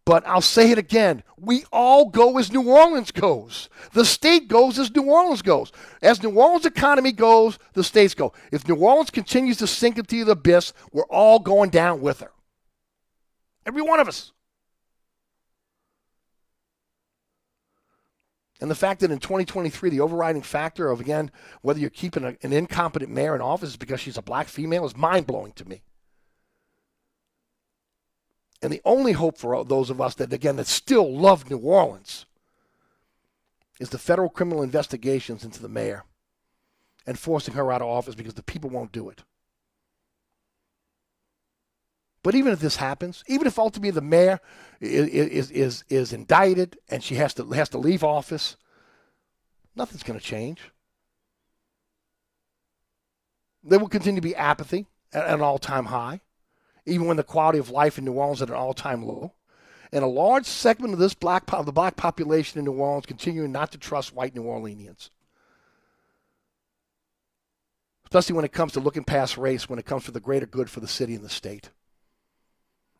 [0.05, 1.23] But I'll say it again.
[1.35, 3.69] We all go as New Orleans goes.
[3.93, 5.71] The state goes as New Orleans goes.
[6.01, 8.31] As New Orleans' economy goes, the states go.
[8.51, 12.31] If New Orleans continues to sink into the abyss, we're all going down with her.
[13.65, 14.31] Every one of us.
[18.61, 21.29] And the fact that in 2023, the overriding factor of, again,
[21.61, 24.85] whether you're keeping a, an incompetent mayor in office is because she's a black female
[24.85, 25.81] is mind blowing to me.
[28.61, 32.25] And the only hope for those of us that, again, that still love New Orleans
[33.79, 36.05] is the federal criminal investigations into the mayor
[37.05, 39.23] and forcing her out of office because the people won't do it.
[42.25, 44.39] But even if this happens, even if ultimately the mayor
[44.81, 48.55] is, is, is, indicted and she has to, has to leave office,
[49.75, 50.59] nothing's going to change.
[53.63, 56.21] There will continue to be apathy at an all time high,
[56.87, 59.33] even when the quality of life in New Orleans is at an all time low.
[59.91, 63.51] And a large segment of this black of the black population in New Orleans continuing
[63.51, 65.11] not to trust white New Orleanians.
[68.05, 70.71] Especially when it comes to looking past race, when it comes to the greater good
[70.71, 71.69] for the city and the state.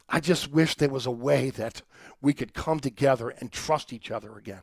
[0.08, 1.82] I just wish there was a way that
[2.22, 4.62] we could come together and trust each other again,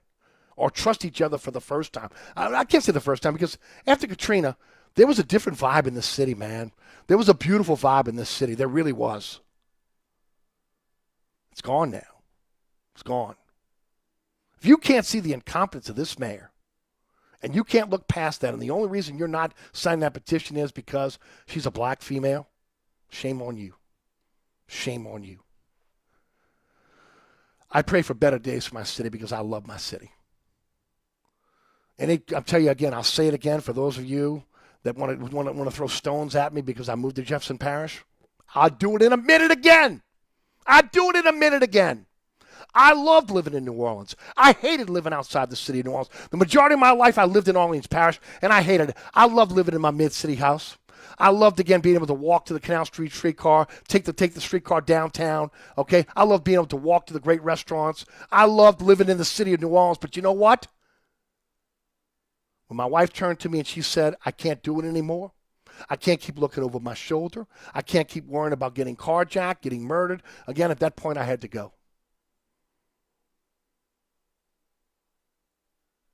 [0.56, 2.10] or trust each other for the first time.
[2.36, 4.56] I, I can't say the first time because after Katrina,
[4.94, 6.72] there was a different vibe in this city, man.
[7.06, 8.54] There was a beautiful vibe in this city.
[8.54, 9.40] There really was.
[11.50, 12.00] It's gone now.
[12.94, 13.36] It's gone.
[14.58, 16.52] If you can't see the incompetence of this mayor,
[17.42, 20.56] and you can't look past that, and the only reason you're not signing that petition
[20.56, 22.48] is because she's a black female,
[23.10, 23.74] shame on you.
[24.72, 25.38] Shame on you.
[27.70, 30.10] I pray for better days for my city because I love my city.
[31.98, 34.44] And it, I'll tell you again, I'll say it again for those of you
[34.84, 37.22] that want to, want to, want to throw stones at me because I moved to
[37.22, 38.02] Jefferson Parish.
[38.54, 40.00] I'll do it in a minute again.
[40.66, 42.06] I'll do it in a minute again.
[42.74, 44.16] I loved living in New Orleans.
[44.38, 46.10] I hated living outside the city of New Orleans.
[46.30, 48.96] The majority of my life, I lived in Orleans Parish, and I hated it.
[49.12, 50.78] I loved living in my mid city house.
[51.18, 54.34] I loved again being able to walk to the Canal Street streetcar, take the take
[54.34, 55.50] the streetcar downtown.
[55.76, 58.04] Okay, I loved being able to walk to the great restaurants.
[58.30, 59.98] I loved living in the city of New Orleans.
[59.98, 60.68] But you know what?
[62.68, 65.32] When my wife turned to me and she said, "I can't do it anymore,"
[65.90, 67.46] I can't keep looking over my shoulder.
[67.74, 70.22] I can't keep worrying about getting carjacked, getting murdered.
[70.46, 71.72] Again, at that point, I had to go.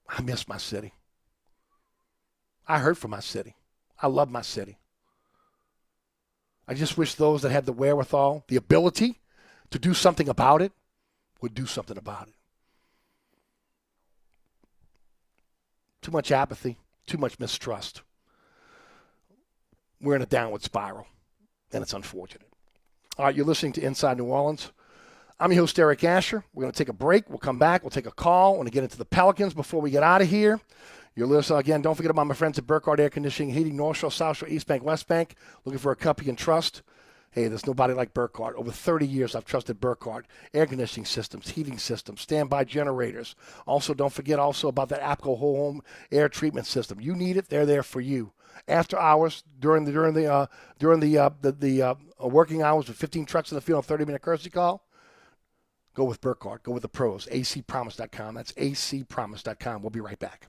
[0.09, 0.95] I miss my city.
[2.67, 3.57] I hurt for my city.
[4.01, 4.78] I love my city.
[6.69, 9.19] I just wish those that had the wherewithal, the ability
[9.71, 10.73] to do something about it,
[11.41, 12.35] would do something about it.
[16.03, 16.77] Too much apathy,
[17.07, 18.03] too much mistrust.
[20.01, 21.07] We're in a downward spiral,
[21.73, 22.49] and it's unfortunate.
[23.17, 24.71] All right, you're listening to Inside New Orleans.
[25.41, 26.45] I'm your host, Eric Asher.
[26.53, 27.29] We're going to take a break.
[27.29, 27.83] We'll come back.
[27.83, 28.55] We'll take a call.
[28.55, 30.61] I want to get into the Pelicans before we get out of here.
[31.19, 31.83] You're listening again.
[31.83, 34.69] Don't forget about my friends at Burkhardt Air Conditioning, Heating, North Shore, South Shore, East
[34.69, 35.35] Bank, West Bank.
[35.65, 36.83] Looking for a company you can trust.
[37.33, 38.55] Hey, there's nobody like Burkhardt.
[38.55, 40.27] Over 30 years, I've trusted Burkhardt.
[40.55, 43.35] Air conditioning systems, heating systems, standby generators.
[43.67, 45.83] Also, don't forget also about that APCO whole home
[46.13, 47.01] air treatment system.
[47.01, 48.31] You need it, they're there for you.
[48.69, 50.47] After hours, during the during the uh,
[50.79, 54.05] during the uh, the, the uh, working hours with 15 trucks in the field, 30
[54.05, 54.87] minute courtesy call.
[55.95, 56.63] Go with Burkhardt.
[56.63, 57.27] Go with the pros.
[57.27, 58.37] acpromise.com.
[58.37, 59.83] That's acpromise.com.
[59.83, 60.49] We'll be right back.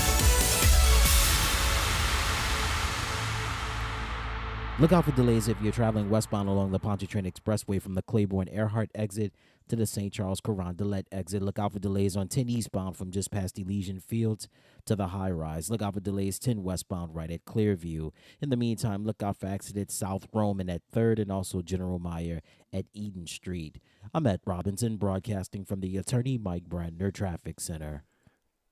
[4.81, 8.49] Look out for delays if you're traveling westbound along the Pontchartrain Expressway from the Claiborne
[8.51, 9.31] Earhart exit
[9.67, 10.11] to the St.
[10.11, 11.43] Charles Carondelet exit.
[11.43, 14.47] Look out for delays on 10 eastbound from just past Elysian Fields
[14.87, 15.69] to the high rise.
[15.69, 18.09] Look out for delays 10 westbound right at Clearview.
[18.41, 22.41] In the meantime, look out for accidents South Roman at 3rd and also General Meyer
[22.73, 23.79] at Eden Street.
[24.15, 28.03] I'm Ed Robinson, broadcasting from the Attorney Mike Brandner Traffic Center.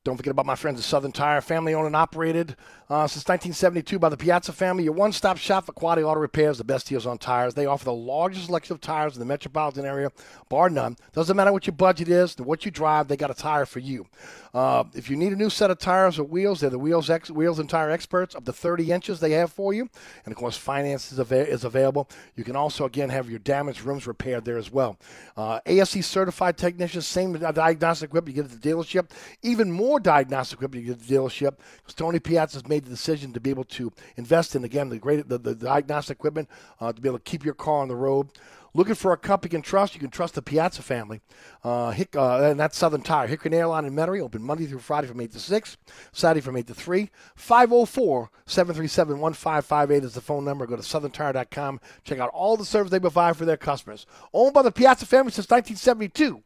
[0.10, 2.56] Don't forget about my friends at Southern Tire, family owned and operated
[2.90, 4.84] uh, since 1972 by the Piazza family.
[4.84, 7.54] Your one stop shop for quality auto repairs, the best deals on tires.
[7.54, 10.12] They offer the largest selection of tires in the metropolitan area,
[10.50, 10.98] bar none.
[11.14, 14.08] Doesn't matter what your budget is, what you drive, they got a tire for you.
[14.52, 17.30] Uh, if you need a new set of tires or wheels, they're the wheels ex-
[17.30, 18.34] wheels and tire experts.
[18.34, 19.88] Up to 30 inches they have for you,
[20.26, 22.10] and of course finance is, ava- is available.
[22.36, 24.98] You can also again have your damaged rims repaired there as well.
[25.38, 29.12] Uh, ASE certified technicians, same diagnostic equipment you get at the dealership.
[29.44, 33.40] Even more diagnostic equipment get the dealership because Tony Piazza has made the decision to
[33.40, 36.50] be able to invest in again the great the, the diagnostic equipment
[36.80, 38.30] uh, to be able to keep your car on the road.
[38.74, 39.96] Looking for a company you can trust?
[39.96, 41.22] You can trust the Piazza family.
[41.64, 43.28] Uh, Hick, uh, and that's Southern Tire.
[43.28, 45.78] Hickory Airline in Metairie, open Monday through Friday from 8 to 6,
[46.12, 47.10] Saturday from 8 to 3.
[47.36, 50.68] 504 737 1558 is the phone number.
[50.68, 51.80] Go to southerntire.com.
[52.04, 54.06] Check out all the service they provide for their customers.
[54.34, 56.44] Owned by the Piazza family since 1972.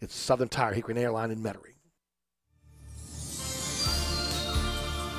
[0.00, 1.77] It's Southern Tire, Hickory Airline in Metairie.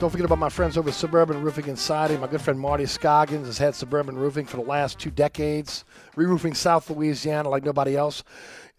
[0.00, 2.18] Don't forget about my friends over at Suburban Roofing and Siding.
[2.18, 5.84] My good friend Marty Scoggins has had Suburban Roofing for the last two decades,
[6.16, 8.24] re-roofing South Louisiana like nobody else.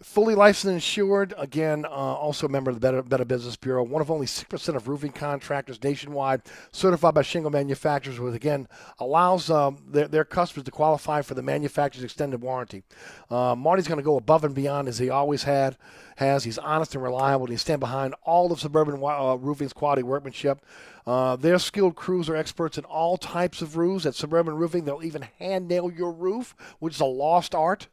[0.03, 3.81] Fully licensed and insured, again, uh, also a member of the Better, Better Business Bureau,
[3.81, 6.41] one of only 6% of roofing contractors nationwide,
[6.73, 8.67] certified by shingle manufacturers, which again
[8.99, 12.83] allows um, their, their customers to qualify for the manufacturer's extended warranty.
[13.29, 15.77] Uh, Marty's going to go above and beyond as he always had,
[16.17, 16.43] has.
[16.43, 20.61] He's honest and reliable, and he stand behind all of Suburban uh, Roofing's quality workmanship.
[21.07, 24.05] Uh, their skilled crews are experts in all types of roofs.
[24.05, 27.87] At Suburban Roofing, they'll even hand nail your roof, which is a lost art.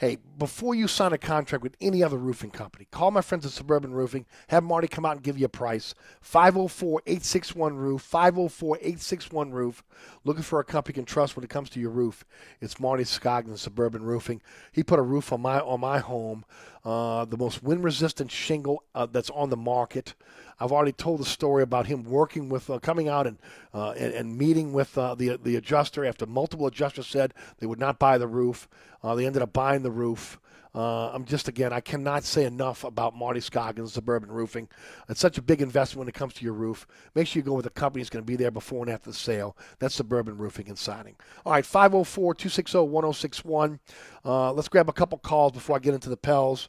[0.00, 3.52] Hey, before you sign a contract with any other roofing company, call my friends at
[3.52, 4.24] Suburban Roofing.
[4.48, 5.94] Have Marty come out and give you a price.
[6.22, 8.00] 504 861 Roof.
[8.00, 9.84] 504 861 Roof.
[10.24, 12.24] Looking for a company you can trust when it comes to your roof.
[12.62, 14.40] It's Marty Scoggin, Suburban Roofing.
[14.72, 16.46] He put a roof on my on my home,
[16.82, 20.14] uh, the most wind resistant shingle uh, that's on the market.
[20.60, 23.38] I've already told the story about him working with, uh, coming out and,
[23.72, 27.78] uh, and, and meeting with uh, the the adjuster after multiple adjusters said they would
[27.78, 28.68] not buy the roof.
[29.02, 30.38] Uh, they ended up buying the roof.
[30.72, 34.68] Uh, I'm just again, I cannot say enough about Marty Scoggins, Suburban Roofing.
[35.08, 36.86] It's such a big investment when it comes to your roof.
[37.14, 39.10] Make sure you go with a company that's going to be there before and after
[39.10, 39.56] the sale.
[39.80, 41.16] That's Suburban Roofing and Siding.
[41.44, 43.80] All right, 504 260 1061.
[44.24, 46.68] Uh, let's grab a couple calls before I get into the Pels.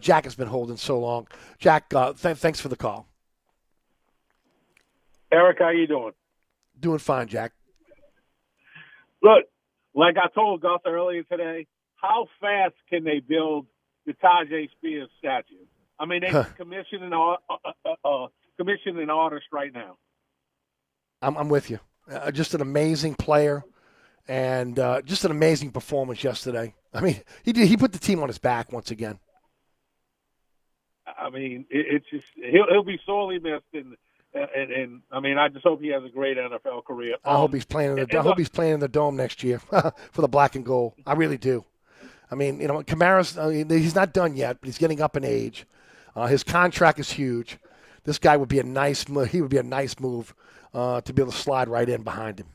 [0.00, 1.26] Jack has been holding so long.
[1.58, 3.08] Jack, th- thanks for the call.
[5.34, 6.12] Eric, how you doing?
[6.78, 7.52] Doing fine, Jack.
[9.20, 9.44] Look,
[9.92, 11.66] like I told Gus earlier today,
[11.96, 13.66] how fast can they build
[14.06, 15.64] the Tyjae Spears statue?
[15.98, 19.96] I mean, they're commissioning uh, uh, uh, commissioning artists right now.
[21.20, 21.80] I'm, I'm with you.
[22.08, 23.64] Uh, just an amazing player,
[24.28, 26.74] and uh, just an amazing performance yesterday.
[26.92, 29.18] I mean, he did, he put the team on his back once again.
[31.06, 33.96] I mean, it, it's just he'll he'll be sorely missed, and,
[34.34, 37.16] and and I mean, I just hope he has a great NFL career.
[37.24, 38.02] I hope he's playing in the.
[38.02, 39.58] and I hope he's playing in the dome next year
[40.12, 40.94] for the black and gold.
[41.06, 41.64] I really do.
[42.30, 45.16] I mean, you know, Kamara's I mean, he's not done yet, but he's getting up
[45.16, 45.66] in age.
[46.16, 47.58] Uh, his contract is huge.
[48.04, 49.04] This guy would be a nice.
[49.30, 50.34] He would be a nice move
[50.72, 52.48] uh, to be able to slide right in behind him.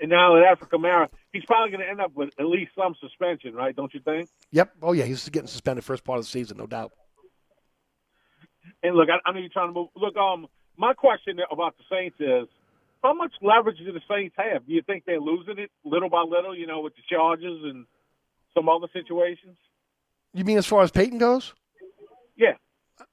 [0.00, 2.94] And now that for Kamara, he's probably going to end up with at least some
[3.00, 3.74] suspension, right?
[3.74, 4.28] Don't you think?
[4.52, 4.72] Yep.
[4.82, 6.92] Oh yeah, he's getting suspended first part of the season, no doubt.
[8.82, 9.88] And look, I, I know you're trying to move.
[9.96, 10.46] Look, um,
[10.76, 12.48] my question about the Saints is,
[13.02, 14.66] how much leverage do the Saints have?
[14.66, 16.56] Do you think they're losing it little by little?
[16.56, 17.86] You know, with the charges and
[18.54, 19.56] some other situations.
[20.32, 21.54] You mean as far as Payton goes?
[22.36, 22.54] Yeah.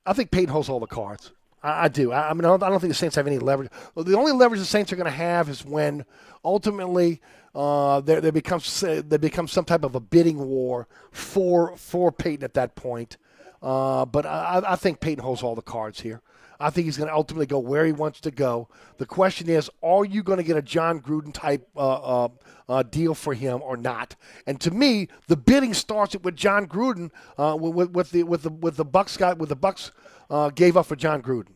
[0.05, 1.31] I think Payton holds all the cards.
[1.61, 2.11] I, I do.
[2.11, 3.69] I, I mean, I don't, I don't think the Saints have any leverage.
[3.95, 6.05] The only leverage the Saints are going to have is when
[6.43, 7.21] ultimately
[7.55, 12.43] uh, there there becomes there becomes some type of a bidding war for for Payton
[12.43, 13.17] at that point.
[13.63, 16.21] Uh, but I, I think Payton holds all the cards here.
[16.59, 18.67] I think he's going to ultimately go where he wants to go.
[18.97, 22.29] The question is, are you going to get a Jon Gruden type uh, uh,
[22.69, 24.15] uh, deal for him or not?
[24.45, 28.49] And to me, the bidding starts with Jon Gruden uh, with, with the with the
[28.49, 29.91] with the Bucs guy with the Bucs
[30.29, 31.53] uh, gave up for Jon Gruden.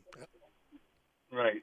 [1.32, 1.62] Right.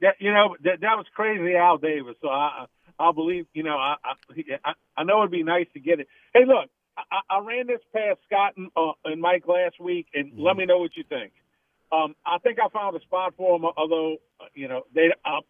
[0.00, 2.16] That you know that that was crazy, Al Davis.
[2.20, 2.66] So I
[2.98, 3.96] I'll believe you know I
[4.64, 6.08] I, I know it'd be nice to get it.
[6.34, 10.32] Hey, look, I, I ran this past Scott and, uh, and Mike last week, and
[10.38, 11.32] let me know what you think.
[11.92, 13.64] Um, I think I found a spot for him.
[13.76, 15.12] Although uh, you know they.
[15.24, 15.40] Uh,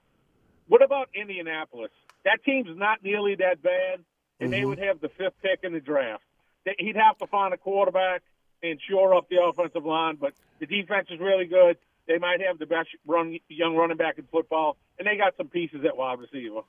[0.69, 1.91] what about Indianapolis?
[2.25, 4.01] That team's not nearly that bad,
[4.41, 4.69] and they Mhm.
[4.69, 6.23] would have the fifth pick in the draft.
[6.65, 8.23] They, he'd have to find a quarterback
[8.63, 11.77] and shore up the offensive line, but the defense is really good.
[12.07, 15.49] They might have the best run, young running back in football, and they got some
[15.49, 16.63] pieces at wide receiver.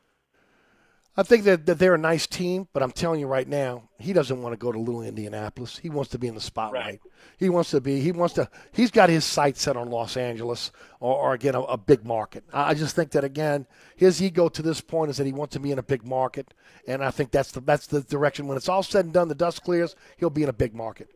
[1.17, 4.11] I think that, that they're a nice team, but I'm telling you right now, he
[4.11, 5.77] doesn't want to go to little Indianapolis.
[5.77, 6.99] He wants to be in the spotlight.
[7.37, 8.01] He wants to be.
[8.01, 8.49] He wants to.
[8.73, 12.43] He's got his sights set on Los Angeles or, or again a, a big market.
[12.53, 13.65] I I just think that again,
[13.95, 16.53] his ego to this point is that he wants to be in a big market,
[16.87, 18.47] and I think that's the that's the direction.
[18.47, 21.09] When it's all said and done, the dust clears, he'll be in a big market.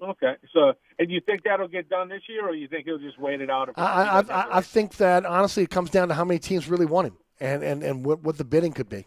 [0.00, 3.18] Okay, so and you think that'll get done this year, or you think he'll just
[3.18, 3.70] wait it out?
[3.76, 6.86] I, I, I, I think that honestly, it comes down to how many teams really
[6.86, 9.06] want him, and and and what, what the bidding could be.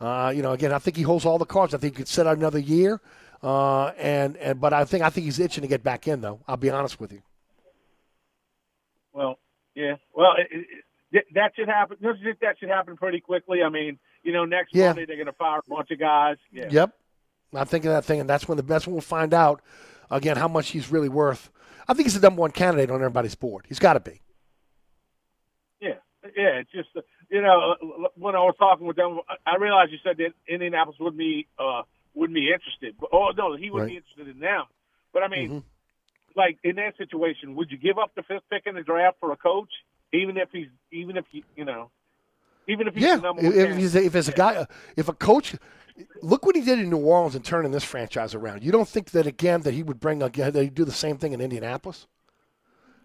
[0.00, 1.74] Uh, you know, again, I think he holds all the cards.
[1.74, 3.00] I think he could sit out another year,
[3.42, 6.40] uh, and and but I think I think he's itching to get back in, though.
[6.48, 7.22] I'll be honest with you.
[9.12, 9.38] Well,
[9.74, 9.96] yeah.
[10.14, 10.66] Well, it,
[11.12, 11.98] it, that should happen.
[12.02, 13.62] Don't you think that should happen pretty quickly?
[13.62, 14.88] I mean, you know, next Yeah.
[14.88, 16.36] Monday they're going to fire a bunch of guys.
[16.50, 16.68] Yeah.
[16.70, 16.96] Yep,
[17.54, 19.60] I'm thinking that thing, and that's when the that's when we'll find out
[20.10, 21.50] again how much he's really worth.
[21.86, 23.66] I think he's the number one candidate on everybody's board.
[23.68, 24.20] He's got to be.
[25.80, 25.94] Yeah,
[26.36, 26.60] yeah.
[26.60, 27.00] It's just uh,
[27.32, 27.74] you know
[28.16, 31.82] when I was talking with them, I realized you said that Indianapolis would be uh,
[32.14, 32.94] wouldn't be interested.
[33.00, 34.64] But, oh no, he wouldn't be interested in them.
[35.12, 35.62] But I mean, Mhm.
[36.36, 39.32] like in that situation, would you give up the fifth pick in the draft for
[39.32, 39.72] a coach,
[40.12, 41.90] even if he's even if he you know,
[42.68, 45.56] even if he's Yeah, if, he's if it's a guy, if a coach,
[46.22, 48.62] Look what he did in New Orleans and turning this franchise around.
[48.62, 51.18] You don't think that again that he would bring again that he'd do the same
[51.18, 52.06] thing in Indianapolis?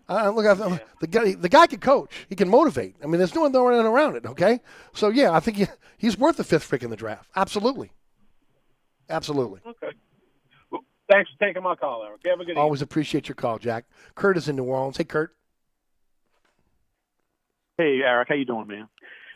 [0.09, 2.09] Uh, look, I, the guy the guy can coach.
[2.29, 2.95] He can motivate.
[3.03, 4.25] I mean, there's no no one around it.
[4.25, 4.61] Okay,
[4.93, 5.65] so yeah, I think he,
[5.97, 7.29] he's worth the fifth pick in the draft.
[7.35, 7.91] Absolutely,
[9.09, 9.59] absolutely.
[9.65, 9.95] Okay.
[10.71, 12.21] Well, thanks for taking my call, Eric.
[12.25, 12.57] Have a good evening.
[12.57, 13.85] Always appreciate your call, Jack.
[14.15, 14.95] Kurt is in New Orleans.
[14.95, 15.35] Hey, Kurt.
[17.77, 18.87] Hey, Eric, how you doing, man?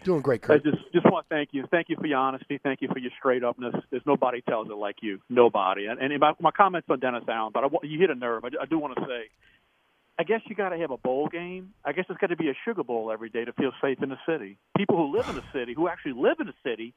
[0.04, 0.64] Doing great, I Kurt.
[0.64, 1.68] just just want to thank you.
[1.70, 2.60] Thank you for your honesty.
[2.64, 3.76] Thank you for your straight upness.
[3.92, 5.20] There's nobody tells it like you.
[5.30, 5.86] Nobody.
[5.86, 8.46] And, and my, my comments on Dennis Allen, but I, you hit a nerve.
[8.46, 9.30] I, I do want to say,
[10.22, 11.74] I guess you got to have a bowl game.
[11.84, 14.10] I guess it's got to be a sugar bowl every day to feel safe in
[14.10, 14.60] the city.
[14.78, 16.94] People who live in the city, who actually live in the city,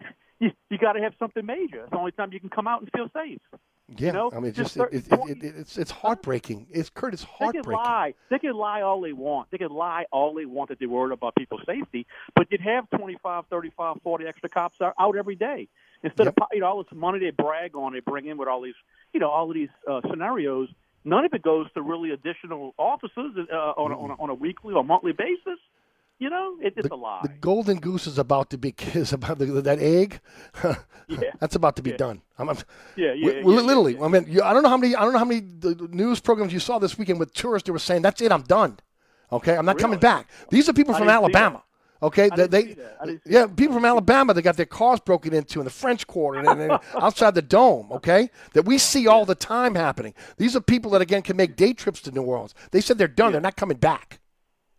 [0.38, 1.80] you, you got to have something major.
[1.80, 3.40] It's the only time you can come out and feel safe.
[3.98, 6.68] Yeah, You know, I mean, just just it, it, it, it, it's it's heartbreaking.
[6.70, 7.12] It's Kurt.
[7.12, 8.14] It's They can lie.
[8.30, 9.50] They can lie all they want.
[9.50, 12.06] They can lie all they want that they're worried about people's safety.
[12.36, 15.66] But you'd have 25, 35, 40 extra cops out every day.
[16.04, 18.60] Instead of you know all this money they brag on, they bring in with all
[18.60, 18.74] these
[19.12, 20.68] you know all of these uh, scenarios.
[21.04, 24.34] None of it goes to really additional offices uh, on, a, on, a, on a
[24.34, 25.58] weekly or monthly basis.
[26.18, 27.20] You know, it, it's a lie.
[27.22, 30.20] The golden goose is about to be is about the, that egg.
[31.08, 31.30] yeah.
[31.40, 31.96] That's about to be Yeah.
[31.96, 32.22] done.
[32.38, 32.58] I'm, I'm,
[32.96, 33.98] Yeah, yeah, we- yeah, literally.
[33.98, 34.94] I mean, you, I don't know how many.
[34.94, 37.66] I don't know how many the the news programs you saw this weekend with tourists.
[37.66, 38.30] They were saying, "That's it.
[38.32, 38.78] I'm done.
[39.32, 41.62] Okay, I'm not coming back." These are people I from Alabama.
[42.02, 42.96] Okay, they, they see that.
[43.00, 44.32] I didn't yeah, people from Alabama.
[44.32, 47.92] They got their cars broken into in the French Quarter and, outside the dome.
[47.92, 50.14] Okay, that we see all the time happening.
[50.38, 52.54] These are people that again can make day trips to New Orleans.
[52.70, 53.32] They said they're done.
[53.32, 54.18] They're not coming back.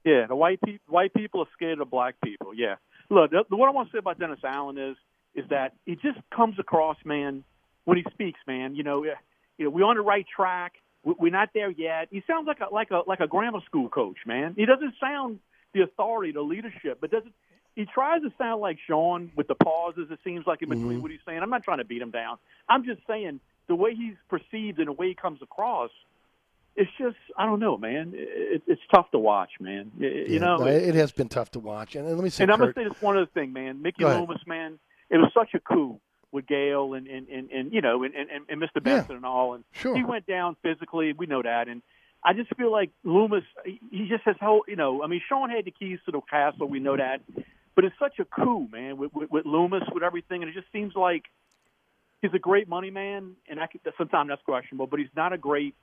[0.04, 2.54] Yeah, the white people white people are scared of black people.
[2.56, 2.76] Yeah.
[3.12, 4.96] Look, the, what I want to say about Dennis Allen is
[5.36, 7.44] is that he just comes across, man,
[7.86, 8.74] when he speaks, man.
[8.76, 10.74] You know, you know, we're on the right track.
[11.04, 12.08] We- We're not there yet.
[12.10, 14.56] He sounds like a like a like a grammar school coach, man.
[14.58, 15.40] He doesn't sound
[15.74, 17.34] the authority, the leadership, but doesn't.
[17.76, 20.08] He tries to sound like Sean with the pauses.
[20.12, 21.02] It seems like in between Mm-hmm.
[21.02, 21.40] what he's saying.
[21.42, 22.38] I'm not trying to beat him down.
[22.68, 25.90] I'm just saying the way he's perceived and the way he comes across.
[26.76, 28.12] It's just I don't know, man.
[28.14, 29.92] It, it's tough to watch, man.
[29.98, 31.96] You Yeah, know, no, it, it has been tough to watch.
[31.96, 33.82] And, and let me say, and I'm gonna say this one other thing, man.
[33.82, 34.04] Mickey.
[34.06, 34.80] Loomis, man,
[35.10, 36.00] it was such a coup
[36.32, 38.82] with Gayle and and and, and you know and, and and Mr.
[38.82, 39.96] Benson and all, and Sure.
[39.96, 41.12] he went down physically.
[41.14, 41.82] We know that, and
[42.24, 45.04] I just feel like Loomis, he just has whole, you know.
[45.04, 46.68] I mean, Sean had the keys to the castle.
[46.68, 47.22] We know that,
[47.76, 50.72] but it's such a coup, man, with with, with Loomis, with everything, and it just
[50.72, 51.24] seems like
[52.22, 55.38] he's a great money man, and I could, sometimes that's questionable, but he's not a
[55.38, 55.76] great.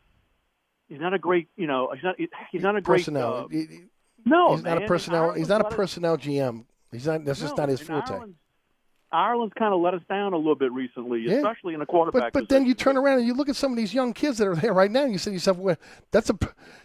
[0.89, 1.91] He's not a great, you know.
[1.93, 2.15] He's not.
[2.51, 2.99] He's not a great.
[3.01, 3.35] personnel.
[3.35, 3.85] Uh, He- he-
[4.25, 5.33] no, he's not a personnel.
[5.33, 6.65] He's not a personnel GM.
[6.91, 7.25] He's not.
[7.25, 8.11] That's just No, not his forte.
[8.13, 8.37] Ireland's,
[9.13, 11.37] Ireland's kind of let us down a little bit recently, Yeah.
[11.37, 12.33] especially in the quarterback.
[12.33, 14.39] But but then you turn around and you look at some of these young kids
[14.39, 15.77] that are there right now, and you say to yourself, well,
[16.11, 16.39] "That's a,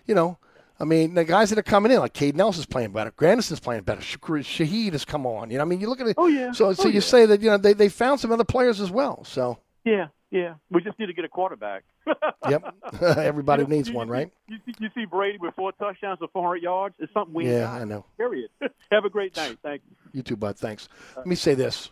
[0.06, 0.38] you know."
[0.80, 3.84] I mean, the guys that are coming in, like Kaden Elliss's playing better, Granderson's playing
[3.84, 5.52] better, Shah- Shaheed has come on.
[5.52, 6.16] You know, I mean, you look at it.
[6.18, 6.52] Oh, yeah.
[6.52, 7.00] So, so Oh, you yeah.
[7.02, 9.24] say that you know they, they found some other players as well.
[9.24, 10.56] So, Yeah, yeah.
[10.72, 11.84] We just need to get a quarterback.
[12.50, 12.64] yep,
[13.02, 14.32] everybody You know, needs you- one, right?
[14.48, 16.96] You, see- you see Brady with four touchdowns for 400 yards.
[17.00, 17.72] It's something we Yeah.
[17.72, 18.06] I know.
[18.18, 18.50] Period.
[18.92, 19.60] Have a great night.
[19.62, 19.96] Thank you.
[20.12, 20.58] You too, bud.
[20.58, 20.90] Thanks.
[21.16, 21.92] Let me say this.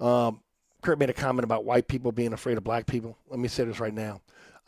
[0.00, 0.40] Um,
[0.82, 3.16] Kurt made a comment about white people being afraid of black people.
[3.28, 4.20] Let me say this right now.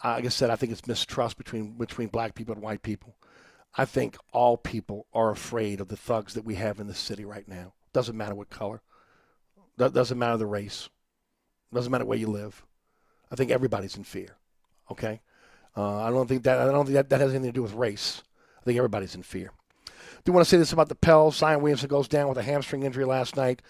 [0.02, 3.16] Uh, like I said, I think it's mistrust between between black people and white people.
[3.76, 7.24] I think all people are afraid of the thugs that we have in the city
[7.24, 7.74] right now.
[7.92, 8.80] Doesn't matter what color.
[9.76, 10.88] Do- Doesn't matter the race.
[11.72, 12.64] Doesn't matter where you live.
[13.30, 14.36] I think everybody's in fear.
[14.90, 15.20] Okay.
[15.76, 17.74] Uh, I don't think that I don't think that, that has anything to do with
[17.74, 18.22] race.
[18.60, 19.52] I think everybody's in fear.
[19.84, 19.92] Do
[20.26, 21.36] you want to say this about the Pels?
[21.36, 23.62] Zion Williamson goes down with a hamstring injury last night.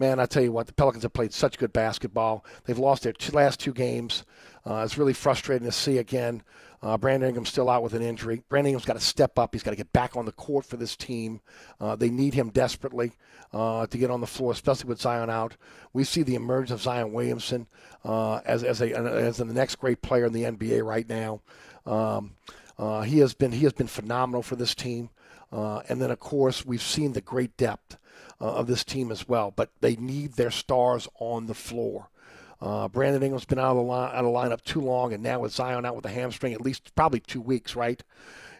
[0.00, 2.42] Man, I tell you what, the Pelicans have played such good basketball.
[2.64, 4.24] They've lost their two, last two games.
[4.66, 6.42] Uh, it's really frustrating to see again.
[6.82, 8.42] Uh, Brandon Ingram's still out with an injury.
[8.48, 9.54] Brandon Ingram's got to step up.
[9.54, 11.42] He's got to get back on the court for this team.
[11.78, 13.12] Uh, they need him desperately
[13.52, 15.58] uh, to get on the floor, especially with Zion out.
[15.92, 17.66] We see the emergence of Zion Williamson
[18.02, 21.42] uh, as as a as the next great player in the NBA right now.
[21.84, 22.36] Um,
[22.78, 25.10] uh, he has been he has been phenomenal for this team.
[25.52, 27.98] And then, of course, we've seen the great depth
[28.40, 29.52] uh, of this team as well.
[29.54, 32.08] But they need their stars on the floor.
[32.60, 35.40] Uh, Brandon Ingram's been out of the line, out of lineup too long, and now
[35.40, 38.02] with Zion out with a hamstring, at least probably two weeks, right?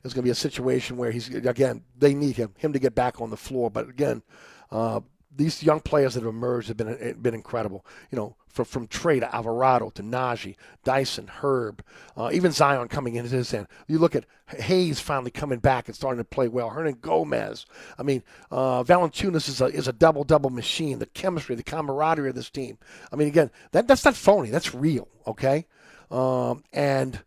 [0.03, 2.95] It's going to be a situation where he's again they need him him to get
[2.95, 3.71] back on the floor.
[3.71, 4.23] But again,
[4.71, 5.01] uh,
[5.35, 7.85] these young players that have emerged have been been incredible.
[8.11, 11.85] You know, from from Trey to Alvarado to Naji, Dyson, Herb,
[12.17, 13.69] uh, even Zion coming into his end.
[13.87, 16.71] You look at Hayes finally coming back and starting to play well.
[16.71, 17.65] Hernangomez.
[17.99, 20.99] I mean, uh, Valanciunas is a is a double double machine.
[20.99, 22.79] The chemistry, the camaraderie of this team.
[23.13, 24.51] I mean, again, that that's not phony.
[24.51, 25.09] That's real.
[25.27, 25.67] Okay,
[26.11, 27.23] um, and.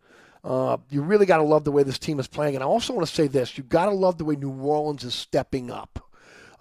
[0.45, 2.53] Uh, you really got to love the way this team is playing.
[2.53, 5.05] And I also want to say this you got to love the way New Orleans
[5.05, 6.03] is stepping up.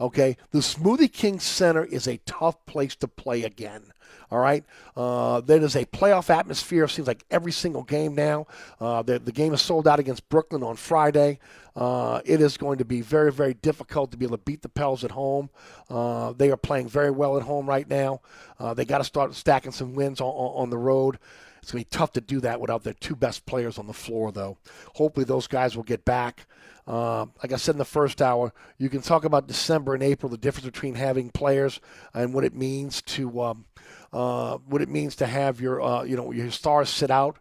[0.03, 3.85] Okay, the Smoothie King Center is a tough place to play again.
[4.33, 4.65] All right,
[4.97, 6.89] uh, there is a playoff atmosphere.
[6.89, 8.49] Seems like every single game now.
[8.81, 11.39] Uh, the, the game is sold out against Brooklyn on Friday.
[11.77, 14.69] Uh, it is going to be very, very difficult to be able to beat the
[14.69, 15.51] Pels at home.
[15.89, 18.23] Uh, they are playing very well at home right now.
[18.59, 21.21] Uh, they got to start stacking some wins on, on, on the road.
[21.63, 23.93] It's going to be tough to do that without their two best players on the
[23.93, 24.59] floor, though.
[24.95, 26.47] Hopefully, those guys will get back.
[26.87, 30.29] Uh, like I said in the first hour, you can talk about December and April,
[30.31, 31.81] the difference between having players
[32.13, 33.65] and what it means to um,
[34.13, 37.39] uh, what it means to have your uh, you know your stars sit out.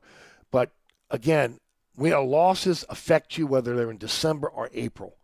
[0.51, 0.71] But
[1.09, 1.59] again,
[1.97, 5.17] we losses affect you whether they're in December or April.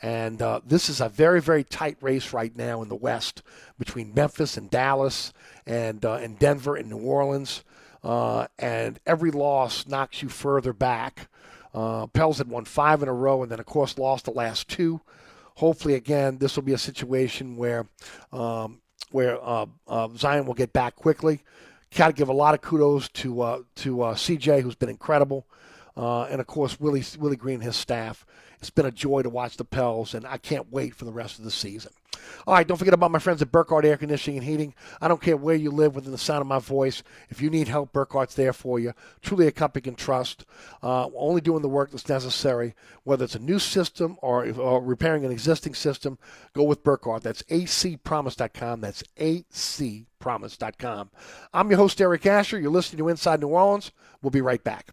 [0.00, 3.42] And uh, this is a very, very tight race right now in the West
[3.78, 5.32] between Memphis and Dallas
[5.66, 7.64] and, uh, and Denver and New Orleans.
[8.02, 11.28] Uh, and every loss knocks you further back.
[11.74, 14.68] Uh, Pels had won five in a row and then, of course, lost the last
[14.68, 15.00] two.
[15.56, 17.86] Hopefully, again, this will be a situation where
[18.32, 18.80] um,
[19.10, 21.40] where uh, uh, Zion will get back quickly.
[21.96, 25.46] Got to give a lot of kudos to uh, to uh, CJ, who's been incredible,
[25.96, 28.24] uh, and of course Willie Willie Green and his staff.
[28.60, 31.38] It's been a joy to watch the Pels, and I can't wait for the rest
[31.38, 31.92] of the season.
[32.46, 34.74] All right, don't forget about my friends at Burkhardt Air Conditioning and Heating.
[35.00, 37.02] I don't care where you live within the sound of my voice.
[37.28, 38.94] If you need help, Burkhardt's there for you.
[39.22, 40.44] Truly a company you can trust.
[40.82, 42.74] Uh, only doing the work that's necessary.
[43.04, 46.18] Whether it's a new system or, or repairing an existing system,
[46.52, 47.22] go with Burkhardt.
[47.22, 48.80] That's acpromise.com.
[48.80, 51.10] That's acpromise.com.
[51.52, 52.58] I'm your host, Eric Asher.
[52.58, 53.92] You're listening to Inside New Orleans.
[54.22, 54.92] We'll be right back.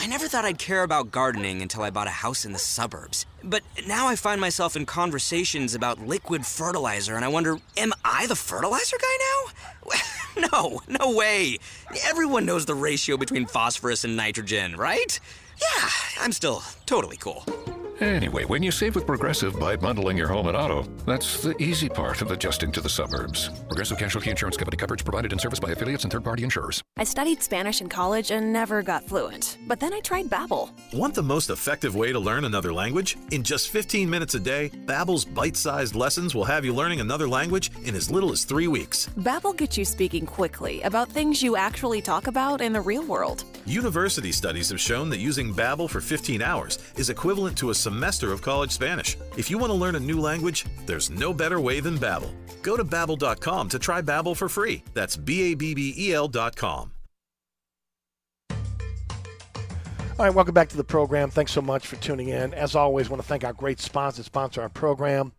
[0.00, 3.26] I never thought I'd care about gardening until I bought a house in the suburbs.
[3.42, 8.26] But now I find myself in conversations about liquid fertilizer, and I wonder, am I
[8.26, 9.18] the fertilizer guy
[10.38, 10.48] now?
[10.52, 11.58] no, no way.
[12.04, 15.18] Everyone knows the ratio between phosphorus and nitrogen, right?
[15.60, 15.88] Yeah,
[16.20, 17.44] I'm still totally cool.
[18.00, 21.88] Anyway, when you save with Progressive by bundling your home and auto, that's the easy
[21.88, 23.48] part of adjusting to the suburbs.
[23.66, 26.80] Progressive Casualty Insurance Company coverage provided in service by affiliates and third-party insurers.
[26.96, 29.58] I studied Spanish in college and never got fluent.
[29.66, 30.70] But then I tried Babbel.
[30.92, 33.16] Want the most effective way to learn another language?
[33.32, 37.72] In just 15 minutes a day, Babbel's bite-sized lessons will have you learning another language
[37.84, 39.08] in as little as 3 weeks.
[39.18, 43.42] Babbel gets you speaking quickly about things you actually talk about in the real world.
[43.66, 48.32] University studies have shown that using Babbel for 15 hours is equivalent to a semester
[48.34, 49.16] of college Spanish.
[49.38, 52.30] If you want to learn a new language, there's no better way than Babbel.
[52.60, 54.82] Go to babbel.com to try Babbel for free.
[54.92, 56.92] That's b a b b e l.com.
[60.18, 61.30] All right, welcome back to the program.
[61.30, 62.52] Thanks so much for tuning in.
[62.52, 65.32] As always, want to thank our great sponsors, sponsor our program.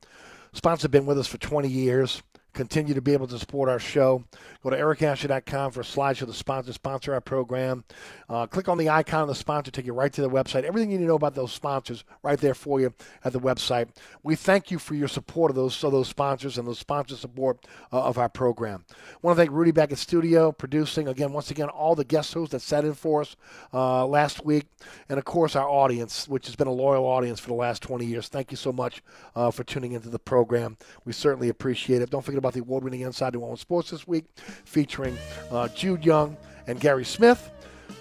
[0.53, 2.23] Sponsors have been with us for 20 years.
[2.53, 4.23] Continue to be able to support our show.
[4.63, 7.83] Go to ericasher.com for a slideshow to sponsor, sponsor our program.
[8.27, 10.63] Uh, click on the icon of the sponsor, take you right to the website.
[10.63, 12.93] Everything you need to know about those sponsors right there for you
[13.23, 13.89] at the website.
[14.23, 17.65] We thank you for your support of those, of those sponsors and those sponsor support
[17.93, 18.85] uh, of our program.
[18.89, 22.33] I want to thank Rudy back at studio, producing, again, once again, all the guest
[22.33, 23.35] hosts that sat in for us
[23.73, 24.65] uh, last week.
[25.07, 28.05] And, of course, our audience, which has been a loyal audience for the last 20
[28.05, 28.27] years.
[28.27, 29.03] Thank you so much
[29.35, 30.77] uh, for tuning into the program.
[31.05, 32.09] We certainly appreciate it.
[32.09, 34.25] Don't forget about the award winning Inside New Orleans Sports this week,
[34.65, 35.17] featuring
[35.51, 36.35] uh, Jude Young
[36.67, 37.51] and Gary Smith.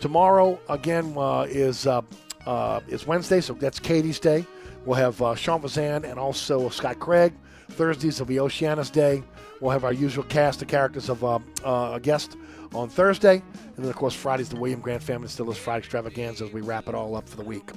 [0.00, 2.02] Tomorrow, again, uh, is, uh,
[2.46, 4.46] uh, is Wednesday, so that's Katie's Day.
[4.84, 7.34] We'll have uh, Sean Vazan and also Scott Craig.
[7.70, 9.22] Thursdays will be Oceana's Day.
[9.60, 12.36] We'll have our usual cast of characters of uh, uh, a guest
[12.74, 13.42] on Thursday.
[13.76, 16.88] And then, of course, Friday's the William Grant Family Distillers Friday Extravaganza as we wrap
[16.88, 17.70] it all up for the week.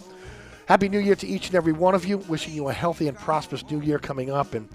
[0.68, 2.20] Happy New Year to each and every one of you.
[2.20, 4.54] Wishing you a healthy and prosperous New Year coming up.
[4.54, 4.70] And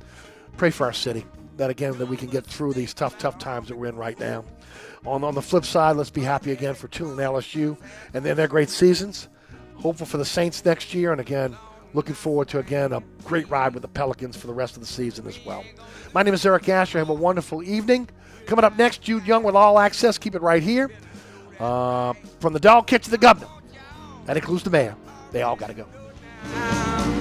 [0.57, 1.25] pray for our city
[1.57, 4.19] that, again, that we can get through these tough, tough times that we're in right
[4.19, 4.45] now.
[5.05, 7.79] On, on the flip side, let's be happy again for Tulane LSU
[8.15, 9.29] and then their great seasons.
[9.75, 11.13] Hopeful for the Saints next year.
[11.13, 11.57] And again,
[11.95, 14.87] looking forward to, again, a great ride with the Pelicans for the rest of the
[14.87, 15.65] season as well.
[16.13, 16.99] My name is Eric Asher.
[16.99, 18.09] Have a wonderful evening.
[18.47, 20.19] Coming up next, Jude Young with All Access.
[20.19, 20.91] Keep it right here.
[21.59, 23.49] Uh, from the dog catch to the governor.
[24.27, 24.97] That includes the mayor.
[25.33, 27.16] They all got to go.